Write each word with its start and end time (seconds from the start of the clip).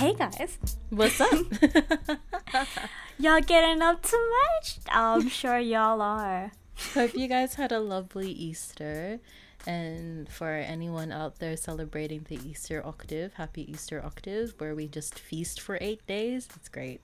Hey 0.00 0.14
guys. 0.14 0.56
What's 0.88 1.20
up? 1.20 1.28
Y'all 3.18 3.42
getting 3.42 3.82
up 3.82 4.00
too 4.00 4.30
much? 4.40 4.78
I'm 4.88 5.28
sure 5.28 5.58
y'all 5.58 6.00
are. 6.00 6.52
Hope 6.94 7.14
you 7.14 7.28
guys 7.28 7.56
had 7.56 7.70
a 7.70 7.80
lovely 7.80 8.32
Easter. 8.32 9.20
And 9.66 10.26
for 10.26 10.48
anyone 10.48 11.12
out 11.12 11.38
there 11.38 11.54
celebrating 11.54 12.24
the 12.30 12.40
Easter 12.48 12.80
octave, 12.82 13.34
happy 13.34 13.70
Easter 13.70 14.02
octave, 14.02 14.54
where 14.56 14.74
we 14.74 14.88
just 14.88 15.18
feast 15.18 15.60
for 15.60 15.76
eight 15.82 16.06
days. 16.06 16.48
It's 16.56 16.70
great. 16.70 17.02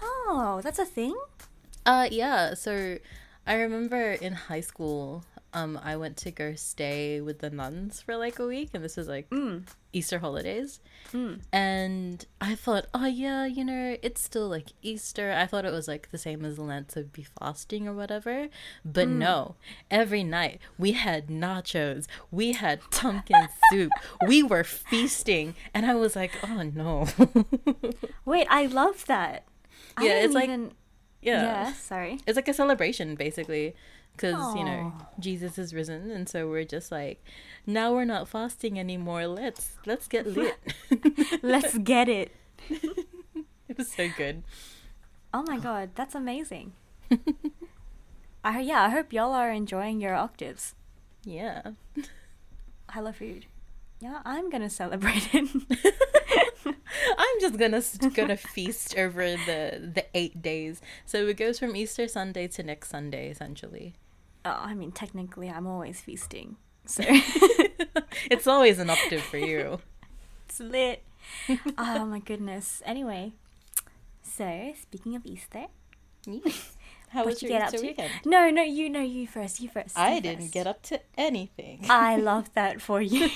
Oh, 0.00 0.60
that's 0.62 0.78
a 0.78 0.86
thing? 0.86 1.18
Uh 1.84 2.06
yeah, 2.12 2.54
so 2.54 2.98
I 3.44 3.54
remember 3.54 4.12
in 4.12 4.34
high 4.34 4.60
school, 4.60 5.24
um, 5.54 5.78
I 5.82 5.96
went 5.96 6.16
to 6.18 6.32
go 6.32 6.54
stay 6.54 7.20
with 7.20 7.38
the 7.38 7.48
nuns 7.48 8.00
for 8.00 8.16
like 8.16 8.40
a 8.40 8.46
week, 8.46 8.70
and 8.74 8.84
this 8.84 8.96
was 8.96 9.06
like 9.06 9.30
mm. 9.30 9.62
Easter 9.92 10.18
holidays. 10.18 10.80
Mm. 11.12 11.42
And 11.52 12.26
I 12.40 12.56
thought, 12.56 12.86
oh 12.92 13.06
yeah, 13.06 13.46
you 13.46 13.64
know, 13.64 13.96
it's 14.02 14.20
still 14.20 14.48
like 14.48 14.70
Easter. 14.82 15.32
I 15.32 15.46
thought 15.46 15.64
it 15.64 15.72
was 15.72 15.86
like 15.86 16.10
the 16.10 16.18
same 16.18 16.44
as 16.44 16.58
Lent, 16.58 16.90
so 16.90 17.04
be 17.04 17.24
fasting 17.38 17.86
or 17.86 17.94
whatever. 17.94 18.48
But 18.84 19.06
mm. 19.06 19.18
no, 19.18 19.54
every 19.90 20.24
night 20.24 20.60
we 20.76 20.92
had 20.92 21.28
nachos, 21.28 22.06
we 22.32 22.52
had 22.52 22.80
pumpkin 22.90 23.48
soup, 23.70 23.92
we 24.26 24.42
were 24.42 24.64
feasting, 24.64 25.54
and 25.72 25.86
I 25.86 25.94
was 25.94 26.16
like, 26.16 26.32
oh 26.42 26.62
no. 26.62 27.06
Wait, 28.24 28.48
I 28.50 28.66
love 28.66 29.06
that. 29.06 29.44
Yeah, 30.00 30.08
didn't 30.08 30.24
it's 30.24 30.34
like- 30.34 30.44
even... 30.44 30.72
yeah. 31.22 31.42
yeah, 31.42 31.72
sorry. 31.74 32.18
it's 32.26 32.34
like 32.34 32.48
a 32.48 32.54
celebration 32.54 33.14
basically 33.14 33.76
because 34.16 34.54
you 34.54 34.64
know 34.64 34.92
jesus 35.18 35.58
is 35.58 35.74
risen 35.74 36.10
and 36.10 36.28
so 36.28 36.48
we're 36.48 36.64
just 36.64 36.92
like 36.92 37.22
now 37.66 37.92
we're 37.92 38.04
not 38.04 38.28
fasting 38.28 38.78
anymore 38.78 39.26
let's 39.26 39.72
let's 39.86 40.06
get 40.08 40.26
lit 40.26 40.56
Let's 41.42 41.76
get 41.78 42.08
it. 42.08 42.30
it 43.68 43.76
was 43.76 43.90
so 43.90 44.08
good 44.16 44.42
Oh 45.36 45.42
my 45.48 45.58
god, 45.58 45.90
that's 45.96 46.14
amazing. 46.14 46.74
I 48.44 48.60
yeah, 48.60 48.82
I 48.84 48.88
hope 48.90 49.12
y'all 49.12 49.32
are 49.32 49.50
enjoying 49.50 50.00
your 50.00 50.14
octaves. 50.14 50.74
yeah 51.24 51.72
Hello 52.90 53.10
food. 53.12 53.46
Yeah, 54.00 54.20
I'm 54.24 54.48
gonna 54.50 54.70
celebrate 54.70 55.28
it. 55.34 55.48
i'm 57.18 57.40
just 57.40 57.58
gonna 57.58 57.82
gonna 58.14 58.36
feast 58.36 58.96
over 58.96 59.22
the 59.36 59.90
the 59.94 60.04
eight 60.14 60.40
days 60.40 60.80
so 61.04 61.26
it 61.26 61.36
goes 61.36 61.58
from 61.58 61.76
easter 61.76 62.08
sunday 62.08 62.46
to 62.48 62.62
next 62.62 62.88
sunday 62.88 63.28
essentially 63.30 63.94
oh, 64.44 64.50
I 64.50 64.74
mean, 64.74 64.92
technically, 64.92 65.48
I'm 65.48 65.66
always 65.66 66.00
feasting, 66.00 66.56
so 66.86 67.02
it's 68.30 68.46
always 68.46 68.78
an 68.78 68.90
octave 68.90 69.22
for 69.22 69.38
you 69.38 69.80
it's 70.48 70.60
lit. 70.60 71.02
oh 71.78 72.04
my 72.04 72.20
goodness. 72.20 72.82
Anyway, 72.84 73.32
so 74.22 74.72
speaking 74.80 75.16
of 75.16 75.24
Easter, 75.26 75.66
how 77.08 77.24
was 77.24 77.42
you 77.42 77.48
your 77.48 77.58
get 77.58 77.68
up 77.68 77.74
to? 77.74 77.86
weekend 77.86 78.10
No, 78.24 78.50
no, 78.50 78.62
you 78.62 78.88
know, 78.88 79.00
you 79.00 79.26
first. 79.26 79.60
You 79.60 79.68
first. 79.68 79.98
i 79.98 80.14
you 80.14 80.20
didn't 80.20 80.52
get 80.52 80.66
up 80.66 80.82
to 80.84 81.00
anything 81.16 81.86
I 81.88 82.16
love 82.30 82.52
that 82.54 82.80
for 82.80 83.00
you. 83.00 83.28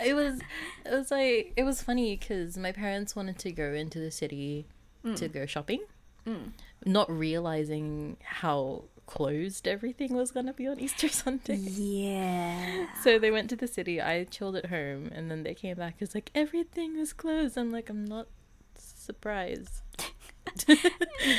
it 0.00 0.14
was 0.14 0.40
it 0.84 0.90
was 0.90 1.10
like 1.10 1.52
it 1.56 1.64
was 1.64 1.82
funny 1.82 2.16
because 2.16 2.56
my 2.56 2.72
parents 2.72 3.16
wanted 3.16 3.38
to 3.40 3.52
go 3.52 3.72
into 3.72 3.98
the 3.98 4.10
city 4.10 4.66
to 5.02 5.28
mm. 5.28 5.32
go 5.32 5.46
shopping 5.46 5.80
mm. 6.26 6.52
not 6.84 7.10
realizing 7.10 8.16
how 8.22 8.84
closed 9.12 9.68
everything 9.68 10.14
was 10.14 10.30
going 10.30 10.46
to 10.46 10.52
be 10.52 10.66
on 10.66 10.80
easter 10.80 11.08
sunday 11.22 11.56
yeah. 11.56 12.86
so 13.02 13.18
they 13.18 13.30
went 13.30 13.50
to 13.50 13.56
the 13.56 13.66
city 13.66 14.00
i 14.00 14.24
chilled 14.24 14.56
at 14.56 14.66
home 14.66 15.10
and 15.14 15.30
then 15.30 15.42
they 15.42 15.54
came 15.54 15.76
back 15.76 15.96
it's 16.00 16.14
like 16.14 16.30
everything 16.34 16.96
is 16.96 17.12
closed 17.12 17.58
i'm 17.58 17.70
like 17.70 17.90
i'm 17.90 18.04
not 18.04 18.26
surprised 18.74 19.82
You 20.68 20.76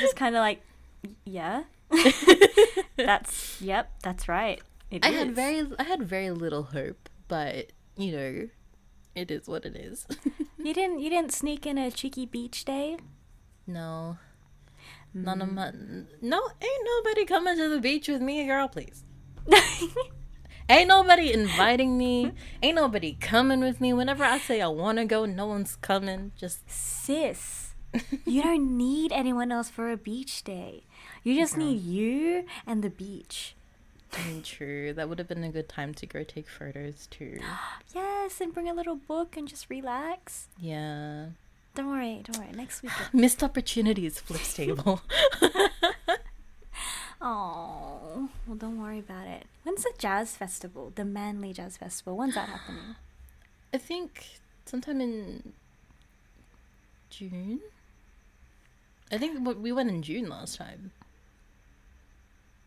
just 0.00 0.16
kind 0.16 0.34
of 0.34 0.40
like, 0.40 0.62
yeah. 1.24 1.64
that's 2.96 3.60
yep. 3.60 3.92
That's 4.02 4.28
right. 4.28 4.60
It 4.90 5.04
i 5.04 5.10
had 5.10 5.32
very 5.32 5.66
i 5.78 5.82
had 5.82 6.02
very 6.02 6.30
little 6.30 6.64
hope 6.64 7.08
but 7.28 7.72
you 7.96 8.12
know 8.12 8.48
it 9.14 9.30
is 9.30 9.46
what 9.46 9.64
it 9.66 9.76
is 9.76 10.06
You 10.64 10.72
didn't. 10.72 11.00
You 11.00 11.10
didn't 11.10 11.32
sneak 11.32 11.66
in 11.66 11.76
a 11.76 11.90
cheeky 11.90 12.24
beach 12.24 12.64
day. 12.64 12.96
No. 13.66 14.16
None 15.14 15.40
of 15.40 15.48
mm-hmm. 15.48 15.54
my 15.54 15.70
no 16.20 16.40
ain't 16.60 16.88
nobody 16.96 17.24
coming 17.24 17.56
to 17.56 17.68
the 17.68 17.80
beach 17.80 18.08
with 18.08 18.20
me, 18.20 18.44
girl, 18.46 18.68
please. 18.68 19.04
Ain't 20.68 20.88
nobody 20.88 21.30
inviting 21.30 21.98
me. 21.98 22.32
Ain't 22.62 22.76
nobody 22.76 23.16
coming 23.20 23.60
with 23.60 23.82
me. 23.82 23.92
Whenever 23.92 24.24
I 24.24 24.38
say 24.38 24.62
I 24.62 24.68
wanna 24.68 25.04
go, 25.04 25.26
no 25.26 25.46
one's 25.46 25.76
coming. 25.76 26.32
Just 26.36 26.68
Sis, 26.70 27.74
you 28.24 28.42
don't 28.42 28.76
need 28.76 29.12
anyone 29.12 29.52
else 29.52 29.68
for 29.68 29.92
a 29.92 29.96
beach 29.96 30.42
day. 30.42 30.84
You 31.22 31.36
just 31.36 31.56
need 31.56 31.80
you 31.82 32.46
and 32.66 32.82
the 32.82 32.90
beach. 32.90 33.54
I 34.12 34.26
mean, 34.28 34.42
true. 34.42 34.92
That 34.92 35.08
would 35.08 35.18
have 35.18 35.28
been 35.28 35.44
a 35.44 35.50
good 35.50 35.68
time 35.68 35.92
to 35.94 36.06
go 36.06 36.22
take 36.22 36.48
photos 36.48 37.06
too. 37.06 37.40
Yes, 37.94 38.40
and 38.40 38.52
bring 38.52 38.68
a 38.68 38.74
little 38.74 38.96
book 38.96 39.36
and 39.36 39.46
just 39.46 39.70
relax. 39.70 40.48
Yeah. 40.58 41.26
Don't 41.74 41.88
worry, 41.88 42.22
don't 42.24 42.38
worry. 42.38 42.52
Next 42.54 42.82
week. 42.82 42.92
Missed 43.12 43.42
opportunities, 43.42 44.18
flips 44.20 44.54
table. 44.62 45.00
Oh, 47.26 48.28
well, 48.46 48.56
don't 48.56 48.78
worry 48.82 48.98
about 48.98 49.26
it. 49.26 49.44
When's 49.62 49.82
the 49.82 49.92
jazz 49.96 50.36
festival? 50.36 50.92
The 50.94 51.06
Manly 51.06 51.54
Jazz 51.54 51.78
Festival. 51.78 52.18
When's 52.18 52.34
that 52.34 52.50
happening? 52.50 52.96
I 53.72 53.78
think 53.78 54.26
sometime 54.66 55.00
in 55.00 55.54
June. 57.08 57.60
I 59.10 59.16
think 59.16 59.38
we 59.58 59.72
went 59.72 59.88
in 59.88 60.02
June 60.02 60.28
last 60.28 60.56
time. 60.58 60.90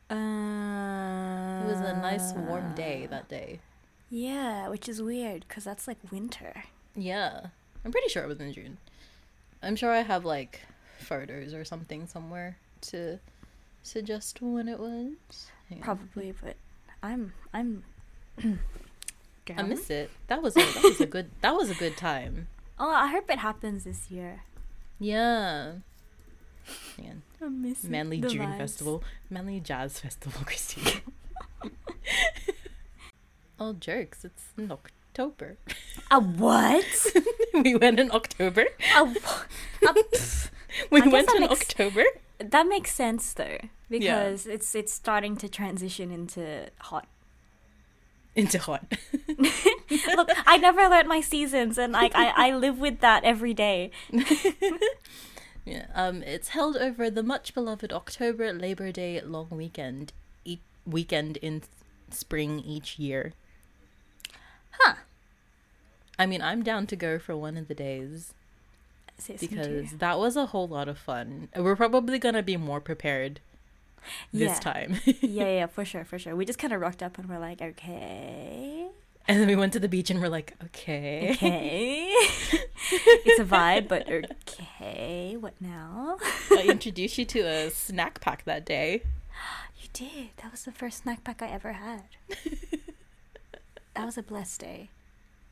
Uh, 0.09 1.63
It 1.63 1.67
was 1.71 1.81
a 1.81 1.93
nice 2.01 2.33
warm 2.33 2.73
day 2.73 3.05
that 3.11 3.29
day. 3.29 3.59
Yeah, 4.09 4.69
which 4.69 4.89
is 4.89 5.03
weird 5.03 5.45
because 5.47 5.65
that's 5.65 5.87
like 5.87 5.97
winter. 6.11 6.63
Yeah, 6.95 7.47
I'm 7.85 7.91
pretty 7.91 8.09
sure 8.09 8.23
it 8.23 8.27
was 8.27 8.39
in 8.39 8.53
June. 8.53 8.77
I'm 9.61 9.75
sure 9.75 9.91
I 9.91 10.01
have 10.01 10.25
like 10.25 10.61
photos 10.99 11.53
or 11.53 11.65
something 11.65 12.07
somewhere 12.07 12.57
to 12.81 13.19
suggest 13.83 14.41
when 14.41 14.67
it 14.67 14.79
was. 14.79 15.15
On. 15.71 15.79
Probably, 15.81 16.33
but 16.43 16.55
I'm 17.03 17.33
I'm. 17.53 17.83
I 19.57 19.63
miss 19.63 19.89
it. 19.89 20.09
That 20.27 20.41
was 20.41 20.57
a, 20.57 20.59
that 20.59 20.83
was 20.83 20.99
a 21.01 21.05
good 21.05 21.29
that 21.41 21.55
was 21.55 21.69
a 21.69 21.75
good 21.75 21.97
time. 21.97 22.47
Oh, 22.79 22.91
I 22.91 23.07
hope 23.07 23.27
it 23.31 23.39
happens 23.39 23.85
this 23.85 24.11
year. 24.11 24.43
Yeah. 24.99 25.77
On. 26.99 27.23
I 27.41 27.47
miss 27.47 27.83
Manly 27.85 28.21
June 28.21 28.51
vibes. 28.51 28.57
Festival, 28.59 29.03
Manly 29.31 29.59
Jazz 29.59 29.99
Festival, 29.99 30.39
Christine. 30.45 31.01
All 33.59 33.73
jokes. 33.73 34.23
It's 34.23 34.49
in 34.59 34.71
October. 35.17 35.57
A 36.11 36.19
what? 36.19 36.85
we 37.63 37.75
went 37.75 37.99
in 37.99 38.11
October. 38.11 38.65
a, 38.95 39.01
a. 39.87 39.95
We 40.91 41.01
I 41.01 41.07
went 41.07 41.31
in 41.33 41.41
makes- 41.41 41.53
October. 41.61 42.03
that 42.37 42.67
makes 42.67 42.91
sense 42.93 43.33
though 43.33 43.57
because 43.89 44.45
it's 44.45 44.75
it's 44.75 44.93
starting 44.93 45.35
to 45.37 45.49
transition 45.49 46.11
into 46.11 46.67
hot. 46.79 47.07
Into 48.35 48.59
hot. 48.59 48.85
Look, 50.15 50.29
I 50.45 50.57
never 50.57 50.87
learned 50.87 51.07
my 51.09 51.21
seasons, 51.21 51.79
and 51.79 51.93
like 51.93 52.11
I, 52.13 52.49
I 52.49 52.55
live 52.55 52.77
with 52.77 52.99
that 52.99 53.23
every 53.23 53.55
day. 53.55 53.89
Yeah, 55.65 55.87
um, 55.95 56.21
it's 56.23 56.49
held 56.49 56.77
over 56.77 57.09
the 57.09 57.23
much 57.23 57.53
beloved 57.55 57.91
October 57.91 58.53
Labor 58.53 58.91
Day 58.91 59.19
long 59.21 59.47
weekend, 59.49 60.13
e- 60.45 60.59
weekend 60.85 61.35
in 61.37 61.63
spring 62.11 62.59
each 62.59 62.97
year. 62.99 63.33
Huh? 64.79 64.93
I 66.19 66.25
mean, 66.25 66.41
I'm 66.41 66.63
down 66.63 66.87
to 66.87 66.95
go 66.95 67.19
for 67.19 67.35
one 67.37 67.57
of 67.57 67.67
the 67.67 67.75
days 67.75 68.33
because 69.39 69.91
that 69.97 70.19
was 70.19 70.35
a 70.35 70.47
whole 70.47 70.67
lot 70.67 70.87
of 70.87 70.97
fun. 70.97 71.47
We're 71.55 71.75
probably 71.75 72.19
gonna 72.19 72.43
be 72.43 72.57
more 72.57 72.79
prepared 72.81 73.39
this 74.33 74.53
Yeah. 74.53 74.59
time. 74.59 74.99
yeah, 75.05 75.45
yeah, 75.49 75.65
for 75.75 75.83
sure, 75.85 76.05
for 76.05 76.17
sure. 76.19 76.35
We 76.35 76.45
just 76.45 76.59
kind 76.59 76.73
of 76.73 76.81
rocked 76.81 77.01
up 77.03 77.17
and 77.17 77.27
we're 77.29 77.39
like, 77.39 77.61
okay, 77.61 78.87
and 79.27 79.39
then 79.41 79.47
we 79.47 79.55
went 79.55 79.73
to 79.73 79.79
the 79.79 79.89
beach 79.89 80.09
and 80.09 80.21
we're 80.21 80.29
like, 80.29 80.53
okay, 80.65 81.31
okay, 81.33 82.07
it's 82.91 83.39
a 83.39 83.43
vibe, 83.45 83.87
but 83.89 84.07
okay, 84.09 85.35
what 85.37 85.53
now? 85.59 86.17
I 86.51 86.63
introduced 86.69 87.17
you 87.17 87.25
to 87.25 87.39
a 87.41 87.69
snack 87.69 88.21
pack 88.21 88.43
that 88.45 88.65
day. 88.65 89.01
You 89.79 89.89
did. 89.93 90.29
That 90.37 90.51
was 90.51 90.63
the 90.65 90.71
first 90.71 91.03
snack 91.03 91.23
pack 91.23 91.41
I 91.41 91.47
ever 91.49 91.73
had. 91.73 92.03
that 93.93 94.05
was 94.05 94.17
a 94.17 94.23
blessed 94.23 94.59
day. 94.61 94.89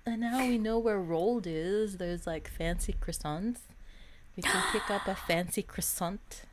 And 0.05 0.21
now 0.21 0.45
we 0.47 0.57
know 0.57 0.77
where 0.77 0.99
rolled 0.99 1.47
is. 1.47 1.97
There's 1.97 2.27
like 2.27 2.47
fancy 2.47 2.95
croissants. 3.01 3.59
We 4.35 4.43
can 4.43 4.61
pick 4.71 4.89
up 4.89 5.07
a 5.07 5.15
fancy 5.15 5.63
croissant. 5.63 6.43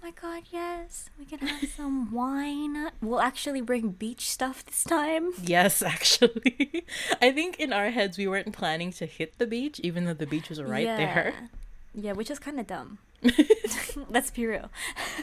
Oh 0.00 0.06
my 0.06 0.10
god, 0.12 0.44
yes. 0.50 1.08
We 1.18 1.24
can 1.24 1.38
have 1.38 1.70
some 1.70 2.12
wine. 2.12 2.90
We'll 3.00 3.20
actually 3.20 3.62
bring 3.62 3.90
beach 3.90 4.30
stuff 4.30 4.64
this 4.64 4.84
time. 4.84 5.32
Yes, 5.42 5.82
actually. 5.94 6.84
I 7.20 7.32
think 7.32 7.58
in 7.58 7.72
our 7.72 7.90
heads 7.90 8.18
we 8.18 8.28
weren't 8.28 8.52
planning 8.52 8.92
to 8.92 9.06
hit 9.06 9.38
the 9.38 9.46
beach, 9.46 9.80
even 9.80 10.04
though 10.04 10.14
the 10.14 10.26
beach 10.26 10.50
was 10.50 10.62
right 10.62 10.86
there. 10.86 11.34
Yeah, 11.94 12.12
which 12.12 12.30
is 12.30 12.38
kind 12.38 12.60
of 12.60 12.66
dumb. 12.66 12.98
Let's 14.10 14.30
be 14.30 14.46
real. 14.46 14.70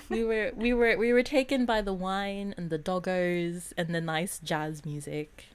we 0.10 0.24
were 0.26 0.52
we 0.56 0.74
were 0.74 0.98
we 0.98 1.14
were 1.14 1.24
taken 1.24 1.66
by 1.66 1.82
the 1.82 1.94
wine 1.94 2.54
and 2.58 2.70
the 2.70 2.80
doggos 2.80 3.72
and 3.78 3.94
the 3.96 4.02
nice 4.02 4.40
jazz 4.40 4.84
music. 4.84 5.46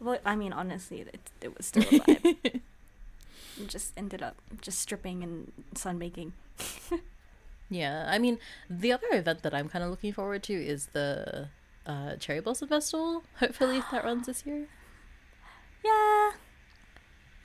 Well, 0.00 0.18
I 0.24 0.34
mean, 0.34 0.52
honestly, 0.52 1.00
it, 1.00 1.30
it 1.40 1.56
was 1.56 1.66
still 1.66 1.82
a 1.82 1.86
vibe. 1.86 2.60
just 3.66 3.92
ended 3.96 4.22
up 4.22 4.36
just 4.60 4.80
stripping 4.80 5.22
and 5.22 5.52
sunbaking. 5.74 6.32
yeah, 7.70 8.06
I 8.08 8.18
mean, 8.18 8.38
the 8.68 8.92
other 8.92 9.06
event 9.12 9.42
that 9.42 9.54
I'm 9.54 9.68
kind 9.68 9.84
of 9.84 9.90
looking 9.90 10.12
forward 10.12 10.42
to 10.44 10.54
is 10.54 10.86
the 10.92 11.48
uh, 11.86 12.16
Cherry 12.16 12.40
Blossom 12.40 12.68
Festival. 12.68 13.24
Hopefully, 13.38 13.82
that 13.92 14.04
runs 14.04 14.26
this 14.26 14.44
year. 14.46 14.66
Yeah, 15.84 16.30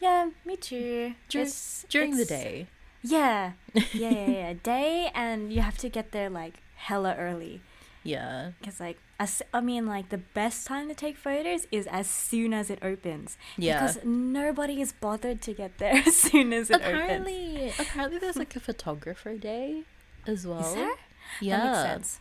yeah, 0.02 0.30
me 0.46 0.56
too. 0.56 1.16
Dur- 1.30 1.42
it's, 1.42 1.86
during 1.90 2.12
it's, 2.12 2.20
the 2.20 2.26
day. 2.26 2.68
Yeah, 3.02 3.54
yeah, 3.74 3.84
yeah, 3.94 4.30
yeah. 4.30 4.54
day, 4.62 5.12
and 5.14 5.52
you 5.54 5.62
have 5.62 5.78
to 5.80 5.90
get 5.90 6.12
there 6.12 6.30
like 6.30 6.56
hella 6.76 7.16
early. 7.18 7.62
Yeah. 8.06 8.52
Because, 8.60 8.80
like, 8.80 8.98
as, 9.20 9.42
I 9.54 9.60
mean, 9.60 9.86
like, 9.88 10.10
the 10.10 10.20
best 10.20 10.66
time 10.68 10.88
to 10.88 10.94
take 10.96 11.18
photos 11.18 11.68
is 11.72 11.88
as 11.88 12.08
soon 12.08 12.54
as 12.54 12.70
it 12.70 12.80
opens. 12.82 13.38
Yeah. 13.58 13.82
Because 13.82 14.06
nobody 14.06 14.80
is 14.80 14.94
bothered 14.94 15.42
to 15.42 15.54
get 15.54 15.80
there 15.80 15.96
as 16.08 16.16
soon 16.16 16.54
as 16.54 16.70
it 16.70 16.76
apparently, 16.78 17.58
opens. 17.58 17.80
Apparently, 17.80 18.20
there's 18.20 18.38
like 18.38 18.56
a 18.56 18.60
photographer 18.62 19.36
day 19.36 19.84
as 20.28 20.46
well. 20.48 20.60
Is 20.60 20.76
there? 20.76 20.96
Yeah. 21.42 21.58
That 21.58 21.66
makes 21.98 22.10
sense. 22.10 22.20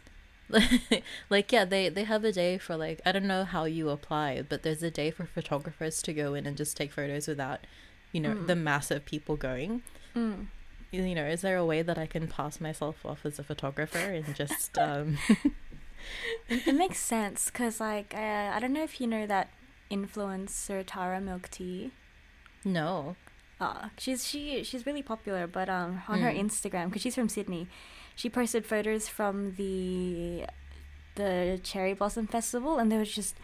like 1.31 1.51
yeah 1.53 1.65
they 1.65 1.89
they 1.89 2.05
have 2.05 2.23
a 2.23 2.31
day 2.31 2.59
for 2.59 2.77
like 2.77 3.01
i 3.07 3.11
don't 3.11 3.27
know 3.27 3.45
how 3.45 3.65
you 3.65 3.89
apply 3.89 4.43
but 4.47 4.63
there's 4.63 4.83
a 4.83 4.91
day 4.91 5.11
for 5.11 5.25
photographers 5.25 6.03
to 6.03 6.13
go 6.13 6.35
in 6.35 6.47
and 6.47 6.55
just 6.55 6.77
take 6.77 6.93
photos 6.93 7.27
without 7.27 7.61
you 8.13 8.21
know 8.21 8.35
Mm. 8.35 8.47
the 8.47 8.55
massive 8.55 9.07
people 9.07 9.37
going 9.37 9.83
Mm. 10.15 10.49
you 10.93 11.15
know 11.15 11.25
is 11.25 11.41
there 11.41 11.57
a 11.57 11.65
way 11.65 11.81
that 11.81 11.97
i 11.97 12.05
can 12.07 12.29
pass 12.29 12.61
myself 12.61 13.07
off 13.07 13.25
as 13.25 13.39
a 13.39 13.43
photographer 13.43 13.97
and 13.99 14.35
just 14.37 14.77
um 14.89 15.17
It, 16.49 16.67
it 16.67 16.75
makes 16.75 16.99
sense 16.99 17.47
because, 17.47 17.81
like, 17.81 18.15
uh, 18.15 18.51
I 18.55 18.59
don't 18.61 18.73
know 18.73 18.83
if 18.85 19.01
you 19.01 19.07
know 19.07 19.27
that 19.27 19.49
influencer 19.91 20.83
Tara 20.87 21.21
Milk 21.21 21.49
Tea. 21.51 21.91
no 22.65 23.17
Uh, 23.61 23.89
she's 23.99 24.27
she 24.27 24.65
she's 24.65 24.85
really 24.87 25.03
popular, 25.03 25.47
but 25.47 25.69
um, 25.69 26.03
on 26.09 26.21
her 26.21 26.31
Mm. 26.31 26.41
Instagram, 26.45 26.87
because 26.89 27.03
she's 27.03 27.15
from 27.15 27.29
Sydney, 27.29 27.69
she 28.15 28.29
posted 28.29 28.67
photos 28.67 29.09
from 29.09 29.55
the 29.57 30.45
the 31.15 31.61
Cherry 31.63 31.95
Blossom 31.95 32.27
Festival, 32.27 32.79
and 32.79 32.91
there 32.91 32.99
was 32.99 33.15
just 33.15 33.37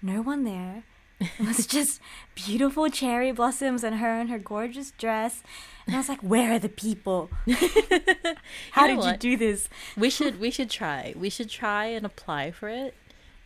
no 0.00 0.22
one 0.22 0.44
there. 0.44 0.84
It 1.38 1.46
was 1.46 1.66
just 1.66 2.00
beautiful 2.34 2.88
cherry 2.88 3.32
blossoms 3.32 3.82
and 3.82 3.96
her 3.96 4.20
in 4.20 4.28
her 4.28 4.38
gorgeous 4.38 4.92
dress, 4.92 5.42
and 5.86 5.94
I 5.96 5.98
was 5.98 6.08
like, 6.08 6.20
"Where 6.22 6.52
are 6.52 6.58
the 6.60 6.68
people? 6.68 7.30
How 8.72 8.82
know 8.82 8.88
did 8.88 8.98
what? 8.98 9.12
you 9.12 9.16
do 9.16 9.36
this?" 9.36 9.68
we 9.96 10.10
should 10.10 10.38
we 10.40 10.50
should 10.50 10.70
try 10.70 11.12
we 11.16 11.28
should 11.30 11.50
try 11.50 11.86
and 11.86 12.04
apply 12.06 12.50
for 12.50 12.68
it 12.68 12.94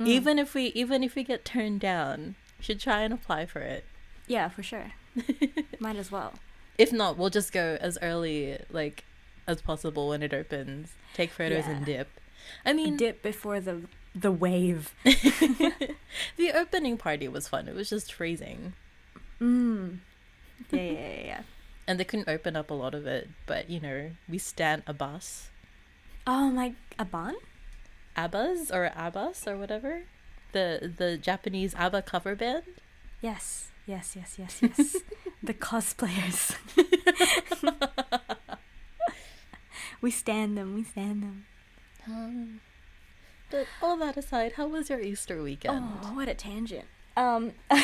Mm. 0.00 0.06
even 0.08 0.38
if 0.38 0.54
we 0.54 0.66
even 0.68 1.02
if 1.04 1.14
we 1.14 1.22
get 1.22 1.44
turned 1.44 1.78
down 1.80 2.34
we 2.58 2.64
should 2.64 2.80
try 2.80 3.02
and 3.02 3.12
apply 3.12 3.44
for 3.44 3.60
it 3.60 3.84
Yeah, 4.26 4.48
for 4.48 4.62
sure. 4.62 4.92
Might 5.78 5.96
as 5.96 6.10
well. 6.10 6.32
if 6.78 6.90
not 6.92 7.18
we'll 7.18 7.28
just 7.28 7.52
go 7.52 7.76
as 7.78 7.98
early 8.00 8.58
like 8.70 9.04
as 9.46 9.60
possible 9.60 10.08
when 10.08 10.22
it 10.22 10.32
opens 10.32 10.94
take 11.12 11.30
photos 11.30 11.66
and 11.66 11.84
dip 11.84 12.08
i 12.64 12.72
mean 12.72 12.96
Dip 12.96 13.22
before 13.22 13.60
the 13.60 13.82
the 14.14 14.32
wave. 14.32 14.94
the 15.04 16.52
opening 16.54 16.96
party 16.96 17.28
was 17.28 17.48
fun. 17.48 17.68
It 17.68 17.74
was 17.74 17.90
just 17.90 18.12
freezing. 18.12 18.74
Mm. 19.40 19.98
Yeah, 20.70 20.80
yeah, 20.80 20.92
yeah, 20.92 21.24
yeah. 21.24 21.40
And 21.84 21.98
they 21.98 22.04
couldn't 22.04 22.28
open 22.28 22.54
up 22.54 22.70
a 22.70 22.74
lot 22.74 22.94
of 22.94 23.08
it, 23.08 23.28
but 23.44 23.68
you 23.68 23.80
know, 23.80 24.12
we 24.28 24.38
stand 24.38 24.84
a 24.86 24.94
bus. 24.94 25.50
Oh 26.24 26.48
my, 26.48 26.74
a 26.96 27.04
bun? 27.04 27.34
Abbas 28.16 28.70
or 28.70 28.92
Abbas 28.94 29.48
or 29.48 29.56
whatever. 29.56 30.02
The 30.52 30.92
the 30.96 31.16
Japanese 31.16 31.74
ABBA 31.74 32.02
cover 32.02 32.36
band. 32.36 32.62
Yes, 33.20 33.72
yes, 33.84 34.14
yes, 34.14 34.36
yes, 34.38 34.62
yes. 34.62 34.96
the 35.42 35.54
cosplayers. 35.54 36.54
we 40.00 40.12
stand 40.12 40.56
them. 40.56 40.74
We 40.74 40.84
stand 40.84 41.22
them. 41.24 41.46
Um, 42.06 42.60
but 43.52 43.66
all 43.82 43.96
that 43.98 44.16
aside, 44.16 44.52
how 44.52 44.66
was 44.66 44.88
your 44.88 45.00
Easter 45.00 45.42
weekend? 45.42 45.84
Oh, 46.02 46.14
what 46.14 46.26
a 46.28 46.34
tangent. 46.34 46.86
Um, 47.16 47.52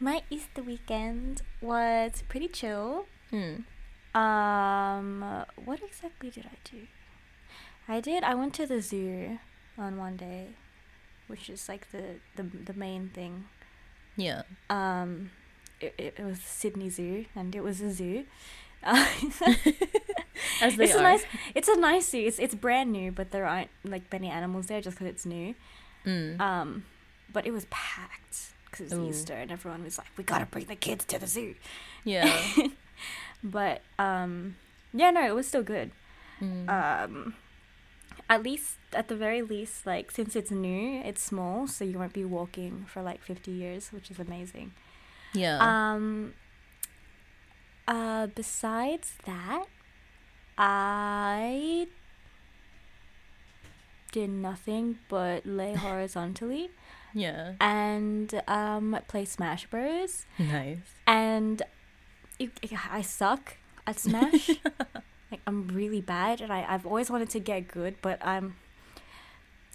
my 0.00 0.22
Easter 0.28 0.62
weekend 0.62 1.42
was 1.62 2.24
pretty 2.28 2.48
chill. 2.48 3.06
Hmm. 3.30 3.60
Um, 4.18 5.44
what 5.64 5.80
exactly 5.82 6.30
did 6.30 6.46
I 6.46 6.56
do? 6.68 6.88
I 7.88 8.00
did. 8.00 8.24
I 8.24 8.34
went 8.34 8.54
to 8.54 8.66
the 8.66 8.82
zoo 8.82 9.38
on 9.78 9.98
one 9.98 10.16
day, 10.16 10.48
which 11.28 11.48
is 11.48 11.68
like 11.68 11.92
the 11.92 12.16
the 12.34 12.42
the 12.42 12.74
main 12.74 13.10
thing. 13.10 13.44
Yeah. 14.16 14.42
Um, 14.68 15.30
it, 15.80 15.94
it, 15.96 16.14
it 16.18 16.24
was 16.24 16.40
Sydney 16.40 16.90
Zoo, 16.90 17.26
and 17.36 17.54
it 17.54 17.62
was 17.62 17.80
a 17.80 17.92
zoo. 17.92 18.24
As 20.62 20.76
they 20.76 20.84
it's 20.84 20.94
a 20.94 21.02
nice, 21.02 21.24
it's 21.54 21.68
a 21.68 21.76
nice 21.76 22.08
zoo. 22.08 22.18
It's 22.18 22.38
it's 22.38 22.54
brand 22.54 22.92
new, 22.92 23.10
but 23.12 23.30
there 23.30 23.46
aren't 23.46 23.70
like 23.84 24.10
many 24.12 24.28
animals 24.28 24.66
there 24.66 24.80
just 24.80 24.96
because 24.98 25.10
it's 25.12 25.26
new. 25.26 25.54
Mm. 26.04 26.40
Um, 26.40 26.84
but 27.32 27.46
it 27.46 27.52
was 27.52 27.66
packed 27.70 28.52
because 28.70 28.86
it's 28.86 28.94
Ooh. 28.94 29.08
Easter, 29.08 29.34
and 29.34 29.50
everyone 29.50 29.82
was 29.84 29.98
like, 29.98 30.06
"We 30.16 30.24
gotta 30.24 30.46
bring 30.46 30.66
the 30.66 30.76
kids 30.76 31.04
to 31.06 31.18
the 31.18 31.26
zoo." 31.26 31.54
yeah. 32.04 32.32
But 33.42 33.82
um, 33.98 34.56
yeah, 34.92 35.10
no, 35.10 35.26
it 35.26 35.34
was 35.34 35.46
still 35.46 35.62
good. 35.62 35.90
Mm. 36.40 36.68
Um, 36.68 37.34
at 38.28 38.42
least, 38.42 38.76
at 38.92 39.08
the 39.08 39.14
very 39.14 39.42
least, 39.42 39.86
like 39.86 40.10
since 40.10 40.34
it's 40.34 40.50
new, 40.50 41.00
it's 41.04 41.22
small, 41.22 41.66
so 41.66 41.84
you 41.84 41.98
won't 41.98 42.12
be 42.12 42.24
walking 42.24 42.86
for 42.88 43.02
like 43.02 43.22
fifty 43.22 43.50
years, 43.50 43.92
which 43.92 44.10
is 44.10 44.18
amazing. 44.18 44.72
yeah. 45.34 45.58
Um. 45.60 46.34
Uh. 47.88 48.26
Besides 48.28 49.14
that, 49.24 49.64
I 50.58 51.86
did 54.12 54.30
nothing 54.30 54.98
but 55.08 55.44
lay 55.46 55.74
horizontally 55.86 56.70
yeah. 57.14 57.54
and 57.60 58.42
um 58.48 58.98
play 59.08 59.24
Smash 59.24 59.66
Bros. 59.66 60.26
Nice. 60.38 60.78
And 61.06 61.62
it, 62.38 62.50
it- 62.62 62.72
I 62.92 63.02
suck 63.02 63.56
at 63.86 63.98
Smash. 63.98 64.48
like 65.30 65.40
I'm 65.46 65.68
really 65.68 66.00
bad, 66.00 66.40
and 66.40 66.52
I 66.52 66.64
I've 66.68 66.86
always 66.86 67.10
wanted 67.10 67.30
to 67.30 67.40
get 67.40 67.68
good, 67.68 67.96
but 68.02 68.18
I'm. 68.24 68.56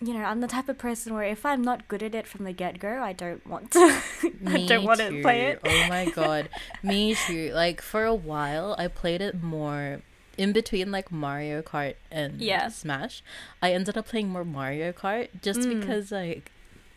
You 0.04 0.16
know, 0.16 0.24
I'm 0.24 0.42
the 0.42 0.48
type 0.48 0.68
of 0.68 0.78
person 0.80 1.14
where 1.14 1.24
if 1.24 1.46
I'm 1.46 1.62
not 1.62 1.88
good 1.88 2.02
at 2.02 2.16
it 2.16 2.26
from 2.26 2.44
the 2.46 2.54
get 2.54 2.80
go, 2.80 3.02
I 3.04 3.14
don't 3.14 3.46
want 3.46 3.70
to. 3.72 3.80
I 4.48 4.66
don't 4.66 4.84
want 4.84 5.00
to 5.00 5.22
play 5.22 5.42
it. 5.52 5.60
Oh 5.64 5.86
my 5.90 6.06
god. 6.16 6.50
Me 6.82 7.14
too. 7.14 7.52
Like 7.54 7.82
for 7.82 8.06
a 8.06 8.16
while 8.16 8.76
I 8.80 8.88
played 8.88 9.22
it 9.22 9.44
more 9.44 10.02
in 10.38 10.54
between 10.54 10.92
like 10.92 11.12
Mario 11.12 11.62
Kart 11.62 11.96
and 12.10 12.42
Yeah. 12.42 12.70
Smash. 12.70 13.22
I 13.62 13.74
ended 13.74 13.96
up 13.96 14.08
playing 14.08 14.30
more 14.30 14.44
Mario 14.46 14.92
Kart 14.92 15.28
just 15.42 15.60
Mm. 15.62 15.80
because 15.82 16.12
like 16.12 16.52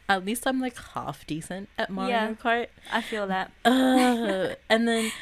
at 0.08 0.24
least 0.24 0.46
I'm 0.46 0.60
like 0.60 0.76
half 0.94 1.26
decent 1.26 1.68
at 1.76 1.90
Mario 1.90 2.10
Yeah. 2.10 2.32
Kart. 2.34 2.68
I 2.90 3.02
feel 3.02 3.26
that. 3.26 3.50
Ugh. 3.66 4.56
and 4.70 4.88
then 4.88 5.12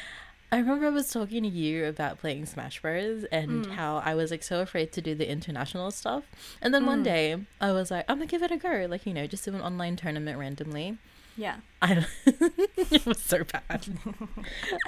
I 0.53 0.57
remember 0.57 0.85
I 0.85 0.89
was 0.91 1.09
talking 1.11 1.41
to 1.43 1.49
you 1.49 1.85
about 1.85 2.19
playing 2.19 2.45
Smash 2.45 2.79
Bros. 2.81 3.23
and 3.31 3.65
Mm. 3.65 3.71
how 3.71 3.97
I 4.05 4.13
was 4.13 4.29
like 4.29 4.43
so 4.43 4.59
afraid 4.61 4.91
to 4.93 5.01
do 5.01 5.15
the 5.15 5.27
international 5.29 5.89
stuff. 5.89 6.23
And 6.61 6.73
then 6.73 6.85
one 6.85 7.01
Mm. 7.01 7.05
day 7.05 7.37
I 7.59 7.71
was 7.71 7.89
like, 7.89 8.05
I'm 8.07 8.17
gonna 8.17 8.27
give 8.27 8.43
it 8.43 8.51
a 8.51 8.57
go. 8.57 8.85
Like, 8.89 9.05
you 9.07 9.13
know, 9.15 9.25
just 9.25 9.45
do 9.45 9.53
an 9.55 9.61
online 9.61 9.95
tournament 9.95 10.37
randomly. 10.37 10.97
Yeah. 11.35 11.57
I 11.81 12.05
it 12.27 13.03
was 13.05 13.19
so 13.19 13.43
bad. 13.43 13.87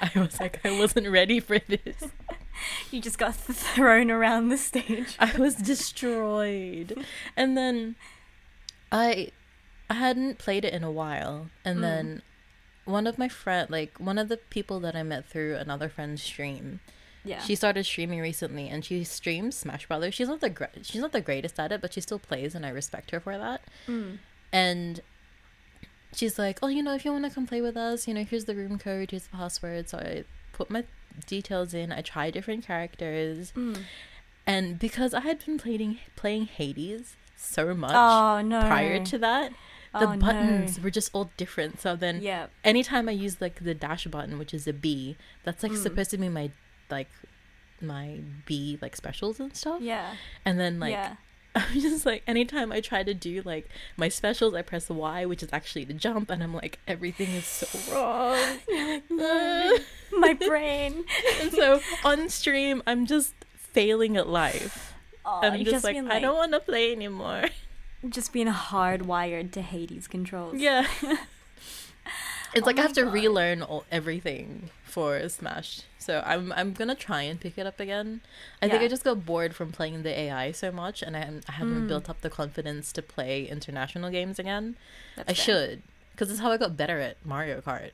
I 0.02 0.12
was 0.20 0.40
like, 0.40 0.64
I 0.64 0.78
wasn't 0.78 1.10
ready 1.10 1.40
for 1.40 1.58
this. 1.60 1.98
You 2.90 3.02
just 3.02 3.18
got 3.18 3.36
thrown 3.36 4.10
around 4.10 4.48
the 4.48 4.58
stage. 4.58 5.18
I 5.20 5.36
was 5.38 5.56
destroyed. 5.56 7.06
And 7.36 7.58
then 7.58 7.96
I 8.94 9.32
I 9.90 9.96
hadn't 9.96 10.38
played 10.38 10.64
it 10.64 10.74
in 10.74 10.84
a 10.84 10.92
while. 10.92 11.50
And 11.66 11.80
Mm. 11.80 11.82
then 11.82 12.22
one 12.86 13.06
of 13.08 13.18
my 13.18 13.28
friend 13.28 13.70
like 13.70 14.00
one 14.00 14.18
of 14.18 14.30
the 14.30 14.38
people 14.38 14.80
that 14.82 14.96
I 14.96 15.04
met 15.04 15.26
through 15.28 15.56
another 15.56 15.90
friend's 15.90 16.22
stream, 16.24 16.80
Yeah. 17.24 17.42
she 17.42 17.56
started 17.56 17.84
streaming 17.86 18.20
recently 18.22 18.70
and 18.70 18.86
she 18.86 19.04
streams 19.04 19.56
Smash 19.58 19.88
Brothers. 19.88 20.14
She's 20.14 20.28
not 20.28 20.42
the 20.42 20.50
gre- 20.52 20.66
she's 20.84 21.02
not 21.02 21.12
the 21.12 21.22
greatest 21.22 21.60
at 21.60 21.72
it, 21.72 21.82
but 21.82 21.94
she 21.94 22.02
still 22.02 22.20
plays 22.20 22.54
and 22.56 22.66
I 22.66 22.70
respect 22.70 23.12
her 23.12 23.20
for 23.20 23.38
that. 23.38 23.62
Mm. 23.88 24.20
And 24.54 25.02
she's 26.14 26.38
like, 26.40 26.60
"Oh, 26.62 26.68
you 26.68 26.82
know, 26.84 26.94
if 26.94 27.04
you 27.06 27.12
want 27.12 27.26
to 27.26 27.32
come 27.32 27.46
play 27.48 27.62
with 27.62 27.76
us, 27.76 28.08
you 28.08 28.14
know, 28.14 28.24
here's 28.24 28.46
the 28.46 28.56
room 28.56 28.78
code, 28.80 29.12
here's 29.12 29.24
the 29.28 29.36
password." 29.38 29.90
So 29.90 29.98
I 29.98 30.24
put 30.54 30.70
my 30.70 30.84
details 31.28 31.74
in. 31.74 31.92
I 31.92 32.02
try 32.02 32.30
different 32.30 32.66
characters, 32.66 33.52
Mm. 33.56 33.84
and 34.46 34.80
because 34.80 35.14
I 35.14 35.22
had 35.22 35.44
been 35.46 35.58
playing 35.58 36.00
playing 36.16 36.46
Hades 36.46 37.16
so 37.38 37.74
much 37.74 37.92
Oh 37.94 38.42
no. 38.42 38.62
prior 38.62 39.04
to 39.06 39.18
that, 39.18 39.52
the 40.00 40.10
Oh, 40.10 40.18
buttons 40.18 40.78
no. 40.78 40.84
were 40.84 40.90
just 40.92 41.10
all 41.14 41.32
different. 41.38 41.80
So 41.82 41.96
then, 41.96 42.22
Yeah. 42.22 42.48
anytime 42.64 43.08
I 43.08 43.14
use 43.14 43.40
like 43.42 43.64
the 43.64 43.74
dash 43.74 44.06
button, 44.08 44.38
which 44.38 44.54
is 44.54 44.68
a 44.68 44.74
B, 44.74 45.16
that's 45.44 45.64
like 45.64 45.72
Mm. 45.74 45.84
supposed 45.84 46.12
to 46.12 46.18
be 46.18 46.30
my 46.30 46.52
like 46.90 47.10
my 47.82 48.20
B 48.46 48.78
like 48.82 48.96
specials 48.96 49.40
and 49.40 49.56
stuff. 49.56 49.82
Yeah. 49.82 50.16
And 50.46 50.60
then 50.60 50.80
like 50.80 50.92
yeah. 50.92 51.16
I'm 51.56 51.80
just 51.80 52.06
like 52.06 52.22
anytime 52.28 52.72
I 52.74 52.82
try 52.82 53.04
to 53.04 53.14
do 53.14 53.42
like 53.46 53.70
my 53.98 54.10
specials, 54.10 54.54
I 54.54 54.62
press 54.62 54.90
Y, 54.90 55.26
which 55.26 55.42
is 55.42 55.50
actually 55.54 55.86
to 55.86 55.94
jump, 55.94 56.30
and 56.30 56.44
I'm 56.44 56.54
like 56.54 56.80
everything 56.88 57.30
is 57.32 57.46
so 57.46 57.68
wrong. 57.94 58.60
"No, 59.10 59.78
My 60.12 60.34
brain. 60.48 61.06
and 61.42 61.52
so 61.54 61.82
on 62.04 62.28
stream, 62.30 62.84
I'm 62.86 63.06
just 63.06 63.34
failing 63.56 64.18
at 64.18 64.28
life. 64.28 64.94
Oh, 65.28 65.40
I'm 65.42 65.64
just, 65.66 65.84
like, 65.84 65.96
been, 65.96 66.12
I 66.12 66.20
don't 66.20 66.36
want 66.36 66.52
to 66.52 66.60
play 66.60 66.92
anymore. 66.92 67.46
Just 68.10 68.32
being 68.34 68.48
hardwired 68.48 69.52
to 69.54 69.62
Hades 69.62 70.08
controls. 70.08 70.56
Yeah. 70.58 70.88
it's 72.54 72.64
Oh 72.64 72.66
like 72.66 72.76
I 72.78 72.82
my 72.82 72.82
have 72.84 72.94
to 72.94 73.04
God. 73.04 73.14
relearn 73.14 73.62
all, 73.62 73.86
everything 73.92 74.70
for 74.84 75.28
Smash. 75.30 75.82
So 76.00 76.22
I'm 76.26 76.52
I'm 76.54 76.74
gonna 76.74 76.96
try 76.96 77.24
and 77.24 77.40
pick 77.40 77.58
it 77.58 77.66
up 77.66 77.80
again. 77.80 78.22
I 78.62 78.70
think 78.70 78.82
I 78.84 78.88
just 78.88 79.04
got 79.04 79.26
bored 79.26 79.56
from 79.56 79.72
playing 79.72 80.04
the 80.04 80.18
AI 80.18 80.52
so 80.52 80.72
much, 80.72 81.02
and 81.02 81.18
I, 81.18 81.20
haven't- 81.20 81.46
I 81.50 81.54
haven't 81.54 81.86
Mm. 81.86 81.88
built 81.88 82.10
up 82.10 82.22
the 82.22 82.30
confidence 82.30 82.92
to 82.94 83.02
play 83.02 83.46
international 83.48 84.10
games 84.12 84.38
again. 84.40 84.76
That's 85.16 85.30
I 85.32 85.34
fair. 85.34 85.44
should, 85.46 85.82
because 86.12 86.30
it's 86.30 86.40
how 86.40 86.52
I 86.52 86.58
got 86.58 86.78
better 86.78 87.00
at 87.00 87.18
Mario 87.26 87.60
Kart. 87.62 87.92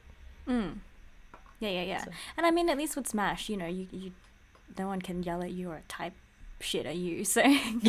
Mm. 0.47 0.79
Yeah, 1.59 1.69
yeah, 1.69 1.83
yeah. 1.83 2.03
So- 2.03 2.11
And 2.37 2.45
I 2.45 2.51
mean, 2.51 2.69
at 2.69 2.77
least 2.77 2.95
with 2.97 3.07
Smash, 3.07 3.47
you 3.49 3.55
know, 3.57 3.67
you, 3.67 3.87
you 3.91 4.11
no 4.77 4.87
one 4.87 5.01
can 5.01 5.23
yell 5.23 5.41
at 5.41 5.51
you 5.51 5.69
or 5.69 5.81
type 5.87 6.13
shit 6.61 6.85
at 6.85 6.95
you, 6.95 7.25
so 7.25 7.41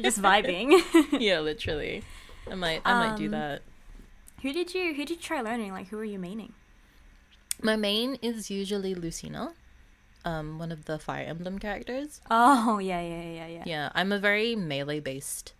just 0.00 0.20
vibing. 0.20 0.80
yeah, 1.20 1.40
literally. 1.40 2.02
I 2.50 2.54
might 2.54 2.82
I 2.84 3.08
might 3.08 3.16
do 3.18 3.26
Um, 3.26 3.30
that. 3.32 3.62
who 4.42 4.52
did 4.52 4.74
you 4.74 4.94
who 4.94 5.04
did 5.04 5.10
you 5.10 5.16
try 5.16 5.40
learning? 5.40 5.72
Like, 5.72 5.88
who 5.88 5.98
are 5.98 6.04
you 6.04 6.18
maining? 6.18 6.52
My 7.62 7.76
main 7.76 8.16
is 8.22 8.50
usually 8.50 8.94
Lucina, 8.94 9.52
um, 10.24 10.58
one 10.58 10.72
of 10.72 10.86
the 10.86 10.98
Fire 10.98 11.24
Emblem 11.26 11.58
characters. 11.58 12.20
Oh, 12.30 12.78
yeah, 12.78 13.00
yeah, 13.02 13.22
yeah, 13.22 13.46
yeah. 13.46 13.62
Yeah, 13.66 13.90
I'm 13.94 14.12
a 14.12 14.18
very 14.18 14.56
melee 14.56 15.00
based 15.00 15.52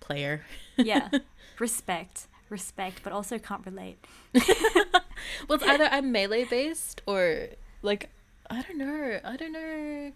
player. 0.00 0.44
yeah. 0.76 1.08
Respect, 1.60 2.26
respect, 2.50 3.02
but 3.04 3.12
also 3.12 3.38
can't 3.38 3.64
relate. 3.64 4.04
Well, 4.34 5.56
it's 5.58 5.62
either 5.64 5.84
I'm 5.84 6.10
melee 6.10 6.44
based 6.44 7.00
or 7.06 7.48
like 7.82 8.10
I 8.50 8.62
don't 8.62 8.78
know. 8.78 9.20
I 9.24 9.36
don't 9.36 9.52
know. 9.52 10.12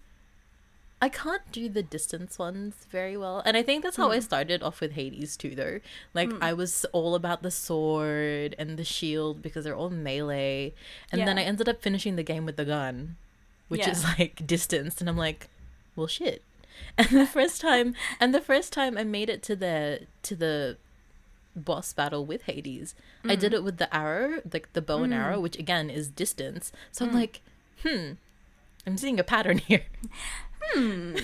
I 1.00 1.08
can't 1.08 1.42
do 1.52 1.68
the 1.68 1.82
distance 1.82 2.38
ones 2.40 2.74
very 2.90 3.16
well, 3.16 3.40
and 3.46 3.56
I 3.56 3.62
think 3.62 3.84
that's 3.84 3.96
how 3.96 4.10
I 4.10 4.16
Hmm. 4.16 4.22
started 4.24 4.62
off 4.64 4.80
with 4.80 4.92
Hades 4.92 5.36
too. 5.36 5.54
Though, 5.54 5.78
like 6.12 6.32
Hmm. 6.32 6.42
I 6.42 6.52
was 6.52 6.84
all 6.92 7.14
about 7.14 7.42
the 7.42 7.52
sword 7.52 8.56
and 8.58 8.76
the 8.76 8.84
shield 8.84 9.40
because 9.40 9.64
they're 9.64 9.76
all 9.76 9.90
melee, 9.90 10.74
and 11.12 11.20
then 11.26 11.38
I 11.38 11.42
ended 11.44 11.68
up 11.68 11.82
finishing 11.82 12.16
the 12.16 12.24
game 12.24 12.44
with 12.44 12.56
the 12.56 12.64
gun, 12.64 13.16
which 13.68 13.82
Yeah. 13.82 13.90
is 13.92 14.02
like 14.18 14.44
distance, 14.46 15.00
and 15.00 15.08
I'm 15.08 15.16
like, 15.16 15.48
well, 15.94 16.08
shit. 16.08 16.42
And 16.98 17.08
the 17.08 17.26
first 17.26 17.60
time, 17.60 17.94
and 18.20 18.34
the 18.34 18.40
first 18.40 18.72
time 18.72 18.96
I 18.98 19.04
made 19.04 19.28
it 19.30 19.42
to 19.44 19.54
the 19.56 20.06
to 20.22 20.34
the 20.36 20.78
boss 21.56 21.92
battle 21.92 22.24
with 22.24 22.42
Hades, 22.42 22.94
I 23.24 23.34
did 23.36 23.52
it 23.54 23.64
with 23.64 23.78
the 23.78 23.92
arrow, 23.94 24.42
like 24.52 24.72
the 24.74 24.82
bow 24.82 25.02
and 25.02 25.12
Mm. 25.12 25.16
arrow, 25.16 25.40
which 25.40 25.58
again 25.58 25.90
is 25.90 26.08
distance. 26.08 26.70
So 26.92 27.04
I'm 27.04 27.10
Mm. 27.10 27.14
like, 27.14 27.40
hmm, 27.82 28.12
I'm 28.88 28.96
seeing 28.98 29.20
a 29.20 29.24
pattern 29.24 29.58
here. 29.58 29.84
Hmm. 30.72 31.14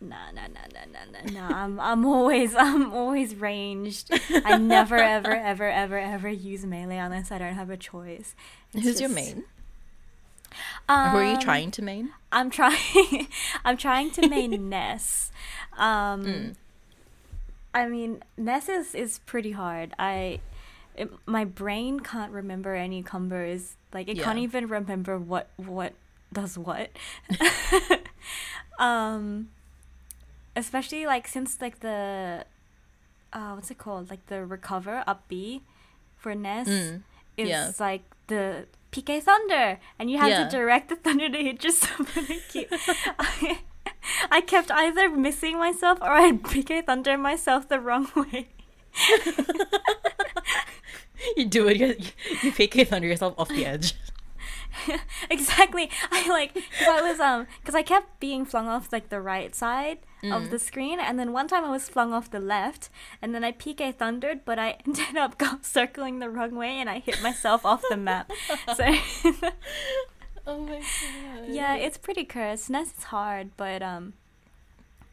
Nah, 0.00 0.32
nah, 0.32 0.48
nah, 0.48 0.66
nah, 0.74 0.84
nah, 0.92 1.20
nah, 1.32 1.48
nah. 1.48 1.56
I'm, 1.64 1.78
I'm 1.78 2.04
always, 2.04 2.56
I'm 2.56 2.92
always 2.92 3.36
ranged. 3.36 4.10
I 4.44 4.58
never, 4.58 4.96
ever, 4.96 5.30
ever, 5.30 5.70
ever, 5.70 5.96
ever 5.98 6.28
use 6.28 6.66
melee 6.66 6.96
unless 6.96 7.30
I 7.30 7.38
don't 7.38 7.54
have 7.54 7.70
a 7.70 7.76
choice. 7.76 8.34
It's 8.74 8.82
Who's 8.84 9.00
your 9.00 9.10
main? 9.10 9.44
Or 10.88 10.96
Who 11.10 11.16
are 11.18 11.24
you 11.24 11.34
Um, 11.34 11.38
trying 11.40 11.70
to 11.70 11.82
main? 11.82 12.10
I'm 12.32 12.50
trying. 12.50 13.28
I'm 13.64 13.76
trying 13.76 14.10
to 14.12 14.28
main 14.28 14.68
Ness. 14.68 15.30
Um, 15.78 16.24
Mm. 16.24 16.54
I 17.74 17.88
mean, 17.88 18.22
Ness 18.36 18.68
is 18.68 18.94
is 18.94 19.20
pretty 19.20 19.52
hard. 19.52 19.94
I, 19.98 20.40
it, 20.96 21.10
my 21.26 21.44
brain 21.44 22.00
can't 22.00 22.32
remember 22.32 22.74
any 22.74 23.02
combos. 23.02 23.74
Like 23.92 24.08
it 24.08 24.18
can't 24.20 24.38
even 24.38 24.68
remember 24.68 25.18
what 25.18 25.48
what 25.56 25.92
does 26.32 26.56
what. 26.58 26.90
um, 28.78 29.48
especially 30.56 31.06
like 31.06 31.28
since 31.28 31.60
like 31.60 31.80
the, 31.80 32.44
uh, 33.32 33.52
what's 33.52 33.70
it 33.70 33.78
called? 33.78 34.10
Like 34.10 34.26
the 34.26 34.44
recover 34.44 35.04
up 35.06 35.28
B, 35.28 35.62
for 36.16 36.34
Ness 36.34 36.68
Mm. 36.68 37.02
is 37.36 37.48
yeah. 37.48 37.72
like 37.78 38.02
the 38.28 38.66
PK 38.92 39.22
Thunder, 39.22 39.78
and 39.98 40.10
you 40.10 40.18
have 40.18 40.28
Yeah. 40.30 40.44
to 40.44 40.50
direct 40.50 40.88
the 40.88 40.96
thunder 40.96 41.28
to 41.28 41.38
hit 41.38 41.58
just 41.60 41.80
somebody 41.88 42.40
cute. 42.50 42.68
I, 43.18 43.60
I 44.30 44.40
kept 44.40 44.70
either 44.70 45.10
missing 45.10 45.58
myself 45.58 45.98
or 46.00 46.10
I'd 46.10 46.42
PK 46.42 46.84
Thunder 46.84 47.16
myself 47.18 47.68
the 47.68 47.80
wrong 47.80 48.08
way. 48.16 48.48
You 51.36 51.44
do 51.46 51.68
it. 51.68 51.76
You, 51.78 51.86
you 52.42 52.52
PK 52.52 52.86
thunder 52.86 53.06
yourself 53.08 53.34
off 53.38 53.48
the 53.48 53.64
edge. 53.66 53.94
exactly. 55.30 55.90
I 56.10 56.28
like 56.28 56.54
because 56.54 56.88
I 56.88 57.02
was 57.02 57.20
um 57.20 57.46
because 57.60 57.74
I 57.74 57.82
kept 57.82 58.18
being 58.20 58.44
flung 58.44 58.68
off 58.68 58.92
like 58.92 59.08
the 59.08 59.20
right 59.20 59.54
side 59.54 59.98
of 60.24 60.42
Mm. 60.44 60.50
the 60.50 60.58
screen, 60.60 61.00
and 61.00 61.18
then 61.18 61.32
one 61.32 61.48
time 61.48 61.64
I 61.64 61.70
was 61.70 61.88
flung 61.88 62.12
off 62.12 62.30
the 62.30 62.38
left, 62.40 62.90
and 63.20 63.34
then 63.34 63.42
I 63.44 63.50
PK 63.52 63.92
thundered, 63.94 64.44
but 64.44 64.56
I 64.58 64.76
ended 64.86 65.16
up 65.16 65.36
go- 65.36 65.58
circling 65.62 66.20
the 66.20 66.30
wrong 66.30 66.54
way, 66.54 66.78
and 66.80 66.88
I 66.88 67.00
hit 67.00 67.20
myself 67.22 67.66
off 67.66 67.82
the 67.90 67.96
map. 67.96 68.30
So. 68.76 68.84
Oh 70.46 70.58
my 70.58 70.76
god. 70.78 71.48
Yeah, 71.48 71.74
it's 71.76 71.98
pretty 71.98 72.24
cursed. 72.24 72.70
Ness 72.70 72.92
is 72.98 73.04
hard, 73.04 73.50
but 73.56 73.82
um, 73.82 74.14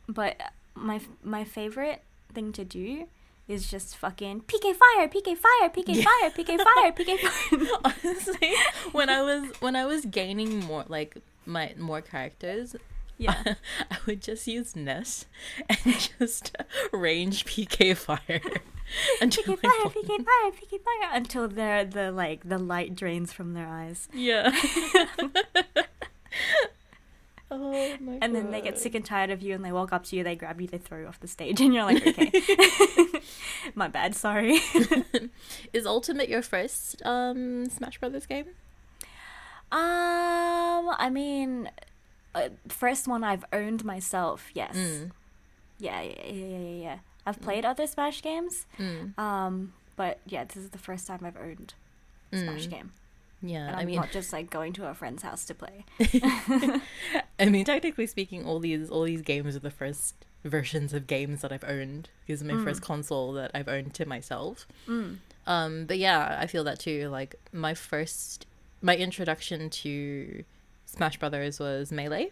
but 0.08 0.38
my 0.76 1.00
my 1.24 1.44
favorite 1.44 2.02
thing 2.34 2.52
to 2.54 2.64
do 2.66 3.08
is 3.50 3.70
just 3.70 3.98
fucking 3.98 4.42
PK 4.42 4.76
fire, 4.76 5.08
PK 5.10 5.36
fire, 5.38 5.70
PK 5.70 5.96
Yeah. 5.96 6.04
fire, 6.04 6.30
PK 6.32 6.58
fire, 6.58 6.92
PK 6.94 7.18
fire. 7.20 7.78
honestly 7.84 8.54
when 8.94 9.10
i 9.10 9.22
was 9.22 9.50
when 9.60 9.76
i 9.76 9.86
was 9.86 10.06
gaining 10.06 10.60
more 10.66 10.86
like 10.88 11.18
my 11.46 11.74
more 11.78 12.02
characters 12.02 12.76
yeah, 13.18 13.44
i 13.92 13.98
would 14.06 14.22
just 14.22 14.48
use 14.48 14.76
ness 14.76 15.26
and 15.68 16.10
just 16.20 16.56
range 16.94 17.44
pk 17.46 17.98
fire 17.98 18.40
until 19.22 19.44
PK 19.44 19.60
fire. 19.62 19.92
PK 19.92 20.08
fire, 20.26 20.52
PK 20.52 20.80
fire 20.88 21.10
until 21.14 21.48
they're 21.48 21.86
the 21.86 22.12
like 22.12 22.48
the 22.48 22.58
light 22.58 22.96
drains 22.96 23.32
from 23.34 23.54
their 23.54 23.68
eyes, 23.68 24.08
yeah 24.14 24.50
oh 27.52 27.96
my 28.00 28.14
god. 28.14 28.20
and 28.22 28.36
then 28.36 28.52
they 28.52 28.62
get 28.62 28.78
sick 28.78 28.96
and 28.96 29.04
tired 29.06 29.30
of 29.30 29.42
you, 29.42 29.54
and 29.56 29.64
they 29.66 29.72
walk 29.72 29.92
up 29.94 30.04
to 30.06 30.16
you, 30.16 30.24
they 30.24 30.36
grab 30.36 30.60
you, 30.62 30.68
they 30.68 30.78
throw 30.78 31.00
you 31.00 31.08
off 31.08 31.20
the 31.20 31.28
stage, 31.28 31.60
and 31.62 31.74
you're 31.74 31.84
like, 31.86 32.06
okay, 32.06 32.32
my 33.76 33.88
bad, 33.88 34.16
sorry. 34.16 34.60
is 35.74 35.86
ultimate 35.86 36.30
your 36.30 36.42
first 36.42 37.02
um 37.06 37.66
smash 37.70 37.98
brothers 38.00 38.26
game 38.26 38.46
Um, 39.72 40.90
I 40.98 41.10
mean, 41.12 41.70
uh, 42.36 42.50
first 42.68 43.08
one 43.08 43.24
I've 43.24 43.46
owned 43.54 43.84
myself. 43.86 44.50
Yes. 44.54 44.76
Mm. 44.76 45.12
Yeah, 45.80 46.02
yeah, 46.02 46.26
yeah, 46.26 46.46
yeah, 46.58 46.84
yeah. 46.84 46.98
I've 47.26 47.40
played 47.42 47.64
other 47.66 47.86
Smash 47.88 48.22
games. 48.22 48.66
Mm. 48.80 49.18
Um, 49.20 49.74
but 49.96 50.20
yeah, 50.26 50.44
this 50.46 50.58
is 50.58 50.70
the 50.72 50.78
first 50.80 51.06
time 51.08 51.20
I've 51.24 51.38
owned 51.38 51.74
a 52.32 52.38
Smash 52.40 52.68
Mm. 52.68 52.70
game, 52.72 52.92
yeah 53.42 53.68
and 53.68 53.76
i 53.76 53.80
I'm 53.82 53.86
mean 53.88 53.96
not 53.98 54.12
just 54.12 54.34
like 54.34 54.50
going 54.50 54.74
to 54.74 54.88
a 54.88 54.94
friend's 54.94 55.22
house 55.24 55.46
to 55.46 55.54
play. 55.54 55.86
I 57.40 57.46
mean, 57.50 57.66
technically 57.66 58.08
speaking, 58.08 58.46
all 58.46 58.60
these 58.60 58.90
all 58.90 59.04
these 59.04 59.22
games 59.22 59.56
are 59.56 59.60
the 59.60 59.72
first 59.72 60.26
versions 60.44 60.94
of 60.94 61.08
games 61.08 61.42
that 61.42 61.52
I've 61.52 61.64
owned. 61.64 62.10
This 62.28 62.42
is 62.42 62.44
my 62.44 62.54
Mm. 62.54 62.64
first 62.64 62.82
console 62.82 63.34
that 63.34 63.52
I've 63.54 63.68
owned 63.68 63.94
to 63.96 64.06
myself. 64.06 64.68
Mm. 64.88 65.18
Um, 65.48 65.86
but 65.86 65.98
yeah, 65.98 66.38
I 66.40 66.48
feel 66.48 66.64
that 66.66 66.80
too. 66.80 67.10
Like 67.10 67.36
my 67.52 67.74
first, 67.74 68.46
my 68.82 68.96
introduction 68.96 69.70
to 69.70 70.44
Smash 70.86 71.18
Brothers 71.18 71.60
was 71.60 71.92
Melee. 71.92 72.32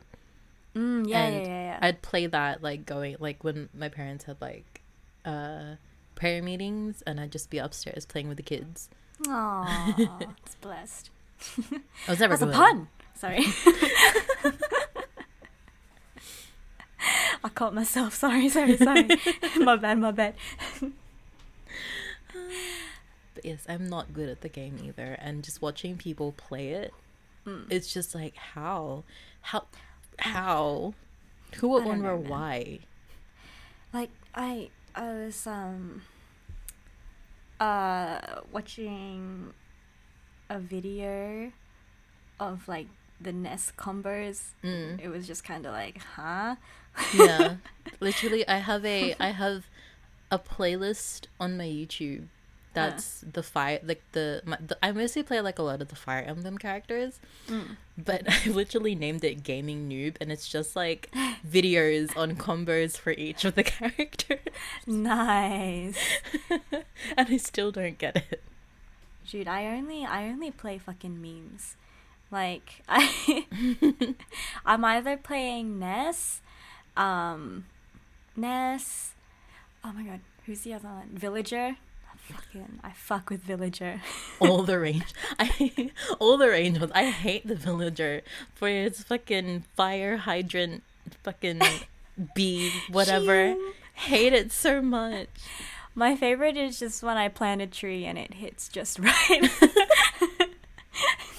Mm, 0.75 1.07
yeah, 1.09 1.23
And 1.25 1.35
yeah, 1.35 1.47
yeah, 1.47 1.63
yeah. 1.63 1.79
I'd 1.81 2.01
play 2.01 2.27
that 2.27 2.61
like 2.61 2.85
going 2.85 3.15
like 3.19 3.43
when 3.43 3.69
my 3.73 3.89
parents 3.89 4.25
had 4.25 4.37
like 4.41 4.81
uh 5.25 5.75
prayer 6.15 6.41
meetings, 6.43 7.01
and 7.07 7.19
I'd 7.19 7.31
just 7.31 7.49
be 7.49 7.57
upstairs 7.59 8.05
playing 8.05 8.27
with 8.27 8.37
the 8.37 8.43
kids. 8.43 8.89
Aw, 9.27 9.95
it's 10.43 10.55
blessed. 10.55 11.09
I 12.07 12.11
was 12.11 12.19
never 12.19 12.37
That's 12.37 12.51
a 12.51 12.55
pun. 12.55 12.87
Sorry. 13.15 13.43
I 17.43 17.49
caught 17.49 17.73
myself. 17.73 18.13
Sorry, 18.23 18.49
sorry, 18.49 18.77
sorry. 18.77 19.07
my 19.59 19.75
bad, 19.75 19.99
my 19.99 20.11
bad. 20.11 20.35
But 23.35 23.45
yes, 23.45 23.65
I'm 23.69 23.87
not 23.89 24.13
good 24.13 24.29
at 24.29 24.41
the 24.41 24.49
game 24.49 24.79
either, 24.83 25.17
and 25.19 25.43
just 25.43 25.61
watching 25.61 25.97
people 25.97 26.31
play 26.31 26.69
it 26.69 26.93
mm. 27.47 27.65
it's 27.69 27.91
just 27.91 28.13
like 28.13 28.35
how 28.35 29.03
how 29.41 29.65
how 30.19 30.93
who 31.55 31.69
would 31.69 31.85
wonder 31.85 32.15
why 32.15 32.79
like 33.93 34.09
i 34.35 34.69
i 34.95 35.13
was 35.13 35.47
um 35.47 36.01
uh 37.59 38.19
watching 38.51 39.53
a 40.49 40.59
video 40.59 41.51
of 42.39 42.67
like 42.67 42.87
the 43.19 43.33
Ness 43.33 43.71
combos. 43.77 44.49
Mm. 44.63 45.01
It 45.01 45.09
was 45.09 45.27
just 45.27 45.43
kind 45.43 45.65
of 45.65 45.73
like, 45.73 45.99
huh? 46.15 46.55
yeah, 47.13 47.55
literally, 47.99 48.47
I 48.47 48.57
have 48.57 48.85
a 48.85 49.15
I 49.19 49.29
have 49.29 49.65
a 50.31 50.39
playlist 50.39 51.27
on 51.39 51.57
my 51.57 51.65
YouTube. 51.65 52.27
That's 52.73 53.21
the 53.21 53.41
fire, 53.41 53.79
like 53.83 54.03
the, 54.11 54.43
my, 54.45 54.57
the, 54.63 54.77
I 54.83 54.91
mostly 54.91 55.23
play 55.23 55.41
like 55.41 55.57
a 55.57 55.63
lot 55.63 55.81
of 55.81 55.87
the 55.87 55.95
Fire 55.95 56.21
Emblem 56.21 56.59
characters, 56.59 57.19
mm. 57.47 57.75
but 57.97 58.21
I 58.27 58.49
literally 58.49 58.93
named 58.93 59.23
it 59.23 59.41
Gaming 59.41 59.89
Noob, 59.89 60.17
and 60.21 60.31
it's 60.31 60.47
just 60.47 60.75
like 60.75 61.09
videos 61.49 62.15
on 62.15 62.35
combos 62.35 62.95
for 62.95 63.11
each 63.13 63.45
of 63.45 63.55
the 63.55 63.63
characters. 63.77 64.39
Nice. 64.85 65.97
and 67.17 67.27
I 67.27 67.37
still 67.37 67.71
don't 67.71 67.97
get 67.97 68.17
it. 68.31 68.43
Dude, 69.27 69.47
I 69.47 69.65
only 69.65 70.05
I 70.05 70.27
only 70.27 70.51
play 70.51 70.77
fucking 70.77 71.19
memes. 71.19 71.77
Like 72.31 72.83
I 72.89 73.45
I'm 74.65 74.83
either 74.83 75.17
playing 75.17 75.79
Ness, 75.79 76.41
um 76.95 77.65
Ness 78.35 79.13
Oh 79.83 79.93
my 79.93 80.03
god, 80.03 80.19
who's 80.45 80.61
the 80.61 80.73
other 80.73 80.89
one? 80.89 81.09
Villager? 81.13 81.77
I 81.77 82.33
fucking 82.33 82.79
I 82.83 82.91
fuck 82.91 83.29
with 83.29 83.43
Villager. 83.43 84.01
all 84.41 84.63
the 84.63 84.77
range. 84.79 85.13
I 85.39 85.91
all 86.19 86.37
the 86.37 86.49
range 86.49 86.79
ones. 86.79 86.91
I 86.93 87.05
hate 87.09 87.47
the 87.47 87.55
Villager 87.55 88.21
for 88.53 88.67
its 88.67 89.03
fucking 89.03 89.63
fire 89.75 90.17
hydrant 90.17 90.83
fucking 91.23 91.61
bee 92.35 92.71
whatever. 92.91 93.55
hate 93.93 94.33
it 94.33 94.51
so 94.51 94.81
much. 94.81 95.29
My 95.95 96.15
favorite 96.15 96.57
is 96.57 96.77
just 96.79 97.01
when 97.01 97.17
I 97.17 97.27
plant 97.29 97.61
a 97.61 97.67
tree 97.67 98.05
and 98.05 98.17
it 98.19 98.35
hits 98.35 98.67
just 98.67 98.99
right. 98.99 99.49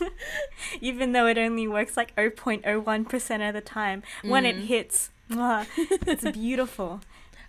Even 0.80 1.12
though 1.12 1.26
it 1.26 1.38
only 1.38 1.66
works 1.66 1.96
like 1.96 2.14
0.01% 2.16 3.48
of 3.48 3.54
the 3.54 3.60
time, 3.60 4.02
mm. 4.22 4.30
when 4.30 4.44
it 4.44 4.56
mm. 4.56 4.66
hits, 4.66 5.10
mwah, 5.30 5.66
it's 5.76 6.30
beautiful. 6.32 7.00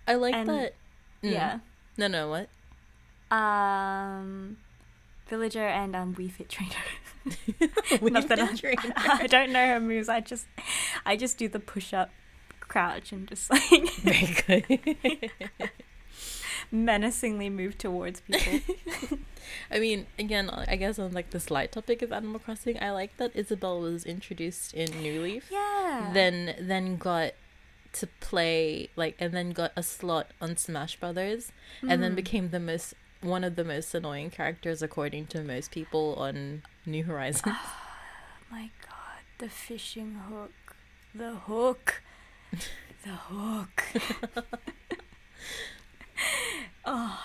I 0.06 0.14
like 0.14 0.34
and, 0.34 0.48
that. 0.48 0.74
Mm. 1.22 1.32
Yeah. 1.32 1.58
No, 1.96 2.08
no, 2.08 2.28
what? 2.28 3.36
Um, 3.36 4.56
Villager 5.28 5.66
and 5.66 5.94
um, 5.94 6.14
Wii 6.14 6.30
Fit 6.30 6.48
Trainer. 6.48 6.74
Not 8.10 8.28
that 8.28 8.40
I, 8.40 9.22
I 9.22 9.26
don't 9.26 9.52
know 9.52 9.66
her 9.66 9.80
moves. 9.80 10.08
I 10.08 10.20
just, 10.20 10.46
I 11.04 11.16
just 11.16 11.38
do 11.38 11.48
the 11.48 11.60
push 11.60 11.92
up, 11.92 12.10
crouch, 12.60 13.12
and 13.12 13.28
just 13.28 13.50
like. 13.50 13.90
Very 13.96 14.78
good 14.78 15.70
menacingly 16.70 17.50
move 17.50 17.78
towards 17.78 18.20
people. 18.20 18.60
I 19.70 19.78
mean, 19.78 20.06
again, 20.18 20.50
I 20.50 20.76
guess 20.76 20.98
on 20.98 21.12
like 21.12 21.30
the 21.30 21.40
slight 21.40 21.72
topic 21.72 22.02
of 22.02 22.12
Animal 22.12 22.40
Crossing, 22.40 22.80
I 22.82 22.90
like 22.90 23.16
that 23.16 23.34
Isabelle 23.34 23.80
was 23.80 24.04
introduced 24.04 24.74
in 24.74 24.90
New 25.00 25.22
Leaf. 25.22 25.48
Yeah. 25.50 26.10
Then 26.12 26.54
then 26.60 26.96
got 26.96 27.32
to 27.92 28.06
play 28.20 28.88
like 28.94 29.16
and 29.18 29.34
then 29.34 29.50
got 29.50 29.72
a 29.76 29.82
slot 29.82 30.28
on 30.40 30.56
Smash 30.56 30.96
Brothers 30.96 31.50
mm. 31.82 31.90
and 31.90 32.02
then 32.02 32.12
hmm. 32.12 32.16
became 32.16 32.50
the 32.50 32.60
most 32.60 32.94
one 33.20 33.44
of 33.44 33.56
the 33.56 33.64
most 33.64 33.94
annoying 33.94 34.30
characters 34.30 34.80
according 34.80 35.26
to 35.26 35.42
most 35.42 35.70
people 35.70 36.14
on 36.14 36.62
New 36.86 37.04
Horizons. 37.04 37.56
Oh, 37.58 37.72
my 38.50 38.70
god, 38.82 39.22
the 39.38 39.48
fishing 39.48 40.14
hook. 40.28 40.76
The 41.14 41.34
hook. 41.34 42.02
The 43.02 43.16
hook. 43.16 43.84
oh, 46.84 47.20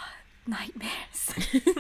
nightmares. 0.48 1.34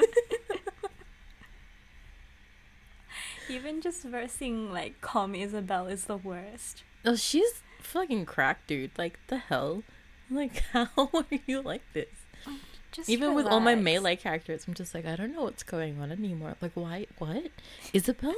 Even 3.49 3.79
just 3.81 4.03
versing 4.03 4.71
like 4.71 5.01
Calm 5.01 5.35
Isabelle 5.35 5.85
is 5.87 6.05
the 6.05 6.17
worst. 6.17 6.83
Oh, 7.05 7.15
she's 7.15 7.61
fucking 7.79 8.25
cracked, 8.25 8.67
dude. 8.67 8.91
Like 8.97 9.19
the 9.27 9.37
hell? 9.37 9.83
Like 10.29 10.63
how 10.73 10.89
are 10.97 11.25
you 11.45 11.61
like 11.61 11.83
this? 11.93 12.07
Mm, 12.47 12.57
just 12.91 13.09
Even 13.09 13.29
relax. 13.29 13.43
with 13.45 13.53
all 13.53 13.59
my 13.59 13.75
melee 13.75 14.15
characters, 14.15 14.65
I'm 14.67 14.73
just 14.73 14.95
like, 14.95 15.05
I 15.05 15.15
don't 15.15 15.33
know 15.33 15.43
what's 15.43 15.63
going 15.63 16.01
on 16.01 16.11
anymore. 16.11 16.55
Like, 16.61 16.71
why? 16.73 17.05
What? 17.19 17.51
Isabelle? 17.93 18.33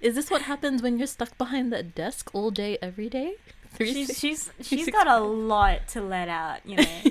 Is 0.00 0.14
this 0.14 0.30
what 0.30 0.42
happens 0.42 0.82
when 0.82 0.98
you're 0.98 1.06
stuck 1.06 1.36
behind 1.38 1.72
that 1.72 1.94
desk 1.94 2.30
all 2.32 2.50
day, 2.50 2.78
every 2.82 3.08
day? 3.08 3.34
She's 3.78 4.18
she's 4.18 4.50
she's 4.62 4.88
got 4.90 5.06
a 5.06 5.18
lot 5.20 5.86
to 5.88 6.00
let 6.00 6.28
out, 6.28 6.64
you 6.64 6.76
know. 6.76 7.02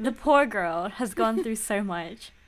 The 0.00 0.12
poor 0.12 0.46
girl 0.46 0.88
has 0.88 1.14
gone 1.14 1.42
through 1.42 1.56
so 1.56 1.82
much. 1.84 2.32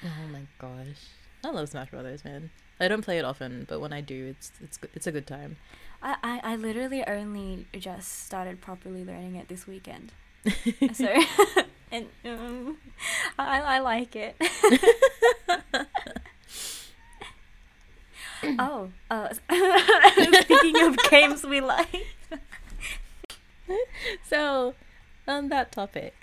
Oh 0.00 0.28
my 0.30 0.42
gosh, 0.60 1.08
I 1.44 1.50
love 1.50 1.68
Smash 1.70 1.90
Brothers, 1.90 2.24
man. 2.24 2.50
I 2.78 2.86
don't 2.86 3.02
play 3.02 3.18
it 3.18 3.24
often, 3.24 3.66
but 3.68 3.80
when 3.80 3.92
I 3.92 4.00
do, 4.00 4.26
it's 4.26 4.52
it's 4.62 4.78
it's 4.94 5.08
a 5.08 5.10
good 5.10 5.26
time. 5.26 5.56
I, 6.00 6.14
I, 6.22 6.52
I 6.52 6.54
literally 6.56 7.04
only 7.04 7.66
just 7.76 8.24
started 8.24 8.60
properly 8.60 9.04
learning 9.04 9.34
it 9.34 9.48
this 9.48 9.66
weekend. 9.66 10.12
so 10.92 11.12
and 11.90 12.06
um, 12.24 12.76
I 13.40 13.60
I 13.60 13.78
like 13.80 14.14
it. 14.14 14.36
oh, 18.60 18.90
uh, 19.10 19.34
speaking 20.42 20.80
of 20.82 20.96
games 21.10 21.42
we 21.42 21.60
like. 21.60 22.06
so, 24.28 24.74
on 25.28 25.48
that 25.48 25.70
topic, 25.70 26.14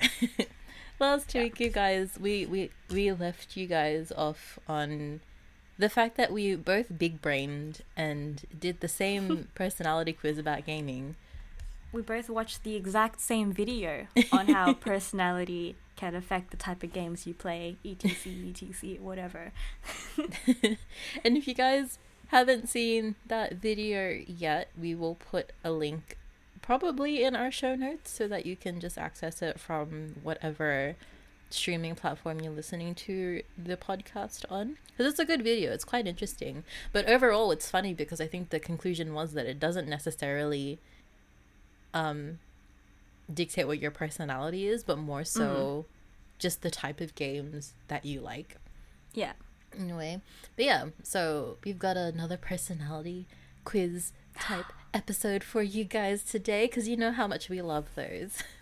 last 0.99 1.33
yeah. 1.33 1.43
week 1.43 1.59
you 1.59 1.69
guys 1.69 2.17
we 2.19 2.45
we 2.45 2.71
we 2.89 3.11
left 3.11 3.55
you 3.55 3.67
guys 3.67 4.11
off 4.11 4.59
on 4.67 5.21
the 5.77 5.89
fact 5.89 6.17
that 6.17 6.31
we 6.31 6.55
both 6.55 6.97
big 6.97 7.21
brained 7.21 7.81
and 7.95 8.45
did 8.57 8.79
the 8.79 8.87
same 8.87 9.49
personality 9.55 10.13
quiz 10.13 10.37
about 10.37 10.65
gaming. 10.65 11.15
We 11.91 12.01
both 12.01 12.29
watched 12.29 12.63
the 12.63 12.75
exact 12.75 13.21
same 13.21 13.53
video 13.53 14.07
on 14.31 14.47
how 14.47 14.73
personality 14.73 15.75
can 15.95 16.13
affect 16.13 16.51
the 16.51 16.57
type 16.57 16.83
of 16.83 16.91
games 16.91 17.25
you 17.25 17.33
play, 17.33 17.77
etc, 17.85 18.49
etc, 18.49 19.01
whatever. 19.01 19.53
and 21.23 21.37
if 21.37 21.47
you 21.47 21.53
guys 21.53 21.97
haven't 22.27 22.67
seen 22.67 23.15
that 23.27 23.53
video 23.53 24.19
yet, 24.27 24.69
we 24.79 24.93
will 24.93 25.15
put 25.15 25.51
a 25.63 25.71
link 25.71 26.17
probably 26.65 27.23
in 27.23 27.35
our 27.35 27.51
show 27.51 27.75
notes 27.75 28.09
so 28.09 28.27
that 28.27 28.45
you 28.45 28.55
can 28.55 28.79
just 28.79 28.97
access 28.97 29.41
it 29.41 29.59
from 29.59 30.15
whatever 30.23 30.95
streaming 31.51 31.93
platform 31.93 32.41
you're 32.41 32.51
listening 32.51 32.95
to 32.95 33.43
the 33.55 33.77
podcast 33.77 34.43
on. 34.51 34.77
Because 34.87 35.11
it's 35.11 35.19
a 35.19 35.25
good 35.25 35.43
video 35.43 35.71
it's 35.71 35.85
quite 35.85 36.07
interesting. 36.07 36.63
But 36.91 37.07
overall 37.07 37.51
it's 37.51 37.69
funny 37.69 37.93
because 37.93 38.19
i 38.19 38.27
think 38.27 38.49
the 38.49 38.59
conclusion 38.59 39.13
was 39.13 39.33
that 39.33 39.45
it 39.45 39.59
doesn't 39.59 39.87
necessarily 39.87 40.79
um 41.93 42.39
dictate 43.31 43.67
what 43.67 43.79
your 43.79 43.91
personality 43.91 44.67
is 44.67 44.83
but 44.83 44.97
more 44.97 45.23
so 45.23 45.45
mm-hmm. 45.45 45.87
just 46.39 46.61
the 46.61 46.71
type 46.71 46.99
of 46.99 47.13
games 47.15 47.73
that 47.87 48.05
you 48.05 48.21
like. 48.21 48.57
Yeah. 49.13 49.33
Anyway 49.79 50.19
but 50.55 50.65
yeah 50.65 50.85
so 51.03 51.57
we've 51.63 51.79
got 51.79 51.95
another 51.95 52.37
personality 52.37 53.27
quiz 53.65 54.13
type 54.39 54.65
episode 54.95 55.43
for 55.43 55.61
you 55.61 55.83
guys 55.83 56.23
today 56.23 56.67
because 56.67 56.87
you 56.87 56.95
know 56.95 57.11
how 57.11 57.27
much 57.27 57.49
we 57.49 57.61
love 57.61 57.87
those 57.95 58.41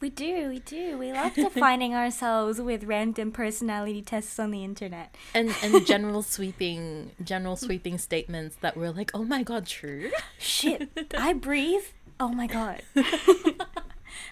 We 0.00 0.10
do, 0.10 0.48
we 0.48 0.60
do. 0.60 0.96
We 0.96 1.12
love 1.12 1.34
defining 1.34 1.92
ourselves 1.92 2.60
with 2.60 2.84
random 2.84 3.32
personality 3.32 4.00
tests 4.00 4.38
on 4.38 4.52
the 4.52 4.62
internet. 4.62 5.12
And 5.34 5.52
and 5.60 5.84
general 5.88 6.22
sweeping 6.22 7.10
general 7.24 7.56
sweeping 7.56 7.98
statements 7.98 8.54
that 8.60 8.76
were 8.76 8.92
like, 8.92 9.10
"Oh 9.12 9.24
my 9.24 9.42
god, 9.42 9.66
true." 9.66 10.12
Shit. 10.38 11.12
I 11.18 11.32
breathe. 11.32 11.82
Oh 12.20 12.28
my 12.28 12.46
god. 12.46 12.82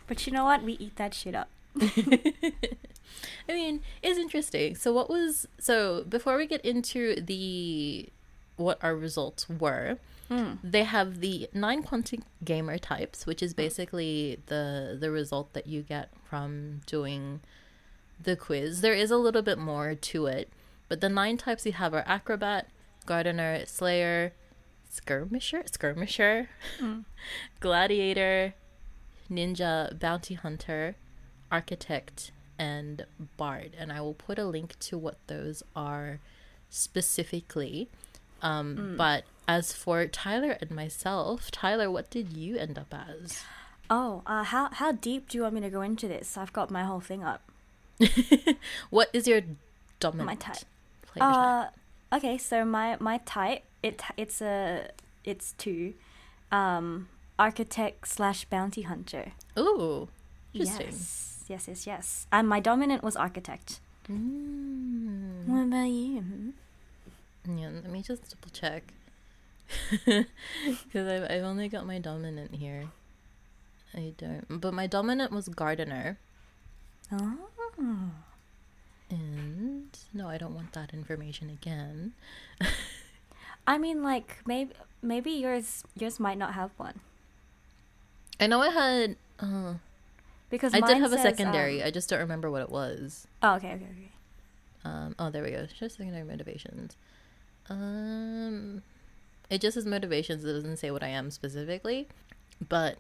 but 0.07 0.25
you 0.25 0.33
know 0.33 0.45
what? 0.45 0.63
We 0.63 0.75
eat 0.75 0.95
that 0.97 1.15
shit 1.15 1.35
up. 1.35 1.51
I 1.81 2.53
mean, 3.49 3.81
it's 4.05 4.19
interesting. 4.21 4.77
So 4.77 4.93
what 4.93 5.11
was 5.11 5.49
so 5.59 6.05
before 6.09 6.37
we 6.37 6.47
get 6.47 6.65
into 6.65 7.21
the 7.21 8.09
what 8.57 8.79
our 8.83 8.95
results 8.95 9.49
were, 9.49 9.99
Mm. 10.31 10.59
They 10.63 10.85
have 10.85 11.21
the 11.21 11.49
nine 11.53 11.83
Quantic 11.83 12.23
gamer 12.45 12.79
types, 12.79 13.27
which 13.27 13.43
is 13.43 13.55
basically 13.55 14.41
the 14.47 14.97
the 14.99 15.11
result 15.11 15.53
that 15.53 15.67
you 15.67 15.83
get 15.83 16.11
from 16.25 16.81
doing 16.87 17.41
the 18.23 18.37
quiz. 18.37 18.81
There 18.81 18.95
is 18.95 19.11
a 19.11 19.17
little 19.17 19.43
bit 19.43 19.59
more 19.59 19.95
to 19.95 20.27
it, 20.27 20.51
but 20.89 21.01
the 21.01 21.09
nine 21.09 21.37
types 21.37 21.65
you 21.67 21.73
have 21.73 21.95
are 21.95 22.05
acrobat, 22.07 22.69
gardener, 23.05 23.65
slayer, 23.67 24.33
skirmisher, 24.89 25.63
skirmisher, 25.71 26.49
mm. 26.81 27.05
gladiator, 27.61 28.55
ninja, 29.31 29.97
bounty 29.99 30.35
hunter, 30.35 30.97
architect, 31.53 32.33
and 32.59 33.07
bard. 33.37 33.77
And 33.79 33.93
I 33.93 34.01
will 34.01 34.15
put 34.15 34.39
a 34.39 34.45
link 34.47 34.79
to 34.81 34.99
what 34.99 35.19
those 35.27 35.63
are 35.75 36.21
specifically 36.71 37.89
Um, 38.43 38.77
Mm. 38.77 38.97
But 38.97 39.25
as 39.49 39.73
for 39.73 40.07
Tyler 40.07 40.57
and 40.61 40.71
myself, 40.71 41.51
Tyler, 41.51 41.91
what 41.91 42.11
did 42.11 42.33
you 42.33 42.57
end 42.57 42.79
up 42.79 42.93
as? 42.93 43.43
Oh, 43.89 44.23
uh, 44.27 44.43
how 44.43 44.71
how 44.73 44.93
deep 44.93 45.29
do 45.29 45.39
you 45.39 45.43
want 45.43 45.55
me 45.55 45.61
to 45.61 45.71
go 45.71 45.81
into 45.83 46.09
this? 46.09 46.37
I've 46.37 46.53
got 46.53 46.71
my 46.71 46.85
whole 46.85 47.01
thing 47.01 47.23
up. 47.23 47.43
what 48.91 49.09
is 49.13 49.27
your 49.27 49.43
dominant 50.01 50.27
My 50.27 50.35
type. 50.35 50.65
player 51.07 51.33
type? 51.33 51.73
Uh, 52.13 52.17
okay, 52.17 52.39
so 52.39 52.65
my 52.65 52.97
my 52.99 53.19
type 53.19 53.63
it 53.83 54.03
it's 54.17 54.43
a 54.43 54.89
it's 55.25 55.53
two, 55.53 55.95
um, 56.51 57.09
architect 57.39 58.09
slash 58.09 58.45
bounty 58.45 58.83
hunter. 58.83 59.33
Ooh, 59.59 60.09
interesting. 60.53 60.87
Yes, 60.87 61.45
yes, 61.49 61.69
yes, 61.69 61.87
yes. 61.87 62.27
And 62.33 62.49
my 62.49 62.61
dominant 62.61 63.03
was 63.03 63.17
architect. 63.17 63.81
Mm. 64.11 65.47
What 65.47 65.63
about 65.63 65.85
you? 65.91 66.53
Yeah, 67.49 67.71
let 67.71 67.91
me 67.91 68.03
just 68.03 68.23
double 68.31 68.51
check. 68.53 68.93
Because 70.85 71.07
I've, 71.09 71.31
I've 71.31 71.43
only 71.45 71.69
got 71.69 71.87
my 71.87 71.99
dominant 71.99 72.55
here. 72.55 72.85
I 73.95 74.13
don't. 74.17 74.61
But 74.61 74.75
my 74.75 74.87
dominant 74.87 75.33
was 75.33 75.49
gardener. 75.49 76.19
Oh, 77.13 77.39
And 79.11 79.97
no, 80.13 80.29
I 80.29 80.39
don't 80.39 80.55
want 80.55 80.73
that 80.73 80.93
information 80.93 81.51
again. 81.51 82.13
I 83.67 83.79
mean, 83.79 84.03
like 84.03 84.39
maybe 84.47 84.73
maybe 85.03 85.31
yours 85.31 85.85
yours 85.95 86.19
might 86.21 86.39
not 86.39 86.55
have 86.55 86.71
one 86.77 87.01
I 88.39 88.47
know 88.47 88.61
I 88.61 88.69
had. 88.71 89.17
Uh, 89.41 89.75
because 90.51 90.75
I 90.75 90.81
did 90.81 90.99
have 90.99 91.13
a 91.13 91.19
secondary. 91.19 91.83
um, 91.83 91.89
I 91.89 91.91
just 91.91 92.09
don't 92.09 92.21
remember 92.21 92.51
what 92.51 92.63
it 92.63 92.71
was. 92.71 93.27
oh, 93.43 93.55
okay, 93.55 93.73
okay, 93.75 93.87
okay. 93.91 94.13
Um, 94.85 95.15
oh, 95.19 95.31
there 95.31 95.43
we 95.43 95.51
go. 95.51 95.67
Show 95.75 95.89
secondary 95.89 96.23
motivations. 96.23 96.97
Um, 97.69 98.83
it 99.51 99.61
just 99.61 99.75
says 99.75 99.87
motivations. 99.87 100.45
It 100.45 100.53
doesn't 100.53 100.77
say 100.79 100.91
what 100.91 101.03
I 101.03 101.09
am 101.09 101.31
specifically, 101.31 102.09
but 102.69 102.99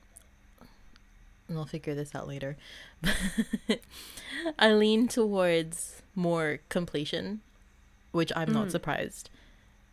we'll 1.48 1.64
figure 1.66 1.94
this 1.94 2.14
out 2.14 2.26
later. 2.28 2.56
I 4.58 4.72
lean 4.72 5.08
towards 5.08 6.02
more 6.14 6.58
completion, 6.68 7.40
which 8.12 8.32
I'm 8.36 8.52
not 8.52 8.68
Mm. 8.68 8.70
surprised 8.72 9.30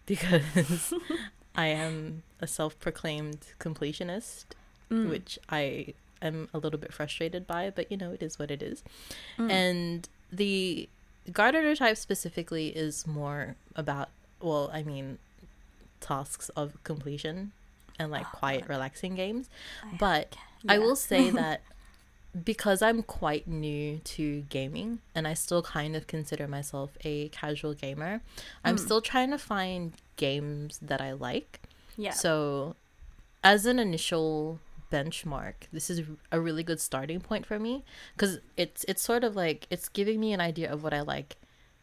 because 0.05 0.93
I 1.55 1.67
am 1.67 2.23
a 2.39 2.47
self-proclaimed 2.47 3.39
completionist, 3.59 4.45
Mm, 4.91 5.09
which 5.09 5.39
I 5.49 5.93
am 6.21 6.49
a 6.53 6.57
little 6.59 6.79
bit 6.79 6.93
frustrated 6.93 7.47
by. 7.47 7.71
But 7.73 7.89
you 7.91 7.97
know, 7.97 8.11
it 8.11 8.21
is 8.21 8.37
what 8.37 8.51
it 8.51 8.61
is. 8.61 8.83
mm. 9.37 9.49
And 9.49 10.07
the 10.31 10.87
gardener 11.31 11.75
type 11.75 11.97
specifically 11.97 12.67
is 12.69 13.07
more 13.07 13.55
about, 13.75 14.09
well, 14.41 14.69
I 14.73 14.83
mean, 14.83 15.17
tasks 16.03 16.49
of 16.61 16.67
completion 16.83 17.51
and 17.99 18.11
like 18.11 18.25
Oh, 18.33 18.37
quiet, 18.37 18.61
God. 18.61 18.69
relaxing 18.69 19.15
games. 19.15 19.49
I- 19.83 19.95
But 19.97 20.35
I 20.67 20.77
will 20.79 20.95
say 20.95 21.29
that 21.41 21.61
because 22.43 22.81
I'm 22.81 23.03
quite 23.03 23.47
new 23.47 23.99
to 24.15 24.41
gaming 24.49 24.99
and 25.13 25.27
I 25.27 25.35
still 25.35 25.61
kind 25.61 25.95
of 25.95 26.07
consider 26.07 26.47
myself 26.47 26.89
a 27.03 27.29
casual 27.29 27.73
gamer, 27.75 28.21
I'm 28.65 28.75
Mm. 28.77 28.79
still 28.85 29.01
trying 29.01 29.29
to 29.31 29.37
find 29.37 29.93
games 30.17 30.79
that 30.81 30.99
I 31.01 31.11
like. 31.13 31.59
yeah. 31.95 32.11
So, 32.11 32.75
as 33.43 33.65
an 33.67 33.77
initial 33.77 34.59
benchmark, 34.91 35.53
this 35.71 35.89
is 35.91 36.01
a 36.31 36.39
really 36.39 36.63
good 36.63 36.79
starting 36.79 37.19
point 37.19 37.45
for 37.45 37.59
me 37.59 37.83
because 38.15 38.39
it's 38.57 38.83
it's 38.87 39.01
sort 39.01 39.23
of 39.23 39.35
like 39.35 39.67
it's 39.69 39.87
giving 39.89 40.19
me 40.19 40.33
an 40.33 40.41
idea 40.41 40.71
of 40.73 40.81
what 40.83 40.93
I 40.93 41.01
like 41.01 41.35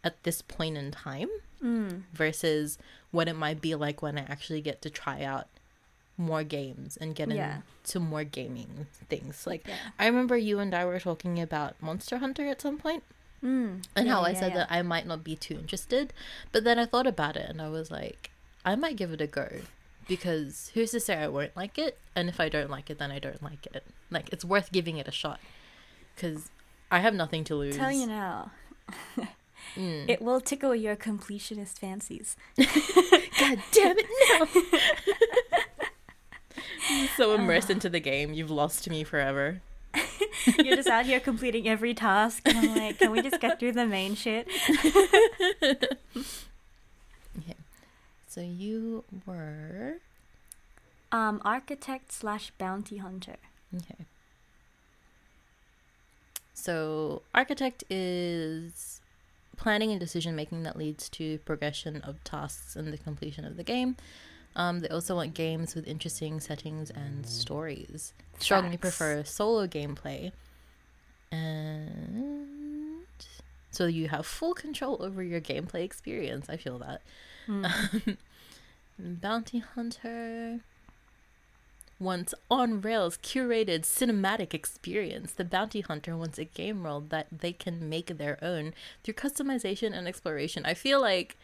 at 0.02 0.20
this 0.24 0.42
point 0.42 0.76
in 0.76 0.90
time 0.90 1.28
Mm, 1.62 2.02
versus 2.12 2.78
what 3.10 3.28
it 3.28 3.34
might 3.36 3.60
be 3.60 3.74
like 3.74 4.00
when 4.02 4.16
I 4.18 4.22
actually 4.22 4.60
get 4.62 4.80
to 4.82 4.90
try 4.90 5.22
out 5.22 5.46
more 6.16 6.42
games 6.44 6.96
and 6.96 7.14
get 7.14 7.30
Yeah. 7.30 7.58
into 7.84 8.00
more 8.00 8.24
gaming 8.24 8.86
things. 9.08 9.46
Like 9.46 9.66
yeah. 9.66 9.74
I 9.98 10.06
remember 10.06 10.36
you 10.36 10.58
and 10.58 10.74
I 10.74 10.84
were 10.84 11.00
talking 11.00 11.40
about 11.40 11.80
Monster 11.82 12.18
Hunter 12.18 12.46
at 12.46 12.60
some 12.62 12.78
point 12.78 13.02
Mm, 13.42 13.84
and 13.96 14.06
yeah, 14.06 14.12
how 14.12 14.20
I 14.22 14.34
said 14.34 14.54
that 14.54 14.66
I 14.70 14.82
might 14.82 15.06
not 15.06 15.24
be 15.24 15.34
too 15.34 15.54
interested. 15.54 16.12
But 16.52 16.62
then 16.64 16.78
I 16.78 16.84
thought 16.84 17.06
about 17.06 17.36
it 17.36 17.48
and 17.48 17.62
I 17.62 17.70
was 17.70 17.90
like, 17.90 18.30
I 18.66 18.76
might 18.76 18.96
give 18.96 19.12
it 19.12 19.20
a 19.22 19.26
go 19.26 19.48
because 20.06 20.70
who's 20.74 20.90
to 20.90 21.00
say 21.00 21.16
I 21.16 21.28
won't 21.28 21.56
like 21.56 21.78
it? 21.78 21.96
And 22.14 22.28
if 22.28 22.38
I 22.38 22.50
don't 22.50 22.68
like 22.70 22.90
it, 22.90 22.98
then 22.98 23.10
I 23.10 23.18
don't 23.18 23.42
like 23.42 23.66
it. 23.72 23.82
Like 24.10 24.28
it's 24.30 24.44
worth 24.44 24.72
giving 24.72 24.98
it 24.98 25.08
a 25.08 25.12
shot 25.12 25.40
because 26.14 26.50
I 26.90 27.00
have 27.00 27.14
nothing 27.14 27.44
to 27.44 27.54
lose. 27.54 27.76
Tell 27.78 27.90
you 27.90 28.06
now, 28.06 28.50
Mm. 29.76 30.08
it 30.08 30.20
will 30.20 30.40
tickle 30.40 30.74
your 30.74 30.96
completionist 30.96 31.78
fancies. 31.78 32.36
God 32.58 33.58
damn 33.72 33.96
it, 33.98 34.06
no! 34.30 34.46
You're 36.96 37.08
so 37.16 37.34
immersed 37.34 37.70
into 37.70 37.88
the 37.88 38.00
game, 38.00 38.32
you've 38.34 38.50
lost 38.50 38.88
me 38.90 39.04
forever. 39.04 39.60
You're 40.58 40.76
just 40.76 40.88
out 40.88 41.06
here 41.06 41.20
completing 41.20 41.68
every 41.68 41.94
task, 41.94 42.42
and 42.46 42.58
I'm 42.58 42.74
like, 42.76 42.98
can 42.98 43.10
we 43.10 43.22
just 43.22 43.40
get 43.40 43.58
through 43.60 43.72
the 43.72 43.86
main 43.86 44.14
shit? 44.14 44.48
Okay. 47.38 47.54
So 48.28 48.40
you 48.40 49.04
were 49.26 49.96
Um, 51.12 51.40
architect 51.44 52.12
slash 52.12 52.52
bounty 52.58 52.98
hunter. 52.98 53.36
Okay. 53.76 54.06
So, 56.54 57.22
architect 57.34 57.84
is 57.88 58.99
planning 59.60 59.90
and 59.90 60.00
decision 60.00 60.34
making 60.34 60.62
that 60.62 60.76
leads 60.76 61.08
to 61.10 61.38
progression 61.40 62.00
of 62.00 62.24
tasks 62.24 62.74
and 62.74 62.92
the 62.92 62.96
completion 62.98 63.44
of 63.44 63.56
the 63.58 63.62
game. 63.62 63.94
Um, 64.56 64.80
they 64.80 64.88
also 64.88 65.14
want 65.14 65.34
games 65.34 65.74
with 65.74 65.86
interesting 65.86 66.40
settings 66.40 66.90
and 66.90 67.26
stories. 67.26 68.14
Strongly 68.38 68.78
Facts. 68.78 68.80
prefer 68.80 69.22
solo 69.22 69.66
gameplay. 69.66 70.32
And 71.30 73.04
so 73.70 73.86
you 73.86 74.08
have 74.08 74.26
full 74.26 74.54
control 74.54 74.96
over 75.00 75.22
your 75.22 75.40
gameplay 75.40 75.84
experience. 75.84 76.46
I 76.48 76.56
feel 76.56 76.78
that. 76.78 77.02
Mm. 77.46 78.16
Bounty 78.98 79.58
Hunter. 79.58 80.60
Wants 82.00 82.34
on 82.50 82.80
rails 82.80 83.18
curated 83.18 83.82
cinematic 83.82 84.54
experience. 84.54 85.32
The 85.32 85.44
Bounty 85.44 85.82
Hunter 85.82 86.16
wants 86.16 86.38
a 86.38 86.44
game 86.44 86.82
world 86.82 87.10
that 87.10 87.26
they 87.30 87.52
can 87.52 87.88
make 87.90 88.16
their 88.16 88.42
own 88.42 88.72
through 89.04 89.14
customization 89.14 89.96
and 89.96 90.08
exploration. 90.08 90.64
I 90.64 90.74
feel 90.74 91.00
like 91.00 91.36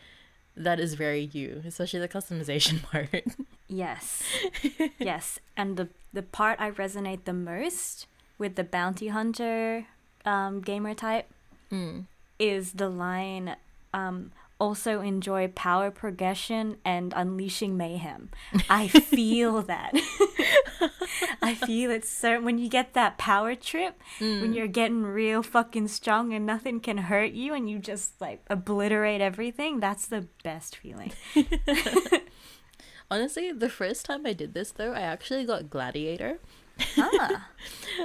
that 0.57 0.81
is 0.81 0.95
very 0.95 1.21
you, 1.21 1.63
especially 1.67 2.01
the 2.01 2.09
customization 2.09 2.83
part. 2.91 3.25
Yes. 3.69 4.23
yes. 4.99 5.39
And 5.57 5.77
the 5.77 5.89
the 6.13 6.23
part 6.23 6.59
I 6.59 6.71
resonate 6.71 7.25
the 7.25 7.35
most 7.35 8.07
with 8.39 8.55
the 8.55 8.65
bounty 8.65 9.09
hunter 9.09 9.87
um, 10.25 10.63
gamer 10.63 10.95
type 10.95 11.27
mm. 11.71 12.05
is 12.39 12.73
the 12.73 12.89
line 12.89 13.57
um, 13.93 14.33
also 14.59 15.01
enjoy 15.01 15.49
power 15.49 15.91
progression 15.91 16.79
and 16.85 17.13
unleashing 17.17 17.77
mayhem. 17.77 18.31
I 18.71 18.89
feel 18.89 19.63
that. 19.63 19.93
I 21.43 21.55
feel 21.55 21.91
it 21.91 22.05
so 22.05 22.41
when 22.41 22.59
you 22.59 22.69
get 22.69 22.95
that 22.95 23.19
power 23.19 23.55
trip, 23.55 24.01
when 24.19 24.53
you're 24.53 24.67
getting 24.67 25.03
real 25.03 25.43
fucking 25.43 25.89
strong 25.89 26.33
and 26.33 26.47
nothing 26.47 26.81
can 26.81 26.99
hurt 26.99 27.33
you 27.33 27.55
and 27.55 27.69
you 27.69 27.79
just 27.79 28.21
like 28.21 28.43
obliterate 28.49 29.21
everything, 29.21 29.81
that's 29.81 30.07
the 30.07 30.27
best 30.43 30.77
feeling. 30.77 31.13
Honestly, 33.11 33.53
the 33.53 33.69
first 33.69 34.05
time 34.05 34.27
I 34.27 34.33
did 34.33 34.55
this 34.55 34.73
though, 34.73 34.93
I 34.93 35.01
actually 35.01 35.45
got 35.45 35.71
Gladiator. 35.71 36.39
ah. 36.99 37.49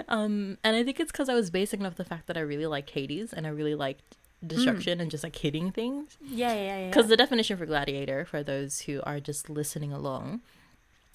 Um, 0.08 0.58
and 0.64 0.76
I 0.76 0.84
think 0.84 1.00
it's 1.00 1.12
because 1.12 1.28
I 1.28 1.34
was 1.34 1.50
basing 1.50 1.86
off 1.86 1.96
the 1.96 2.06
fact 2.06 2.28
that 2.28 2.38
I 2.38 2.42
really 2.42 2.68
like 2.68 2.90
Hades 2.90 3.34
and 3.34 3.46
I 3.48 3.50
really 3.50 3.76
liked 3.76 4.18
destruction 4.46 5.00
and 5.00 5.12
just 5.12 5.24
like 5.24 5.36
hitting 5.36 5.72
things. 5.72 6.18
Yeah, 6.22 6.54
yeah, 6.54 6.80
yeah. 6.80 6.88
Because 6.88 7.08
the 7.08 7.18
definition 7.18 7.58
for 7.58 7.66
gladiator, 7.66 8.26
for 8.26 8.44
those 8.44 8.82
who 8.82 9.02
are 9.04 9.20
just 9.20 9.50
listening 9.50 9.94
along, 9.94 10.42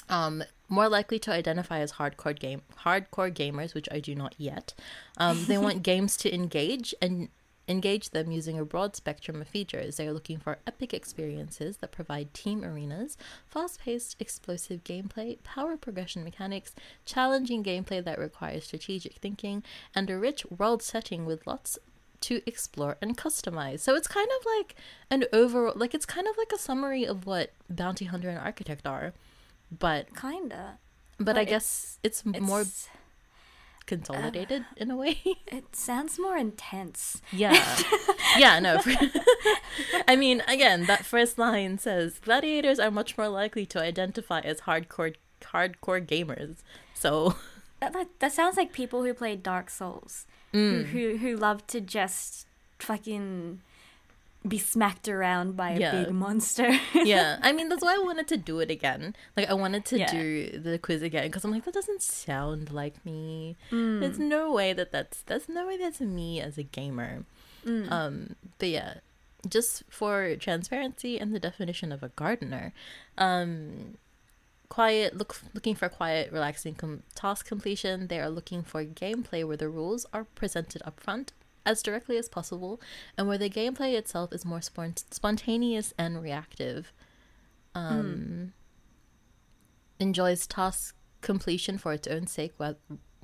um, 0.09 0.43
more 0.69 0.89
likely 0.89 1.19
to 1.21 1.33
identify 1.33 1.81
as 1.81 1.93
hardcore 1.93 2.39
game 2.39 2.63
hardcore 2.85 3.33
gamers, 3.33 3.75
which 3.75 3.89
I 3.91 4.01
do 4.01 4.15
not 4.15 4.35
yet. 4.39 4.75
Um, 5.17 5.45
they 5.47 5.59
want 5.59 5.83
games 5.83 6.17
to 6.19 6.35
engage 6.35 6.95
and 7.03 7.29
engage 7.69 8.11
them 8.11 8.31
using 8.31 8.59
a 8.59 8.65
broad 8.65 8.95
spectrum 8.95 9.41
of 9.41 9.49
features. 9.49 9.97
They 9.97 10.07
are 10.07 10.13
looking 10.13 10.39
for 10.39 10.59
epic 10.67 10.95
experiences 10.95 11.79
that 11.79 11.91
provide 11.91 12.33
team 12.33 12.65
arenas, 12.65 13.17
fast-paced, 13.49 14.17
explosive 14.21 14.85
gameplay, 14.85 15.43
power 15.43 15.77
progression 15.77 16.23
mechanics, 16.23 16.75
challenging 17.05 17.65
gameplay 17.65 18.05
that 18.05 18.21
requires 18.21 18.65
strategic 18.65 19.15
thinking, 19.15 19.65
and 19.97 20.09
a 20.09 20.17
rich 20.17 20.47
world 20.47 20.81
setting 20.81 21.27
with 21.27 21.45
lots 21.45 21.77
to 22.23 22.41
explore 22.47 22.97
and 23.01 23.17
customize. 23.17 23.81
So 23.81 23.95
it's 23.95 24.09
kind 24.09 24.29
of 24.41 24.47
like 24.59 24.75
an 25.11 25.25
overall, 25.33 25.73
like 25.77 25.95
it's 25.95 26.07
kind 26.07 26.27
of 26.27 26.37
like 26.37 26.53
a 26.53 26.59
summary 26.59 27.05
of 27.05 27.27
what 27.27 27.53
Bounty 27.71 28.07
Hunter 28.07 28.29
and 28.31 28.39
Architect 28.39 28.87
are, 28.87 29.13
but 29.77 30.15
kinda. 30.17 30.79
but, 31.19 31.25
But 31.27 31.39
I 31.39 31.45
guess 31.45 31.99
it's, 32.03 32.25
more. 32.25 32.61
It's- 32.63 32.89
consolidated 33.87 34.63
uh, 34.63 34.75
in 34.79 34.91
a 34.91 34.97
way. 34.97 35.21
It 35.47 35.77
sounds 35.77 36.19
more 36.19 36.37
intense. 36.37 37.23
Yeah. 37.33 37.55
yeah, 38.37 38.59
no. 38.59 38.81
I 40.09 40.17
mean, 40.17 40.43
again, 40.49 40.87
that 40.87 41.05
first 41.05 41.39
line 41.39 41.79
says 41.79 42.19
gladiators 42.19 42.81
are 42.81 42.91
much 42.91 43.17
more 43.17 43.29
likely 43.29 43.65
to 43.67 43.81
identify 43.81 44.41
as 44.41 44.63
hardcore 44.63 45.15
hardcore 45.41 46.05
gamers. 46.05 46.57
So 46.95 47.37
That, 47.81 47.93
that, 47.93 48.09
that 48.19 48.33
sounds 48.33 48.57
like 48.57 48.73
people 48.73 49.05
who 49.05 49.15
play 49.15 49.37
Dark 49.37 49.71
Souls, 49.71 50.27
who, 50.57 50.83
who 50.85 51.17
who 51.19 51.37
love 51.37 51.67
to 51.69 51.81
just 51.81 52.47
fucking 52.79 53.61
be 54.47 54.59
smacked 54.59 55.09
around 55.09 55.57
by 55.57 55.71
a 55.71 55.81
Yeah. 55.81 56.05
big 56.05 56.13
monster. 56.15 56.71
yeah, 56.95 57.39
I 57.43 57.53
mean 57.53 57.69
that's 57.69 57.83
why 57.83 57.95
I 57.95 57.99
wanted 57.99 58.29
to 58.29 58.37
do 58.37 58.61
it 58.61 58.71
again. 58.71 59.17
Like 59.37 59.51
I 59.51 59.55
wanted 59.55 59.85
to 59.87 59.99
Yeah. 59.99 60.11
do 60.13 60.59
the 60.61 60.79
quiz 60.79 61.03
again 61.03 61.27
because 61.27 61.45
I'm 61.45 61.51
like 61.51 61.65
that 61.65 61.75
doesn't 61.75 62.03
sound 62.03 62.71
like 62.71 63.05
me. 63.05 63.57
Mm. 63.73 64.01
There's 64.01 64.19
no 64.21 64.53
way 64.53 64.73
that 64.73 64.93
that's 64.93 65.23
that's 65.23 65.49
no 65.49 65.67
way 65.67 65.77
that's 65.77 66.01
me 66.01 66.41
as 66.41 66.59
a 66.59 66.63
gamer. 66.63 67.25
Mm. 67.65 67.91
Um, 67.91 68.37
but 68.59 68.69
yeah, 68.69 68.95
just 69.49 69.83
for 69.91 70.37
transparency 70.37 71.19
and 71.19 71.35
the 71.35 71.41
definition 71.41 71.91
of 71.91 72.05
a 72.05 72.11
gardener, 72.11 72.73
um, 73.19 73.97
quiet 74.69 75.17
look 75.17 75.41
looking 75.55 75.75
for 75.75 75.89
quiet, 75.89 76.33
relaxing 76.33 76.75
com- 76.75 77.03
task 77.15 77.47
completion. 77.47 78.09
They 78.09 78.21
are 78.21 78.31
looking 78.31 78.63
for 78.63 78.85
gameplay 78.85 79.47
where 79.47 79.57
the 79.57 79.69
rules 79.69 80.07
are 80.13 80.25
presented 80.25 80.83
upfront 80.83 81.31
as 81.65 81.83
directly 81.83 82.17
as 82.17 82.29
possible, 82.29 82.81
and 83.19 83.27
where 83.27 83.39
the 83.39 83.51
gameplay 83.51 83.95
itself 83.95 84.33
is 84.33 84.45
more 84.45 84.61
spont- 84.61 85.13
spontaneous 85.13 85.93
and 85.99 86.23
reactive. 86.23 86.93
Um, 87.75 88.53
enjoys 89.99 90.47
task 90.47 90.95
completion 91.21 91.77
for 91.77 91.93
its 91.93 92.07
own 92.07 92.27
sake, 92.27 92.55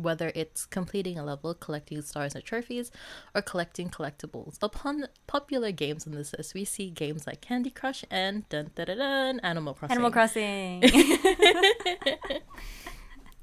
whether 0.02 0.32
it's 0.34 0.66
completing 0.66 1.18
a 1.18 1.24
level, 1.24 1.54
collecting 1.54 2.02
stars 2.02 2.34
or 2.36 2.40
trophies, 2.40 2.90
or 3.34 3.42
collecting 3.42 3.88
collectibles. 3.90 4.58
Upon 4.62 5.06
popular 5.26 5.70
games 5.72 6.06
on 6.06 6.12
this 6.14 6.32
list, 6.36 6.54
we 6.54 6.64
see 6.64 6.90
games 6.90 7.26
like 7.26 7.40
Candy 7.40 7.70
Crush 7.70 8.04
and 8.10 8.48
dun, 8.48 8.70
dun, 8.74 8.86
dun, 8.86 8.98
dun, 8.98 9.40
Animal 9.40 9.74
Crossing. 9.74 9.92
Animal 9.92 10.10
Crossing. 10.10 10.82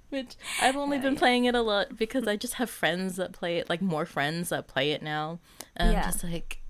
Which 0.09 0.35
I've 0.61 0.75
only 0.75 0.97
Yeah, 0.97 1.03
been 1.03 1.13
yeah. 1.13 1.19
playing 1.19 1.45
it 1.45 1.53
a 1.53 1.61
lot 1.61 1.95
because 1.95 2.27
I 2.27 2.35
just 2.35 2.55
have 2.55 2.69
friends 2.69 3.15
that 3.17 3.31
play 3.31 3.57
it, 3.57 3.69
like 3.69 3.81
more 3.81 4.07
friends 4.07 4.49
that 4.49 4.67
play 4.67 4.91
it 4.91 5.03
now. 5.03 5.39
And 5.75 5.91
Yeah. 5.91 5.99
I'm 5.99 6.05
just 6.11 6.23
like, 6.23 6.61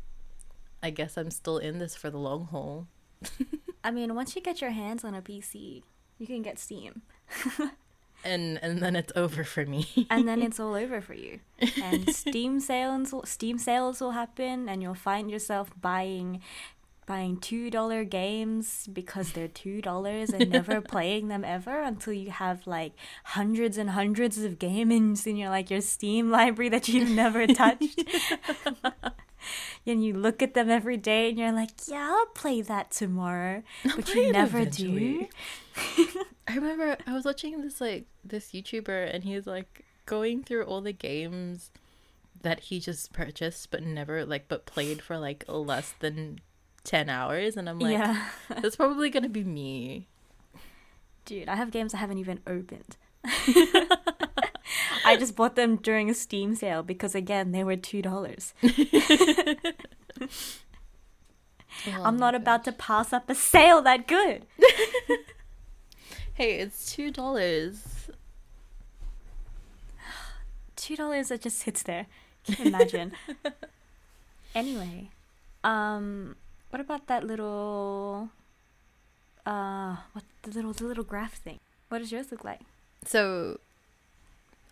I 0.84 0.90
guess 0.90 1.18
I'm 1.18 1.32
still 1.32 1.58
in 1.58 1.80
this 1.80 1.96
for 1.96 2.10
the 2.10 2.18
long 2.18 2.46
haul. 2.48 2.88
I 3.84 3.92
mean, 3.92 4.14
once 4.14 4.36
you 4.36 4.42
get 4.42 4.60
your 4.60 4.72
hands 4.72 5.06
on 5.06 5.14
a 5.14 5.22
PC, 5.22 5.84
you 6.18 6.28
can 6.28 6.42
get 6.42 6.60
Steam, 6.60 7.02
And 8.24 8.60
and 8.62 8.80
then 8.80 8.96
it's 8.96 9.14
over 9.16 9.44
for 9.44 9.66
me. 9.66 10.08
and 10.10 10.28
then 10.28 10.42
it's 10.48 10.60
all 10.60 10.74
over 10.76 11.00
for 11.02 11.14
you. 11.14 11.40
And 11.82 12.14
Steam 12.14 12.60
sales, 12.60 13.14
Steam 13.26 13.58
sales 13.58 14.02
will 14.02 14.12
happen, 14.12 14.68
and 14.68 14.82
you'll 14.82 14.94
find 14.94 15.32
yourself 15.32 15.72
buying, 15.80 16.42
buying 17.06 17.38
two 17.38 17.70
dollar 17.70 18.04
games 18.04 18.88
because 18.92 19.32
they're 19.32 19.48
two 19.48 19.82
dollars 19.82 20.30
and 20.32 20.50
never 20.52 20.82
playing 20.96 21.28
them 21.30 21.44
ever 21.46 21.82
until 21.82 22.14
you 22.14 22.30
have 22.32 22.68
like 22.68 22.94
hundreds 23.24 23.78
and 23.78 23.92
hundreds 23.92 24.38
of 24.38 24.60
games 24.60 25.26
in 25.26 25.38
your 25.38 25.50
like 25.50 25.70
your 25.70 25.82
Steam 25.82 26.30
library 26.30 26.70
that 26.70 26.88
you've 26.88 27.10
never 27.10 27.48
touched. 27.64 28.04
And 29.86 30.04
you 30.04 30.14
look 30.14 30.42
at 30.42 30.54
them 30.54 30.70
every 30.70 30.98
day, 30.98 31.30
and 31.30 31.38
you're 31.38 31.52
like, 31.52 31.72
"Yeah, 31.88 32.10
I'll 32.12 32.26
play 32.28 32.62
that 32.62 32.92
tomorrow," 32.92 33.64
but 33.96 34.14
you 34.14 34.32
never 34.32 34.60
eventually. 34.60 35.30
do. 35.76 36.26
I 36.48 36.56
remember 36.56 36.98
I 37.06 37.14
was 37.14 37.26
watching 37.26 37.62
this 37.62 37.80
like 37.80 38.06
this 38.24 38.52
YouTuber 38.52 39.14
and 39.14 39.24
he's 39.24 39.46
like 39.46 39.86
going 40.06 40.44
through 40.44 40.64
all 40.64 40.82
the 40.82 40.92
games 40.92 41.72
that 42.42 42.62
he 42.62 42.80
just 42.80 43.14
purchased 43.14 43.70
but 43.70 43.84
never 43.84 44.26
like 44.26 44.48
but 44.48 44.66
played 44.66 45.02
for 45.02 45.18
like 45.18 45.46
less 45.48 45.94
than 46.00 46.40
10 46.86 47.10
hours 47.10 47.56
and 47.56 47.70
I'm 47.70 47.80
like 47.80 47.94
yeah. 47.94 48.30
that's 48.62 48.76
probably 48.76 49.10
going 49.10 49.24
to 49.24 49.30
be 49.30 49.44
me. 49.44 50.08
Dude, 51.26 51.48
I 51.48 51.56
have 51.56 51.70
games 51.70 51.94
I 51.94 51.98
haven't 51.98 52.18
even 52.18 52.40
opened. 52.48 52.98
I 55.10 55.18
just 55.18 55.36
bought 55.36 55.56
them 55.56 55.78
during 55.78 56.10
a 56.10 56.14
Steam 56.14 56.56
sale 56.56 56.84
because 56.84 57.16
again 57.16 57.52
they 57.52 57.64
were 57.64 57.76
two 57.76 58.02
dollars. 58.02 58.54
Oh 61.88 62.04
I'm 62.04 62.18
not 62.18 62.36
about 62.36 62.64
to 62.66 62.72
pass 62.72 63.14
up 63.14 63.30
a 63.30 63.36
sale 63.36 63.82
that 63.84 64.08
good. 64.08 64.46
Hey, 66.34 66.60
it's 66.60 66.96
$2. 66.96 68.10
Two 70.78 70.96
dollars 70.96 71.28
that 71.28 71.42
just 71.42 71.58
sits 71.58 71.84
there. 71.84 72.06
Can 72.46 72.56
you 72.60 72.66
imagine? 72.68 73.12
anyway, 74.56 75.10
um, 75.66 76.38
what 76.70 76.80
about 76.80 77.08
that 77.08 77.26
little, 77.26 78.30
uh, 79.46 79.98
what 80.14 80.24
the 80.44 80.52
little 80.52 80.72
the 80.72 80.86
little 80.86 81.04
graph 81.04 81.34
thing? 81.34 81.60
What 81.90 82.00
does 82.00 82.10
yours 82.10 82.32
look 82.32 82.46
like? 82.46 82.62
So 83.04 83.60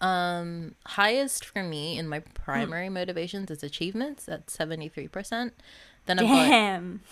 um 0.01 0.75
highest 0.85 1.43
for 1.45 1.63
me 1.63 1.97
in 1.97 2.07
my 2.07 2.19
Hmm. 2.19 2.23
primary 2.33 2.89
motivations 2.89 3.49
is 3.51 3.63
achievements 3.63 4.29
at 4.29 4.47
73%. 4.47 5.51
Then 6.05 6.19
I've 6.19 6.31
got 6.31 6.55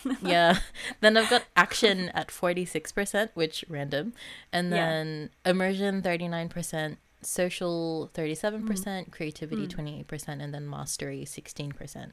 yeah. 0.22 0.60
Then 1.02 1.18
I've 1.18 1.30
got 1.30 1.44
action 1.56 2.10
at 2.10 2.30
46%, 2.30 3.30
which 3.34 3.66
random. 3.70 4.14
And 4.54 4.72
Yeah. 4.72 4.86
then 4.88 5.30
immersion 5.46 6.02
39%, 6.02 6.98
social 7.22 8.10
37%, 8.14 9.12
creativity 9.12 9.68
Mm. 9.68 10.06
28%, 10.08 10.42
and 10.42 10.54
then 10.54 10.70
mastery 10.70 11.26
16%. 11.26 12.12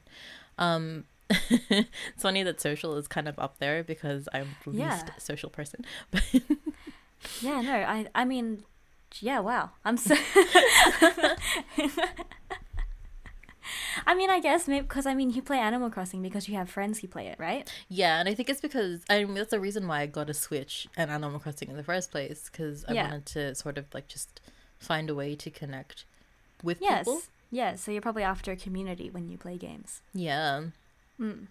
Um 0.57 1.05
it's 1.29 2.21
funny 2.21 2.43
that 2.43 2.59
social 2.61 2.95
is 2.97 3.07
kind 3.07 3.27
of 3.27 3.39
up 3.39 3.57
there 3.59 3.83
because 3.83 4.27
I'm 4.33 4.55
the 4.63 4.71
least 4.71 5.07
Yeah. 5.07 5.13
social 5.17 5.49
person. 5.49 5.85
Yeah, 7.39 7.61
no, 7.61 7.73
I 7.73 8.07
I 8.15 8.25
mean, 8.25 8.63
yeah, 9.21 9.39
wow. 9.39 9.71
I'm 9.85 9.97
so. 9.97 10.15
I 14.05 14.15
mean, 14.15 14.29
I 14.29 14.39
guess 14.41 14.67
maybe 14.67 14.81
because 14.81 15.05
I 15.05 15.13
mean 15.13 15.29
you 15.29 15.41
play 15.41 15.57
Animal 15.59 15.89
Crossing 15.89 16.21
because 16.21 16.49
you 16.49 16.55
have 16.55 16.69
friends 16.69 16.99
who 16.99 17.07
play 17.07 17.27
it, 17.27 17.37
right? 17.39 17.71
Yeah, 17.89 18.19
and 18.19 18.27
I 18.27 18.33
think 18.33 18.49
it's 18.49 18.59
because 18.59 19.03
I 19.09 19.23
mean 19.23 19.35
that's 19.35 19.51
the 19.51 19.59
reason 19.59 19.87
why 19.87 20.01
I 20.01 20.05
got 20.07 20.29
a 20.29 20.33
Switch 20.33 20.87
and 20.97 21.09
Animal 21.09 21.39
Crossing 21.39 21.69
in 21.69 21.77
the 21.77 21.83
first 21.83 22.11
place 22.11 22.49
because 22.51 22.83
I 22.87 22.93
Yeah. 22.93 23.03
wanted 23.03 23.25
to 23.27 23.55
sort 23.55 23.77
of 23.77 23.85
like 23.93 24.07
just 24.07 24.41
find 24.79 25.09
a 25.09 25.15
way 25.15 25.35
to 25.35 25.49
connect 25.49 26.03
with 26.61 26.79
people. 26.79 26.93
Yes. 26.95 27.05
people. 27.05 27.21
Yeah, 27.51 27.75
so 27.75 27.91
you're 27.91 28.01
probably 28.01 28.23
after 28.23 28.51
a 28.51 28.55
community 28.57 29.09
when 29.09 29.29
you 29.29 29.37
play 29.37 29.57
games. 29.57 30.01
Yeah. 30.13 30.63
Mm. 31.19 31.47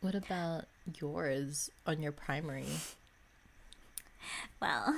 What 0.00 0.14
about 0.14 0.64
yours 0.98 1.70
on 1.86 2.00
your 2.02 2.10
primary? 2.12 2.64
Well, 4.60 4.94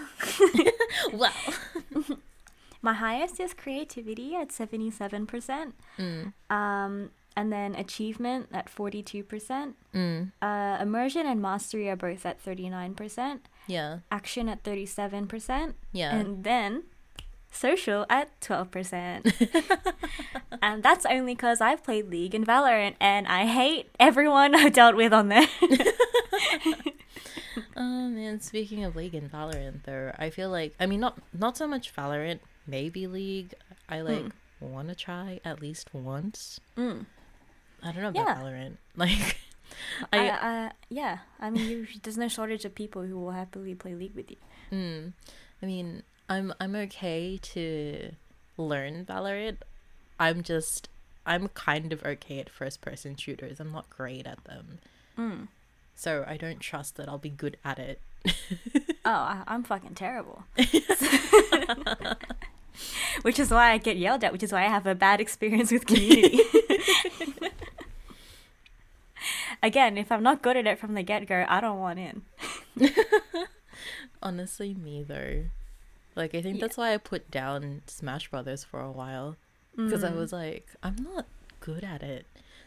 Well, 1.13 1.33
my 2.83 2.93
highest 2.95 3.41
is 3.41 3.55
creativity 3.55 4.35
at 4.37 4.53
seventy 4.53 4.91
seven 4.91 5.27
percent. 5.27 5.75
mm, 5.99 6.33
Um, 6.51 7.11
and 7.37 7.53
then 7.53 7.75
achievement 7.75 8.49
at 8.53 8.69
forty 8.69 9.03
two 9.03 9.23
percent. 9.25 9.77
mm, 9.95 10.31
Uh, 10.43 10.79
immersion 10.81 11.27
and 11.27 11.41
mastery 11.43 11.89
are 11.89 11.97
both 11.97 12.25
at 12.27 12.41
thirty 12.41 12.69
nine 12.69 12.95
percent. 12.95 13.49
yeah, 13.67 13.99
Action 14.11 14.49
at 14.49 14.63
thirty 14.63 14.87
seven 14.87 15.27
percent. 15.27 15.77
yeah. 15.93 16.15
And 16.15 16.45
then 16.45 16.85
social 17.55 18.07
at 18.09 18.39
12%. 18.41 19.93
and 20.63 20.83
that's 20.83 21.07
only 21.07 21.35
because 21.35 21.61
I've 21.61 21.83
played 21.83 22.11
League 22.11 22.35
and 22.35 22.47
Valorant 22.47 22.95
and 23.01 23.27
I 23.27 23.47
hate 23.47 23.91
everyone 23.99 24.55
I've 24.57 24.73
dealt 24.73 24.97
with 24.97 25.13
on 25.13 25.29
there. 25.29 25.49
Oh 27.77 28.09
man, 28.09 28.41
speaking 28.41 28.85
of 28.85 28.97
League 28.97 29.15
and 29.15 29.31
Valorant, 29.31 29.85
though, 29.85 30.13
I 30.19 30.31
feel 30.31 30.51
like 30.51 30.75
I 30.79 30.87
mean 30.87 31.01
not 31.01 31.19
not 31.33 31.57
so 31.57 31.67
much 31.67 31.95
Valorant, 31.95 32.41
maybe 32.67 33.07
League. 33.07 33.55
I 33.89 34.01
like 34.01 34.33
want 34.61 34.89
to 34.89 34.95
try 34.95 35.41
at 35.45 35.61
least 35.61 35.93
once. 35.93 36.61
Mm. 36.77 37.07
I 37.83 37.93
don't 37.93 38.03
know 38.03 38.09
about 38.09 38.27
Yeah. 38.27 38.35
Valorant. 38.37 38.77
Like, 38.97 39.37
I, 40.13 40.29
I 40.29 40.67
uh, 40.67 40.71
yeah, 40.89 41.19
I 41.41 41.51
mean, 41.51 41.69
you, 41.69 41.87
there's 42.03 42.19
no 42.19 42.29
shortage 42.29 42.65
of 42.65 42.75
people 42.75 43.03
who 43.03 43.19
will 43.19 43.33
happily 43.33 43.75
play 43.75 43.95
League 43.95 44.15
with 44.15 44.31
you. 44.31 44.37
Mm. 44.73 45.13
I 45.63 45.67
mean, 45.67 46.03
I'm 46.29 46.55
I'm 46.61 46.75
okay 46.77 47.39
to 47.43 48.13
learn 48.57 49.05
Valorant. 49.05 49.59
I'm 50.19 50.43
just 50.43 50.89
I'm 51.27 51.49
kind 51.49 51.93
of 51.93 52.05
okay 52.05 52.41
at 52.41 52.51
first 52.51 52.81
person 52.81 53.17
shooters. 53.17 53.61
I'm 53.61 53.73
not 53.73 53.91
great 53.91 54.27
at 54.27 54.43
them. 54.45 54.79
Mm. 55.19 55.49
So 55.95 56.25
I 56.27 56.37
don't 56.37 56.61
trust 56.61 56.97
that 56.97 57.09
I'll 57.09 57.19
be 57.19 57.31
good 57.31 57.57
at 57.65 57.79
it. 57.79 58.01
Oh, 59.07 59.11
I, 59.11 59.43
I'm 59.47 59.65
fucking 59.65 59.97
terrible. 59.97 60.45
which 63.21 63.39
is 63.39 63.51
why 63.51 63.73
I 63.73 63.79
get 63.79 63.99
yelled 63.99 64.25
at, 64.25 64.33
which 64.33 64.43
is 64.43 64.51
why 64.51 64.65
I 64.65 64.69
have 64.69 64.87
a 64.87 64.95
bad 64.95 65.21
experience 65.21 65.71
with 65.71 65.85
community. 65.85 66.41
Again, 69.63 69.99
if 69.99 70.11
I'm 70.11 70.23
not 70.23 70.41
good 70.41 70.57
at 70.57 70.67
it 70.67 70.79
from 70.79 70.95
the 70.95 71.03
get 71.03 71.27
go, 71.27 71.45
I 71.47 71.61
don't 71.61 71.81
want 71.81 71.99
in. 71.99 72.23
Honestly, 74.23 74.73
me 74.73 75.03
though. 75.03 75.45
Like 76.17 76.35
I 76.35 76.43
think 76.43 76.57
Yeah. 76.57 76.61
that's 76.63 76.77
why 76.77 76.95
I 76.95 76.99
put 76.99 77.31
down 77.31 77.83
Smash 77.87 78.29
Brothers 78.31 78.65
for 78.65 78.81
a 78.81 78.91
while 78.93 79.37
because 79.77 80.05
I 80.05 80.11
Mm. 80.11 80.17
was 80.17 80.33
like, 80.33 80.69
I'm 80.83 80.97
not 80.97 81.27
good 81.61 81.83
at 81.85 82.03
it. 82.03 82.27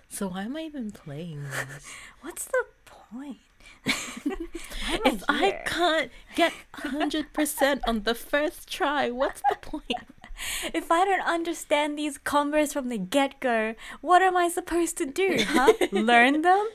So 0.10 0.28
why 0.30 0.44
am 0.44 0.56
I 0.58 0.62
even 0.62 0.92
playing 0.92 1.44
this? 1.44 1.94
What's 2.22 2.46
the 2.46 2.66
point? 2.86 3.38
If 3.86 5.24
I 5.30 5.62
can't 5.66 6.12
get 6.36 6.54
100% 6.74 7.82
on 7.88 8.04
the 8.04 8.16
first 8.16 8.70
try, 8.72 9.10
what's 9.12 9.42
the 9.48 9.56
point? 9.56 9.84
If 10.74 10.92
I 10.92 11.04
don't 11.04 11.22
understand 11.28 11.98
these 11.98 12.20
combos 12.20 12.72
from 12.72 12.90
the 12.90 12.98
get 13.00 13.40
go, 13.40 13.74
what 14.02 14.22
am 14.22 14.38
I 14.38 14.50
supposed 14.50 14.96
to 14.98 15.06
do, 15.08 15.44
huh? 15.48 15.74
Learn 15.92 16.44
them? 16.44 16.68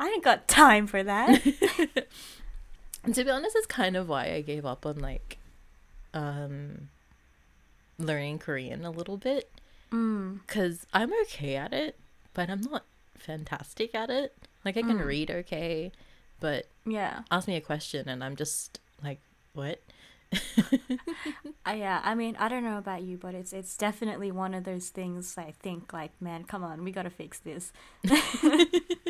I 0.00 0.08
ain't 0.08 0.24
got 0.24 0.48
time 0.48 0.86
for 0.86 1.02
that. 1.02 1.42
And 3.04 3.14
to 3.14 3.24
be 3.24 3.30
honest, 3.30 3.54
it's 3.56 3.66
kind 3.66 3.96
of 3.96 4.08
why 4.08 4.32
I 4.32 4.40
gave 4.40 4.64
up 4.66 4.86
on 4.86 4.98
like 4.98 5.38
um 6.14 6.88
learning 7.98 8.38
Korean 8.38 8.84
a 8.84 8.90
little 8.90 9.16
bit 9.16 9.50
Mm. 9.92 10.40
cuz 10.46 10.86
I'm 10.92 11.12
okay 11.22 11.54
at 11.56 11.72
it, 11.72 11.98
but 12.32 12.50
I'm 12.50 12.60
not 12.62 12.84
fantastic 13.16 13.94
at 13.94 14.10
it. 14.10 14.34
Like 14.64 14.76
I 14.76 14.82
can 14.82 14.98
Mm. 14.98 15.06
read 15.06 15.30
okay, 15.30 15.92
but 16.40 16.66
Yeah. 16.86 17.22
ask 17.30 17.46
me 17.46 17.54
a 17.56 17.60
question 17.60 18.08
and 18.08 18.24
I'm 18.24 18.34
just 18.36 18.80
like, 19.02 19.20
what? 19.52 19.80
Uh, 21.66 21.70
yeah, 21.72 22.02
I 22.04 22.14
mean, 22.14 22.36
I 22.38 22.48
don't 22.50 22.62
know 22.62 22.76
about 22.76 23.02
you, 23.04 23.16
but 23.16 23.34
it's 23.34 23.54
it's 23.54 23.74
definitely 23.78 24.30
one 24.30 24.52
of 24.52 24.64
those 24.64 24.90
things 24.90 25.38
I 25.38 25.54
think 25.62 25.94
like, 25.94 26.10
man, 26.20 26.44
come 26.44 26.62
on, 26.62 26.84
we 26.84 26.90
gotta 26.92 27.08
fix 27.08 27.38
this. 27.38 27.72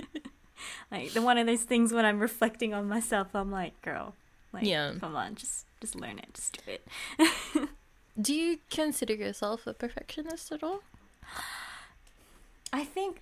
like 0.91 1.13
the 1.13 1.23
one 1.23 1.39
of 1.39 1.47
those 1.47 1.63
things 1.63 1.93
when 1.93 2.05
I'm 2.05 2.19
reflecting 2.21 2.73
on 2.75 2.89
myself, 2.89 3.29
I'm 3.35 3.51
like, 3.51 3.81
girl, 3.83 4.15
like, 4.53 4.65
Yeah. 4.65 4.93
come 5.01 5.17
on, 5.17 5.35
just 5.35 5.67
just 5.81 5.95
learn 5.97 6.19
it, 6.19 6.33
just 6.35 6.59
do 6.65 6.73
it. 6.73 7.69
Do 8.21 8.33
you 8.35 8.59
consider 8.71 9.13
yourself 9.15 9.67
a 9.67 9.75
perfectionist 9.75 10.53
at 10.53 10.63
all? 10.63 10.81
I 12.73 12.85
think, 12.85 13.21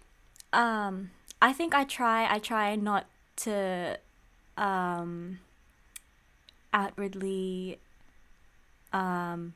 um, 0.53 1.11
I 1.41 1.53
think 1.53 1.75
I 1.75 1.85
try, 1.85 2.33
I 2.33 2.39
try 2.39 2.77
not 2.77 3.07
to, 3.37 3.99
um, 4.57 5.39
outwardly, 6.73 7.79
um, 8.93 9.55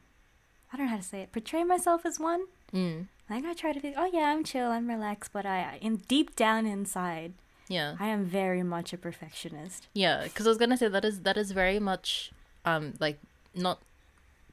I 0.72 0.76
don't 0.76 0.86
know 0.86 0.90
how 0.92 0.96
to 0.96 1.02
say 1.02 1.20
it, 1.22 1.32
portray 1.32 1.64
myself 1.64 2.04
as 2.04 2.18
one. 2.18 2.46
Mm. 2.72 3.06
Like 3.30 3.44
I 3.44 3.54
try 3.54 3.72
to 3.72 3.80
think, 3.80 3.96
oh 3.98 4.08
yeah, 4.12 4.30
I'm 4.32 4.44
chill, 4.44 4.70
I'm 4.70 4.88
relaxed, 4.88 5.32
but 5.32 5.46
I, 5.46 5.78
in 5.80 5.96
deep 6.08 6.36
down 6.36 6.66
inside, 6.66 7.32
Yeah. 7.68 7.96
I 7.98 8.08
am 8.08 8.24
very 8.24 8.62
much 8.62 8.92
a 8.92 8.98
perfectionist. 8.98 9.88
Yeah, 9.92 10.24
because 10.24 10.46
I 10.46 10.50
was 10.50 10.58
gonna 10.58 10.76
say 10.76 10.88
that 10.88 11.04
is 11.04 11.20
that 11.20 11.36
is 11.36 11.52
very 11.52 11.78
much 11.78 12.32
um 12.64 12.94
like 13.00 13.18
not 13.54 13.78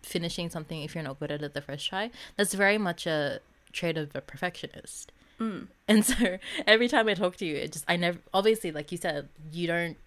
finishing 0.02 0.50
something 0.50 0.82
if 0.82 0.96
you're 0.96 1.04
not 1.04 1.20
good 1.20 1.32
at 1.32 1.42
it 1.42 1.54
the 1.54 1.62
first 1.62 1.88
try. 1.88 2.10
That's 2.36 2.54
very 2.54 2.78
much 2.78 3.06
a 3.06 3.40
trait 3.72 3.98
of 3.98 4.16
a 4.16 4.22
perfectionist. 4.22 5.12
Mm. 5.40 5.68
And 5.88 6.06
so 6.06 6.38
every 6.68 6.88
time 6.88 7.08
I 7.08 7.14
talk 7.14 7.36
to 7.38 7.46
you, 7.46 7.56
it 7.56 7.74
just 7.74 7.86
I 7.88 7.98
never 7.98 8.20
obviously 8.34 8.72
like 8.72 8.92
you 8.92 8.98
said 8.98 9.30
you 9.52 9.68
don't 9.68 9.98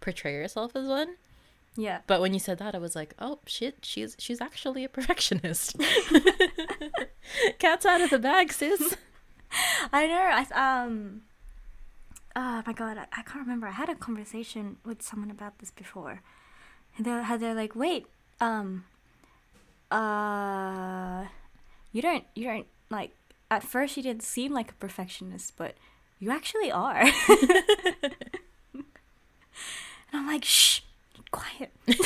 portray 0.00 0.34
yourself 0.34 0.74
as 0.76 0.86
one. 0.86 1.16
Yeah. 1.76 2.00
But 2.06 2.20
when 2.20 2.32
you 2.32 2.40
said 2.40 2.58
that, 2.58 2.74
I 2.74 2.78
was 2.78 2.94
like, 2.94 3.14
oh 3.18 3.40
shit, 3.46 3.78
she's 3.82 4.16
she's 4.18 4.40
actually 4.40 4.84
a 4.84 4.88
perfectionist. 4.88 5.76
Cat's 7.58 7.86
out 7.86 8.00
of 8.00 8.10
the 8.10 8.18
bag, 8.18 8.52
sis. 8.52 8.96
I 9.92 10.06
know. 10.06 10.54
I 10.54 10.82
um. 10.84 11.22
Oh 12.36 12.62
my 12.66 12.72
god, 12.72 12.98
I, 12.98 13.06
I 13.12 13.22
can't 13.22 13.40
remember. 13.40 13.68
I 13.68 13.72
had 13.72 13.88
a 13.88 13.94
conversation 13.94 14.76
with 14.84 15.02
someone 15.02 15.30
about 15.30 15.58
this 15.58 15.70
before, 15.70 16.20
and 16.96 17.06
they're 17.06 17.22
how 17.22 17.36
they're 17.36 17.54
like, 17.54 17.76
wait, 17.76 18.06
um, 18.40 18.84
uh, 19.90 21.26
you 21.92 22.02
don't, 22.02 22.24
you 22.34 22.44
don't 22.44 22.66
like. 22.90 23.12
At 23.50 23.62
first, 23.62 23.96
you 23.96 24.02
didn't 24.02 24.24
seem 24.24 24.52
like 24.52 24.72
a 24.72 24.74
perfectionist, 24.74 25.56
but 25.56 25.74
you 26.18 26.30
actually 26.30 26.72
are. 26.72 27.02
and 28.72 28.84
I'm 30.12 30.26
like, 30.26 30.44
shh, 30.44 30.80
quiet. 31.30 31.72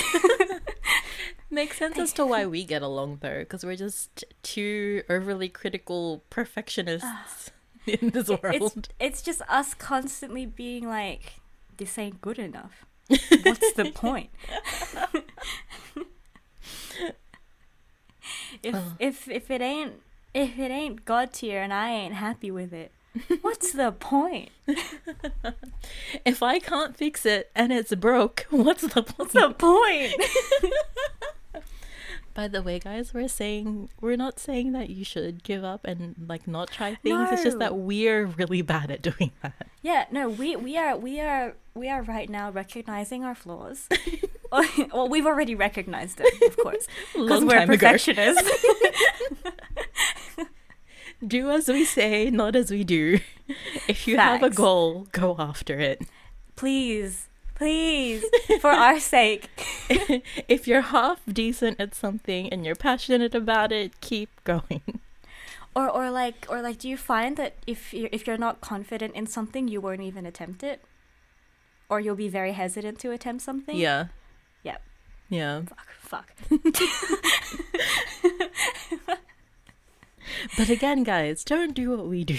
Makes 1.50 1.78
sense 1.78 1.98
as 1.98 2.12
to 2.14 2.26
why 2.26 2.44
we 2.44 2.64
get 2.64 2.82
along 2.82 3.18
though, 3.22 3.38
because 3.38 3.64
we're 3.64 3.76
just 3.76 4.24
two 4.42 5.02
overly 5.08 5.48
critical 5.48 6.22
perfectionists 6.28 7.50
in 8.00 8.10
this 8.10 8.28
It's 8.28 8.42
world. 8.42 8.88
it's 9.00 9.22
just 9.22 9.42
us 9.48 9.74
constantly 9.74 10.46
being 10.46 10.86
like, 10.86 11.34
this 11.76 11.98
ain't 11.98 12.20
good 12.20 12.38
enough. 12.38 12.84
What's 13.08 13.72
the 13.72 13.90
point? 13.94 14.30
if 18.62 18.74
Oh. 18.74 18.92
if 18.98 19.28
if 19.28 19.50
it 19.50 19.60
ain't 19.60 19.94
if 20.34 20.58
it 20.58 20.70
ain't 20.70 21.04
god 21.04 21.32
tier 21.32 21.62
and 21.62 21.72
I 21.72 21.90
ain't 21.90 22.14
happy 22.14 22.50
with 22.50 22.72
it, 22.72 22.92
what's 23.40 23.72
the 23.72 23.92
point? 23.92 24.50
If 26.24 26.42
I 26.42 26.58
can't 26.58 26.96
fix 26.96 27.24
it 27.24 27.50
and 27.54 27.72
it's 27.72 27.94
broke, 27.94 28.46
what's 28.50 28.82
the 28.82 29.02
What's 29.16 29.32
the 29.32 29.50
point? 29.50 30.14
By 32.38 32.46
the 32.46 32.62
way, 32.62 32.78
guys, 32.78 33.12
we're 33.12 33.26
saying 33.26 33.88
we're 34.00 34.14
not 34.14 34.38
saying 34.38 34.70
that 34.70 34.90
you 34.90 35.04
should 35.04 35.42
give 35.42 35.64
up 35.64 35.84
and 35.84 36.14
like 36.28 36.46
not 36.46 36.70
try 36.70 36.94
things. 36.94 37.32
It's 37.32 37.42
just 37.42 37.58
that 37.58 37.76
we're 37.76 38.26
really 38.26 38.62
bad 38.62 38.92
at 38.92 39.02
doing 39.02 39.32
that. 39.42 39.66
yeah, 39.82 40.04
no, 40.12 40.28
we 40.28 40.54
we 40.54 40.76
are 40.76 40.96
we 40.96 41.18
are 41.18 41.56
we 41.74 41.88
are 41.88 42.00
right 42.02 42.30
now 42.30 42.52
recognizing 42.52 43.24
our 43.24 43.34
flaws. 43.34 43.88
well, 44.92 45.08
we've 45.08 45.26
already 45.26 45.56
recognized 45.56 46.20
it, 46.22 46.42
of 46.48 46.56
course, 46.58 46.86
because 47.12 47.44
we're 47.44 47.66
perfectionists. 47.66 48.48
Do 51.26 51.50
as 51.50 51.66
we 51.66 51.84
say, 51.84 52.30
not 52.30 52.54
as 52.54 52.70
we 52.70 52.84
do. 52.84 53.18
If 53.88 54.06
you 54.06 54.16
have 54.16 54.44
a 54.44 54.50
goal, 54.50 55.08
go 55.10 55.34
after 55.40 55.80
it. 55.80 56.02
please, 56.54 57.27
please, 57.58 58.24
for 58.60 58.70
our 58.70 59.00
sake. 59.00 59.50
if 60.48 60.66
you're 60.66 60.80
half 60.80 61.20
decent 61.30 61.78
at 61.80 61.94
something 61.94 62.48
and 62.50 62.64
you're 62.64 62.76
passionate 62.76 63.34
about 63.34 63.72
it, 63.72 64.00
keep 64.00 64.30
going. 64.44 65.00
Or 65.74 65.90
or 65.90 66.10
like 66.10 66.46
or 66.48 66.62
like 66.62 66.78
do 66.78 66.88
you 66.88 66.96
find 66.96 67.36
that 67.36 67.54
if 67.66 67.92
you're 67.92 68.08
if 68.10 68.26
you're 68.26 68.38
not 68.38 68.60
confident 68.60 69.14
in 69.14 69.26
something 69.26 69.68
you 69.68 69.80
won't 69.80 70.00
even 70.00 70.24
attempt 70.24 70.62
it? 70.62 70.82
Or 71.90 72.00
you'll 72.00 72.16
be 72.16 72.28
very 72.28 72.52
hesitant 72.52 72.98
to 73.00 73.12
attempt 73.12 73.42
something? 73.42 73.76
Yeah. 73.76 74.06
Yep. 74.62 74.82
Yeah. 75.28 75.62
Fuck. 76.00 76.00
Fuck. 76.00 76.32
But 80.56 80.68
again, 80.68 81.04
guys, 81.04 81.42
don't 81.42 81.74
do 81.74 81.90
what 81.90 82.06
we 82.06 82.22
do. 82.22 82.36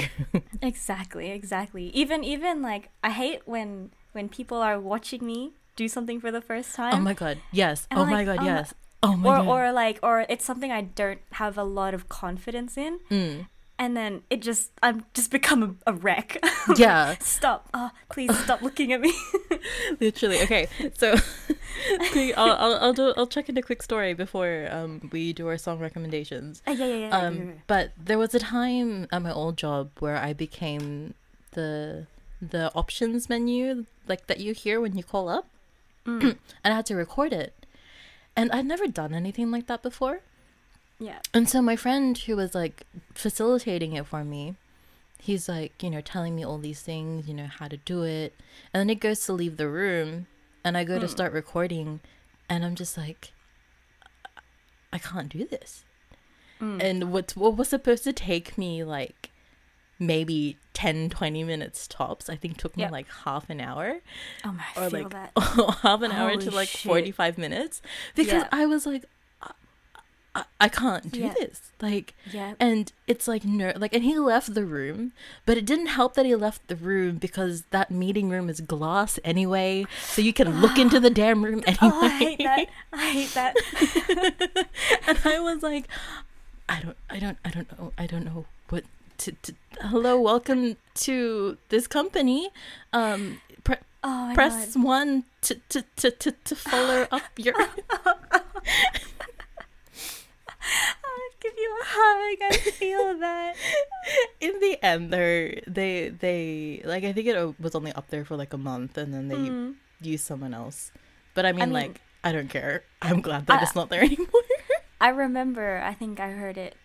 exactly, 0.61 1.31
exactly. 1.31 1.89
Even 1.89 2.23
even 2.23 2.61
like 2.61 2.89
I 3.03 3.09
hate 3.09 3.41
when 3.45 3.91
when 4.11 4.29
people 4.29 4.57
are 4.57 4.79
watching 4.79 5.25
me 5.25 5.53
do 5.75 5.87
something 5.87 6.19
for 6.19 6.31
the 6.31 6.41
first 6.41 6.75
time. 6.75 6.93
oh 6.93 6.99
my 6.99 7.13
god. 7.13 7.37
Yes. 7.51 7.87
And 7.89 7.99
Oh 7.99 8.03
I'm 8.03 8.09
my 8.09 8.23
like, 8.23 8.25
god, 8.25 8.39
oh 8.41 8.45
yes. 8.45 8.73
Oh 9.01 9.15
my 9.15 9.29
or 9.29 9.37
god. 9.37 9.47
or 9.47 9.71
like 9.71 9.99
or 10.03 10.25
it's 10.27 10.43
something 10.43 10.71
I 10.71 10.81
don't 10.81 11.19
have 11.33 11.57
a 11.57 11.63
lot 11.63 11.93
of 11.93 12.09
confidence 12.09 12.77
in 12.77 12.99
Mm. 13.09 13.47
and 13.79 13.95
then 13.95 14.23
it 14.29 14.41
just 14.41 14.71
I'm 14.83 15.05
just 15.13 15.31
become 15.31 15.63
a, 15.63 15.91
a 15.91 15.93
wreck. 15.93 16.37
Yeah. 16.75 17.15
stop. 17.19 17.69
Oh, 17.73 17.89
please 18.11 18.35
stop 18.43 18.61
looking 18.61 18.91
at 18.93 18.99
me. 19.01 19.13
Literally. 19.99 20.41
Okay. 20.41 20.67
So 20.97 21.15
I'll, 22.37 22.51
I'll 22.59 22.75
I'll 22.75 22.93
do 22.93 23.13
I'll 23.17 23.25
check 23.27 23.47
in 23.49 23.57
a 23.57 23.61
quick 23.61 23.81
story 23.81 24.13
before 24.13 24.67
um 24.69 25.09
we 25.13 25.31
do 25.33 25.47
our 25.47 25.57
song 25.57 25.79
recommendations. 25.79 26.61
Uh, 26.67 26.71
yeah, 26.71 26.85
yeah, 26.85 26.93
yeah. 26.95 27.07
yeah, 27.07 27.17
Um, 27.17 27.35
yeah, 27.37 27.43
yeah. 27.43 27.51
but 27.67 27.91
there 27.97 28.17
was 28.19 28.35
a 28.35 28.39
time 28.39 29.07
at 29.11 29.21
my 29.21 29.31
old 29.31 29.55
job 29.57 29.89
where 29.99 30.17
I 30.17 30.33
became 30.33 31.13
the 31.51 32.05
the 32.41 32.71
options 32.73 33.29
menu 33.29 33.85
like 34.07 34.27
that 34.27 34.39
you 34.39 34.53
hear 34.53 34.79
when 34.81 34.95
you 34.97 35.03
call 35.03 35.29
up, 35.29 35.45
Mm. 36.05 36.21
and 36.63 36.73
I 36.73 36.77
had 36.77 36.85
to 36.87 36.95
record 36.95 37.33
it, 37.33 37.53
and 38.35 38.51
I'd 38.51 38.65
never 38.65 38.87
done 38.87 39.13
anything 39.13 39.51
like 39.51 39.67
that 39.67 39.83
before. 39.83 40.21
yeah. 40.99 41.19
And 41.33 41.49
so 41.49 41.61
my 41.61 41.75
friend 41.75 42.17
who 42.17 42.35
was 42.37 42.55
like 42.55 42.83
facilitating 43.13 43.93
it 43.93 44.05
for 44.07 44.23
me, 44.23 44.55
he's 45.21 45.47
like, 45.49 45.83
you 45.83 45.89
know, 45.89 46.01
telling 46.01 46.35
me 46.35 46.43
all 46.45 46.57
these 46.57 46.81
things, 46.81 47.27
you 47.27 47.33
know, 47.33 47.47
how 47.47 47.67
to 47.67 47.77
do 47.77 48.03
it. 48.03 48.33
And 48.73 48.79
then 48.79 48.89
he 48.89 48.95
goes 48.95 49.25
to 49.25 49.33
leave 49.33 49.57
the 49.57 49.67
room 49.69 50.27
and 50.63 50.77
I 50.77 50.83
go 50.85 50.97
to 50.99 51.05
Mm. 51.05 51.09
start 51.09 51.33
recording 51.33 51.99
and 52.49 52.63
I'm 52.65 52.75
just 52.75 52.97
like 52.97 53.31
I 54.91 54.97
can't 54.97 55.29
do 55.29 55.45
this. 55.45 55.83
Mm. 56.61 56.81
And 56.83 57.11
what 57.13 57.31
what 57.35 57.55
was 57.55 57.69
supposed 57.69 58.03
to 58.05 58.13
take 58.13 58.57
me 58.57 58.83
like 58.83 59.31
maybe 59.99 60.57
10 60.73 61.09
20 61.09 61.43
minutes 61.43 61.87
tops, 61.87 62.29
I 62.29 62.35
think 62.35 62.57
took 62.57 62.77
me 62.77 62.83
Yep. 62.83 62.91
like 62.91 63.07
half 63.25 63.49
an 63.49 63.59
hour 63.59 63.99
Oh 64.45 64.53
my, 64.53 64.63
or 64.77 64.89
like 64.89 65.09
that. 65.09 65.31
half 65.81 66.01
an 66.01 66.11
hour 66.13 66.37
to 66.37 66.51
like 66.51 66.69
shit. 66.69 66.81
45 66.89 67.37
minutes 67.37 67.81
because 68.15 68.43
Yeah. 68.43 68.47
I 68.51 68.65
was 68.65 68.85
like 68.85 69.05
I, 70.35 70.43
I, 70.61 70.69
can't 70.69 71.11
do 71.11 71.21
Yeah. 71.21 71.33
this. 71.39 71.71
Like, 71.81 72.13
Yeah. 72.31 72.53
and 72.59 72.93
it's 73.07 73.27
like 73.27 73.43
no, 73.43 73.73
like, 73.75 73.95
and 73.95 74.03
he 74.03 74.17
left 74.19 74.53
the 74.53 74.63
room, 74.63 75.11
but 75.47 75.57
it 75.57 75.65
didn't 75.65 75.87
help 75.87 76.13
that 76.13 76.25
he 76.27 76.35
left 76.35 76.67
the 76.67 76.75
room 76.75 77.15
because 77.17 77.63
that 77.71 77.89
meeting 77.89 78.29
room 78.29 78.47
is 78.47 78.61
glass 78.61 79.17
anyway, 79.23 79.87
so 80.03 80.21
you 80.21 80.31
can 80.31 80.61
look 80.61 80.77
into 80.77 80.99
the 80.99 81.09
damn 81.21 81.43
room 81.43 81.63
anyway. 81.65 81.77
Oh, 81.81 82.01
I 82.05 82.09
hate 82.09 82.37
that. 82.43 82.67
I 82.93 83.09
hate 83.09 83.33
that. 83.33 84.67
and 85.07 85.19
I 85.25 85.39
was 85.39 85.63
like, 85.63 85.87
I 86.69 86.79
don't, 86.81 86.97
I 87.09 87.17
don't, 87.17 87.37
I 87.43 87.49
don't 87.49 87.79
know, 87.79 87.91
I 87.97 88.05
don't 88.05 88.23
know 88.23 88.45
to. 89.19 89.31
to 89.43 89.53
hello, 89.81 90.19
welcome 90.19 90.75
to 91.05 91.57
this 91.69 91.87
company. 91.87 92.49
Um, 92.93 93.41
pre- 93.63 93.77
Oh 94.03 94.31
press 94.33 94.73
god. 94.75 94.83
one 94.83 95.23
to 95.41 95.55
to 95.69 95.83
to 95.97 96.11
to, 96.11 96.31
to 96.31 96.55
follow 96.55 97.07
up 97.11 97.21
your. 97.37 97.53
I'll 97.59 97.67
give 101.41 101.53
you 101.57 101.77
a 101.81 101.85
hug. 101.85 102.37
I 102.51 102.57
feel 102.71 103.17
that. 103.19 103.55
In 104.41 104.59
the 104.59 104.77
end, 104.83 105.11
they 105.11 105.61
they 105.67 106.09
they 106.09 106.81
like 106.85 107.03
I 107.03 107.13
think 107.13 107.27
it 107.27 107.59
was 107.59 107.75
only 107.75 107.91
up 107.93 108.09
there 108.09 108.25
for 108.25 108.35
like 108.37 108.53
a 108.53 108.57
month, 108.57 108.97
and 108.97 109.13
then 109.13 109.27
they 109.27 109.35
Mm. 109.35 109.75
used 110.01 110.25
someone 110.25 110.53
else. 110.53 110.91
But 111.33 111.45
I 111.45 111.51
mean, 111.51 111.59
mean- 111.69 111.73
like 111.73 112.01
I 112.23 112.31
don't 112.31 112.49
care. 112.49 112.83
I'm 113.01 113.21
glad 113.21 113.47
that 113.47 113.59
I- 113.59 113.63
it's 113.63 113.75
not 113.75 113.89
there 113.89 114.01
anymore. 114.03 114.27
I 115.01 115.09
remember. 115.09 115.81
I 115.83 115.93
think 115.93 116.19
I 116.19 116.29
heard 116.31 116.57
it. 116.57 116.75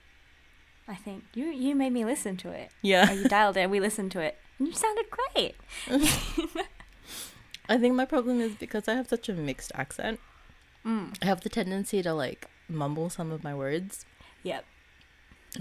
I 0.87 0.95
think 0.95 1.25
you 1.35 1.47
you 1.47 1.75
made 1.75 1.93
me 1.93 2.05
listen 2.05 2.37
to 2.39 2.51
it. 2.51 2.67
Or 2.69 2.75
yeah, 2.83 3.11
you 3.13 3.25
dialed 3.29 3.57
it. 3.57 3.71
We 3.71 3.81
listened 3.81 4.13
to 4.13 4.21
it. 4.21 4.37
And 4.59 4.69
you 4.69 4.75
sounded 4.75 5.07
great. 5.11 5.57
I 7.69 7.79
think 7.79 7.95
my 7.95 8.05
problem 8.05 8.41
is 8.41 8.55
because 8.55 8.89
I 8.89 8.95
have 8.95 9.09
such 9.09 9.29
a 9.29 9.33
mixed 9.33 9.73
accent. 9.75 10.21
Mm. 10.85 11.17
I 11.23 11.27
have 11.27 11.41
the 11.41 11.49
tendency 11.49 12.03
to 12.03 12.13
like 12.13 12.47
mumble 12.69 13.09
some 13.11 13.31
of 13.33 13.43
my 13.43 13.55
words 13.55 14.05
Yep. 14.43 14.65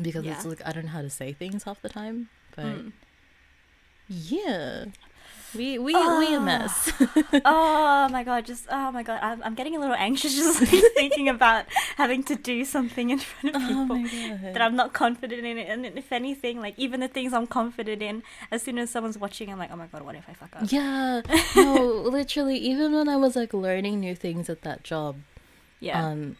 because 0.01 0.25
it's 0.25 0.45
like 0.45 0.61
I 0.65 0.73
don't 0.73 0.85
know 0.85 0.91
how 0.91 1.01
to 1.01 1.09
say 1.09 1.31
things 1.31 1.63
half 1.63 1.81
the 1.81 1.89
time. 1.89 2.29
But 2.55 2.65
Mm. 2.65 2.91
yeah, 4.09 4.85
we 5.55 5.77
we 5.79 5.93
we 5.93 6.35
a 6.35 6.39
mess. 6.39 6.91
oh 7.45 8.07
my 8.09 8.23
god! 8.23 8.45
Just 8.45 8.65
oh 8.69 8.91
my 8.91 9.03
god! 9.03 9.19
I'm, 9.21 9.41
I'm 9.43 9.55
getting 9.55 9.75
a 9.75 9.79
little 9.79 9.95
anxious 9.95 10.33
just 10.35 10.59
thinking 10.95 11.29
about 11.29 11.65
having 11.97 12.23
to 12.23 12.35
do 12.35 12.65
something 12.65 13.09
in 13.09 13.19
front 13.19 13.55
of 13.55 13.61
people. 13.61 13.97
oh 13.97 14.53
that 14.53 14.61
I'm 14.61 14.75
not 14.75 14.93
confident 14.93 15.45
in. 15.45 15.57
And 15.57 15.85
if 15.85 16.11
anything, 16.11 16.59
like 16.59 16.73
even 16.77 16.99
the 16.99 17.07
things 17.07 17.33
I'm 17.33 17.47
confident 17.47 18.01
in, 18.01 18.23
as 18.51 18.63
soon 18.63 18.77
as 18.77 18.89
someone's 18.89 19.17
watching, 19.17 19.51
I'm 19.51 19.57
like, 19.59 19.71
oh 19.71 19.75
my 19.75 19.87
god, 19.87 20.01
what 20.03 20.15
if 20.15 20.25
I 20.29 20.33
fuck 20.33 20.55
up? 20.55 20.71
Yeah, 20.71 21.21
no, 21.55 21.85
literally. 21.85 22.57
Even 22.57 22.93
when 22.93 23.07
I 23.09 23.15
was 23.17 23.35
like 23.35 23.53
learning 23.53 23.99
new 23.99 24.15
things 24.15 24.49
at 24.49 24.61
that 24.63 24.83
job, 24.83 25.17
Yeah. 25.79 26.03
um, 26.05 26.37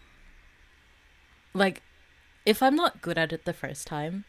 like 1.54 1.82
if 2.46 2.62
I'm 2.62 2.76
not 2.76 3.02
good 3.02 3.18
at 3.18 3.32
it 3.32 3.46
the 3.46 3.54
first 3.54 3.88
time, 3.88 4.26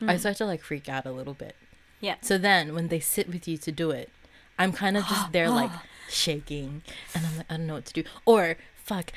I 0.00 0.14
Mm. 0.14 0.20
start 0.20 0.36
to 0.36 0.46
like 0.46 0.62
freak 0.62 0.88
out 0.88 1.06
a 1.06 1.10
little 1.12 1.34
bit. 1.34 1.56
Yeah. 2.00 2.16
So 2.20 2.38
then 2.38 2.74
when 2.74 2.86
they 2.88 3.00
sit 3.00 3.28
with 3.28 3.48
you 3.48 3.58
to 3.58 3.72
do 3.72 3.90
it, 3.90 4.10
I'm 4.58 4.72
kind 4.72 4.96
of 4.96 5.06
just 5.06 5.32
there 5.32 5.48
like 5.50 5.70
shaking, 6.08 6.82
and 7.14 7.26
I'm 7.26 7.36
like, 7.38 7.46
I 7.50 7.56
don't 7.56 7.66
know 7.66 7.74
what 7.74 7.86
to 7.86 7.92
do. 7.92 8.04
Or 8.26 8.56
fuck, 8.76 9.12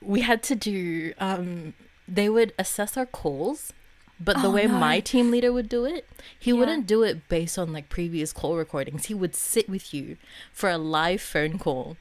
we 0.00 0.20
had 0.20 0.42
to 0.44 0.54
do. 0.54 1.12
Um, 1.18 1.74
they 2.08 2.28
would 2.28 2.52
assess 2.58 2.96
our 2.96 3.06
calls. 3.06 3.72
But 4.18 4.40
the 4.40 4.48
Oh, 4.48 4.52
way 4.52 4.64
no. 4.66 4.78
my 4.78 5.00
team 5.00 5.30
leader 5.30 5.52
would 5.52 5.68
do 5.68 5.84
it, 5.84 6.08
he 6.38 6.50
Yeah. 6.52 6.56
wouldn't 6.56 6.86
do 6.86 7.02
it 7.02 7.28
based 7.28 7.58
on 7.58 7.70
like 7.74 7.90
previous 7.90 8.32
call 8.32 8.56
recordings. 8.56 9.06
He 9.06 9.14
would 9.14 9.36
sit 9.36 9.68
with 9.68 9.92
you 9.92 10.16
for 10.54 10.70
a 10.70 10.78
live 10.78 11.20
phone 11.20 11.58
call, 11.58 11.98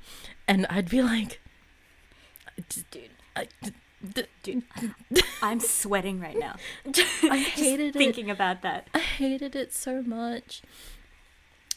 and 0.48 0.66
I'd 0.70 0.90
be 0.90 1.02
like, 1.02 1.42
dude, 2.90 3.10
I, 3.36 3.48
d- 4.14 4.24
dude, 4.44 4.64
I'm 5.42 5.60
sweating 5.60 6.22
right 6.22 6.38
now. 6.40 6.56
I 7.24 7.38
hated 7.40 7.96
it. 7.96 8.00
thinking 8.00 8.30
about 8.32 8.62
that. 8.62 8.88
I 8.94 9.00
hated 9.00 9.54
it 9.54 9.74
so 9.74 10.02
much. 10.02 10.62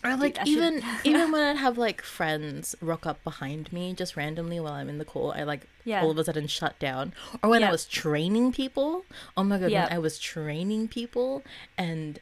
Or 0.04 0.16
like 0.16 0.38
I 0.38 0.44
should- 0.44 0.48
even 0.52 0.82
even 1.04 1.32
when 1.32 1.42
I'd 1.42 1.56
have 1.56 1.76
like 1.78 2.02
friends 2.02 2.76
rock 2.80 3.04
up 3.06 3.22
behind 3.24 3.72
me 3.72 3.92
just 3.94 4.16
randomly 4.16 4.60
while 4.60 4.74
I'm 4.74 4.88
in 4.88 4.98
the 4.98 5.04
call, 5.04 5.32
I 5.32 5.42
like 5.42 5.66
Yeah. 5.84 6.02
all 6.02 6.10
of 6.10 6.18
a 6.18 6.24
sudden 6.24 6.46
shut 6.46 6.78
down. 6.78 7.12
Or 7.42 7.50
when 7.50 7.64
I 7.64 7.70
was 7.70 7.84
training 7.84 8.52
people, 8.52 9.04
oh 9.36 9.42
my 9.44 9.58
god, 9.58 9.70
Yeah. 9.70 9.84
when 9.84 9.92
I 9.92 9.98
was 9.98 10.18
training 10.18 10.88
people 10.88 11.42
and 11.76 12.20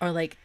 or 0.00 0.10
like 0.12 0.36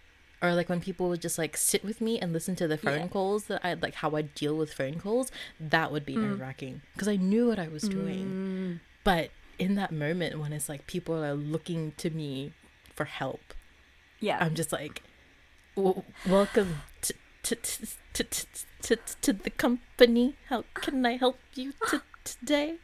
or 0.42 0.56
like 0.56 0.70
when 0.70 0.80
people 0.80 1.10
would 1.10 1.22
just 1.22 1.38
like 1.38 1.58
sit 1.58 1.84
with 1.84 2.00
me 2.02 2.18
and 2.20 2.32
listen 2.32 2.56
to 2.56 2.68
the 2.68 2.78
phone 2.78 3.10
calls 3.10 3.44
that 3.46 3.60
I 3.64 3.74
like 3.74 3.96
how 3.96 4.16
I 4.16 4.22
deal 4.24 4.56
with 4.56 4.74
phone 4.74 5.00
calls, 5.00 5.32
that 5.60 5.92
would 5.92 6.06
be 6.06 6.16
Mm. 6.16 6.22
nerve 6.30 6.40
wracking 6.40 6.82
because 6.94 7.08
I 7.10 7.18
knew 7.18 7.48
what 7.50 7.60
I 7.60 7.68
was 7.68 7.84
doing. 7.84 8.80
But 9.04 9.32
in 9.60 9.76
that 9.76 9.92
moment 9.92 10.40
when 10.40 10.54
it's 10.54 10.70
like 10.70 10.88
people 10.88 11.24
are 11.24 11.34
looking 11.36 11.92
to 11.98 12.10
me 12.10 12.54
for 12.96 13.04
help, 13.06 13.54
Yeah. 14.22 14.38
I'm 14.42 14.56
just 14.56 14.72
like, 14.72 15.04
w- 15.80 16.04
welcome 16.28 16.82
to 17.02 17.14
to, 17.44 17.56
to, 17.56 18.24
to, 18.24 18.24
to, 18.82 18.98
to, 19.22 19.34
the 19.34 19.50
company. 19.50 20.36
How 20.50 20.64
can 20.74 21.06
I 21.06 21.18
help 21.18 21.40
you 21.56 21.74
to, 21.90 22.02
today? 22.24 22.78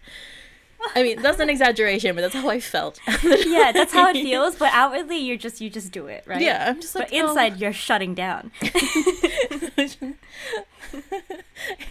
I 0.93 1.03
mean, 1.03 1.21
that's 1.21 1.39
an 1.39 1.49
exaggeration, 1.49 2.15
but 2.15 2.21
that's 2.21 2.33
how 2.33 2.49
I 2.49 2.59
felt. 2.59 2.99
yeah, 3.23 3.71
that's 3.71 3.93
how 3.93 4.09
it 4.09 4.13
feels. 4.23 4.55
But 4.55 4.71
outwardly, 4.73 5.17
you're 5.17 5.37
just 5.37 5.61
you 5.61 5.69
just 5.69 5.91
do 5.91 6.07
it, 6.07 6.23
right? 6.27 6.41
Yeah, 6.41 6.65
I'm 6.69 6.81
just 6.81 6.95
like, 6.95 7.09
But 7.09 7.17
inside, 7.17 7.59
you're 7.59 7.73
shutting 7.73 8.13
down. 8.13 8.51
oh. 8.63 10.13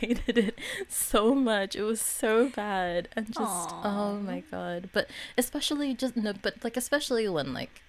hated 0.00 0.38
it 0.38 0.58
so 0.88 1.34
much. 1.34 1.74
It 1.74 1.82
was 1.82 2.00
so 2.00 2.50
bad, 2.50 3.08
and 3.16 3.26
just 3.26 3.70
oh 3.82 4.20
my 4.22 4.42
god. 4.50 4.90
But 4.92 5.08
especially 5.36 5.94
just 5.94 6.16
no, 6.16 6.32
but 6.40 6.62
like 6.62 6.76
especially 6.76 7.28
when 7.28 7.52
like 7.52 7.82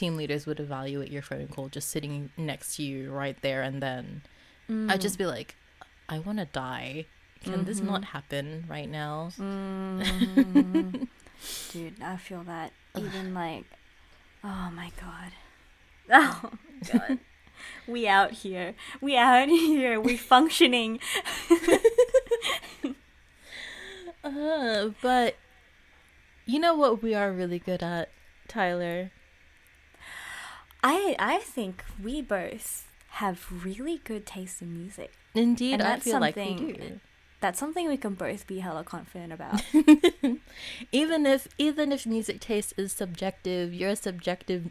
team 0.00 0.16
leaders 0.16 0.46
would 0.46 0.58
evaluate 0.58 1.10
your 1.10 1.20
phone 1.20 1.46
call 1.46 1.68
just 1.68 1.90
sitting 1.90 2.30
next 2.36 2.76
to 2.76 2.82
you 2.82 3.12
right 3.12 3.36
there 3.42 3.62
and 3.62 3.82
then. 3.82 4.22
I'd 4.88 5.00
just 5.00 5.18
be 5.18 5.26
like, 5.26 5.56
I 6.08 6.20
want 6.20 6.38
to 6.38 6.44
die. 6.44 7.06
Can 7.42 7.64
this 7.64 7.80
not 7.80 8.04
happen 8.04 8.64
right 8.68 8.88
now? 8.88 9.30
Mm. 9.36 11.08
Dude, 11.72 12.00
I 12.00 12.16
feel 12.16 12.44
that. 12.44 12.72
Even 12.96 13.34
like, 13.34 13.64
oh 14.44 14.70
my 14.74 14.90
god. 15.00 15.32
Oh 16.12 16.50
my 16.92 16.98
god. 16.98 17.18
we 17.86 18.08
out 18.08 18.32
here. 18.32 18.74
We 19.00 19.16
out 19.16 19.48
here. 19.48 20.00
We 20.00 20.16
functioning. 20.16 20.98
Uh, 24.22 24.90
but 25.02 25.36
you 26.46 26.58
know 26.58 26.74
what 26.74 27.02
we 27.02 27.14
are 27.14 27.32
really 27.32 27.58
good 27.58 27.82
at, 27.82 28.10
Tyler? 28.48 29.10
I 30.82 31.16
I 31.18 31.38
think 31.38 31.84
we 32.02 32.22
both 32.22 32.86
have 33.10 33.64
really 33.64 33.98
good 34.04 34.24
taste 34.26 34.62
in 34.62 34.76
music. 34.76 35.12
Indeed, 35.34 35.74
And 35.74 35.82
I 35.82 35.90
that's 35.90 36.04
feel 36.04 36.20
like 36.20 36.36
we 36.36 36.54
do. 36.54 37.00
That's 37.40 37.58
something 37.58 37.88
we 37.88 37.96
can 37.96 38.14
both 38.14 38.46
be 38.46 38.58
hella 38.58 38.84
confident 38.84 39.32
about. 39.32 39.62
even 40.92 41.24
if 41.26 41.48
even 41.58 41.92
if 41.92 42.06
music 42.06 42.40
taste 42.40 42.74
is 42.76 42.92
subjective, 42.92 43.72
your 43.72 43.94
subjective 43.96 44.70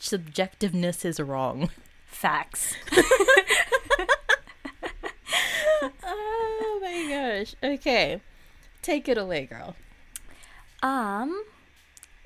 subjectiveness 0.00 1.04
is 1.04 1.20
wrong. 1.20 1.70
Facts. 2.06 2.74
oh 6.02 6.78
my 6.82 7.06
gosh. 7.08 7.54
Okay. 7.62 8.20
Take 8.82 9.08
it 9.08 9.16
away, 9.18 9.46
girl. 9.46 9.76
Um, 10.82 11.44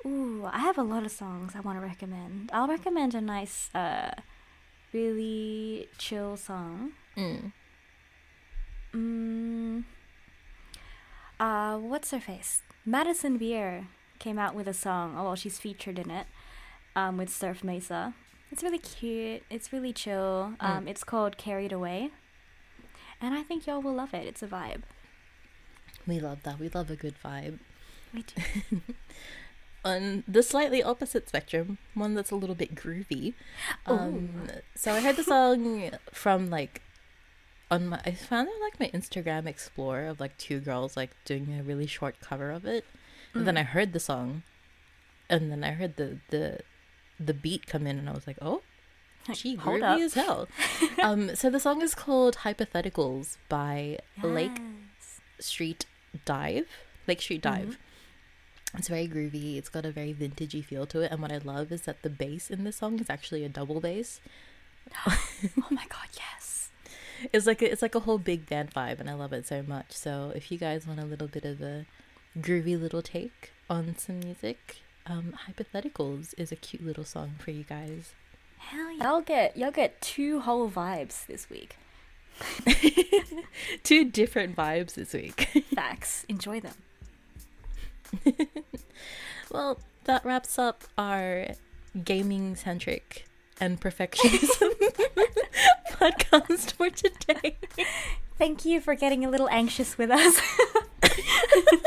ooh, 0.09 0.45
I 0.51 0.59
have 0.59 0.77
a 0.77 0.83
lot 0.83 1.03
of 1.03 1.11
songs 1.11 1.53
I 1.55 1.59
want 1.59 1.79
to 1.79 1.85
recommend. 1.85 2.49
I'll 2.51 2.67
recommend 2.67 3.13
a 3.15 3.21
nice, 3.21 3.69
uh, 3.75 4.11
really 4.91 5.87
chill 5.97 6.35
song. 6.35 6.91
Mm. 7.15 7.51
Mm, 8.93 9.83
uh, 11.39 11.77
what's 11.77 12.11
her 12.11 12.19
face? 12.19 12.63
Madison 12.85 13.37
Beer 13.37 13.87
came 14.17 14.39
out 14.39 14.55
with 14.55 14.67
a 14.67 14.73
song. 14.73 15.15
Oh, 15.17 15.23
well, 15.25 15.35
she's 15.35 15.59
featured 15.59 15.99
in 15.99 16.09
it. 16.09 16.27
Um, 16.95 17.17
with 17.17 17.29
Surf 17.29 17.63
Mesa. 17.63 18.13
It's 18.51 18.63
really 18.63 18.79
cute. 18.79 19.43
It's 19.49 19.71
really 19.71 19.93
chill. 19.93 20.53
Um, 20.59 20.87
it's 20.87 21.03
called 21.03 21.37
Carried 21.37 21.71
Away. 21.71 22.09
And 23.21 23.35
I 23.35 23.43
think 23.43 23.67
y'all 23.67 23.81
will 23.81 23.93
love 23.93 24.13
it. 24.13 24.25
It's 24.25 24.41
a 24.41 24.47
vibe. 24.47 24.81
We 26.07 26.19
love 26.19 26.39
that. 26.43 26.59
We 26.59 26.67
love 26.69 26.89
a 26.89 26.95
good 26.95 27.15
vibe. 27.23 27.59
We 28.13 28.23
do. 28.23 28.81
On 29.85 30.23
the 30.27 30.43
slightly 30.43 30.83
opposite 30.83 31.29
spectrum, 31.29 31.77
one 31.93 32.13
that's 32.13 32.31
a 32.31 32.35
little 32.35 32.55
bit 32.55 32.75
groovy. 32.75 33.33
Um, 33.85 34.47
so 34.75 34.93
I 34.93 34.99
heard 34.99 35.15
the 35.15 35.23
song 35.23 35.91
from 36.11 36.49
like 36.49 36.81
on 37.71 37.87
my 37.87 38.01
I 38.05 38.11
found 38.11 38.49
it 38.49 38.55
like 38.61 38.79
my 38.79 38.89
Instagram 38.97 39.45
explore 39.47 40.01
of 40.05 40.19
like 40.19 40.37
two 40.37 40.59
girls 40.59 40.97
like 40.97 41.11
doing 41.23 41.57
a 41.57 41.63
really 41.63 41.87
short 41.87 42.19
cover 42.19 42.51
of 42.51 42.65
it. 42.65 42.85
And 43.33 43.47
then 43.47 43.57
I 43.57 43.63
heard 43.63 43.93
the 43.93 43.99
song 43.99 44.43
and 45.29 45.51
then 45.51 45.63
I 45.63 45.71
heard 45.71 45.95
the 45.95 46.19
the 46.29 46.59
the 47.19 47.33
beat 47.33 47.67
come 47.67 47.85
in 47.87 47.99
and 47.99 48.09
I 48.09 48.13
was 48.13 48.25
like, 48.27 48.37
"Oh, 48.41 48.63
she 49.33 49.55
Hold 49.55 49.81
groovy 49.81 49.83
up. 49.83 49.99
as 49.99 50.13
hell." 50.15 50.47
um 51.03 51.35
so 51.35 51.49
the 51.49 51.59
song 51.59 51.81
is 51.81 51.95
called 51.95 52.37
Hypotheticals 52.37 53.37
by 53.47 53.99
Lake 54.23 54.59
Street 55.39 55.85
Dive, 56.25 56.67
Lake 57.07 57.21
Street 57.21 57.41
Dive. 57.41 57.77
It's 58.77 58.87
very 58.87 59.07
groovy. 59.07 59.57
It's 59.57 59.69
got 59.69 59.85
a 59.85 59.91
very 59.91 60.13
vintagey 60.13 60.63
feel 60.63 60.85
to 60.87 61.01
it. 61.01 61.11
And 61.11 61.21
what 61.21 61.31
I 61.31 61.39
love 61.39 61.71
is 61.71 61.81
that 61.83 62.03
the 62.03 62.09
bass 62.09 62.49
in 62.49 62.63
this 62.63 62.77
song 62.77 62.99
is 62.99 63.09
actually 63.09 63.43
a 63.43 63.49
double 63.49 63.79
bass. 63.79 64.21
oh 65.07 65.17
my 65.69 65.85
god, 65.89 66.07
yes. 66.15 66.69
It's 67.33 67.47
like 67.47 67.61
a, 67.61 67.71
it's 67.71 67.81
like 67.81 67.95
a 67.95 68.01
whole 68.01 68.17
big 68.17 68.47
band 68.47 68.73
vibe, 68.73 68.99
and 68.99 69.09
I 69.09 69.13
love 69.13 69.33
it 69.33 69.47
so 69.47 69.63
much. 69.63 69.91
So 69.91 70.31
if 70.35 70.51
you 70.51 70.57
guys 70.57 70.87
want 70.87 70.99
a 70.99 71.05
little 71.05 71.27
bit 71.27 71.45
of 71.45 71.61
a 71.61 71.85
groovy 72.37 72.79
little 72.79 73.01
take 73.01 73.51
on 73.69 73.95
some 73.97 74.19
music, 74.19 74.77
um, 75.05 75.33
Hypotheticals 75.47 76.33
is 76.37 76.51
a 76.51 76.55
cute 76.55 76.85
little 76.85 77.03
song 77.03 77.33
for 77.39 77.51
you 77.51 77.63
guys. 77.63 78.13
Hell 78.57 78.91
yeah! 78.91 79.03
Y'all 79.03 79.21
get 79.21 79.57
y'all 79.57 79.71
get 79.71 79.99
two 80.01 80.41
whole 80.41 80.69
vibes 80.69 81.25
this 81.25 81.49
week. 81.49 81.75
two 83.83 84.05
different 84.05 84.55
vibes 84.55 84.93
this 84.93 85.13
week. 85.13 85.49
Facts. 85.75 86.25
Enjoy 86.29 86.59
them. 86.61 86.75
well, 89.51 89.79
that 90.05 90.25
wraps 90.25 90.57
up 90.57 90.83
our 90.97 91.47
gaming 92.03 92.55
centric 92.55 93.25
and 93.59 93.79
perfectionism 93.79 94.71
podcast 95.91 96.73
for 96.73 96.89
today. 96.89 97.57
Thank 98.37 98.65
you 98.65 98.79
for 98.79 98.95
getting 98.95 99.25
a 99.25 99.29
little 99.29 99.49
anxious 99.49 99.97
with 99.97 100.11
us. 100.11 100.39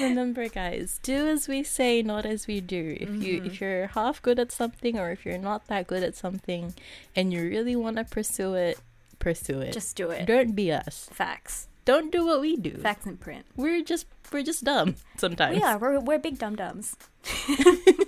Remember 0.00 0.48
guys, 0.48 0.98
do 1.02 1.28
as 1.28 1.46
we 1.46 1.62
say, 1.62 2.02
not 2.02 2.26
as 2.26 2.46
we 2.48 2.60
do. 2.60 2.96
If 3.00 3.10
you 3.10 3.36
mm-hmm. 3.36 3.46
if 3.46 3.60
you're 3.60 3.86
half 3.88 4.20
good 4.22 4.40
at 4.40 4.50
something 4.50 4.98
or 4.98 5.10
if 5.12 5.24
you're 5.24 5.38
not 5.38 5.68
that 5.68 5.86
good 5.86 6.02
at 6.02 6.16
something 6.16 6.74
and 7.14 7.32
you 7.32 7.42
really 7.42 7.76
want 7.76 7.98
to 7.98 8.04
pursue 8.04 8.54
it, 8.54 8.78
pursue 9.18 9.60
it. 9.60 9.72
Just 9.72 9.94
do 9.94 10.10
it. 10.10 10.26
Don't 10.26 10.56
be 10.56 10.72
us. 10.72 11.08
Facts. 11.12 11.68
Don't 11.84 12.10
do 12.10 12.24
what 12.26 12.40
we 12.40 12.56
do. 12.56 12.78
Facts 12.78 13.06
in 13.06 13.16
print. 13.16 13.46
We're 13.56 13.82
just 13.82 14.06
we're 14.32 14.42
just 14.42 14.64
dumb 14.64 14.96
sometimes. 15.16 15.58
Yeah, 15.58 15.76
we're 15.76 16.00
we're 16.00 16.18
big 16.18 16.38
dumb 16.38 16.56
dumbs. 16.56 16.96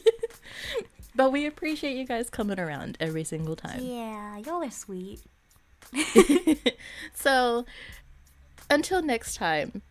but 1.14 1.30
we 1.30 1.46
appreciate 1.46 1.96
you 1.96 2.06
guys 2.06 2.30
coming 2.30 2.58
around 2.58 2.96
every 3.00 3.24
single 3.24 3.56
time. 3.56 3.80
Yeah, 3.82 4.38
y'all 4.38 4.62
are 4.62 4.70
sweet. 4.70 5.20
so 7.14 7.64
until 8.70 9.02
next 9.02 9.36
time. 9.36 9.82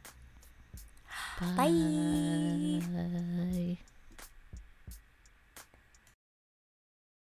Bye. 1.40 2.82
Bye. 2.82 3.78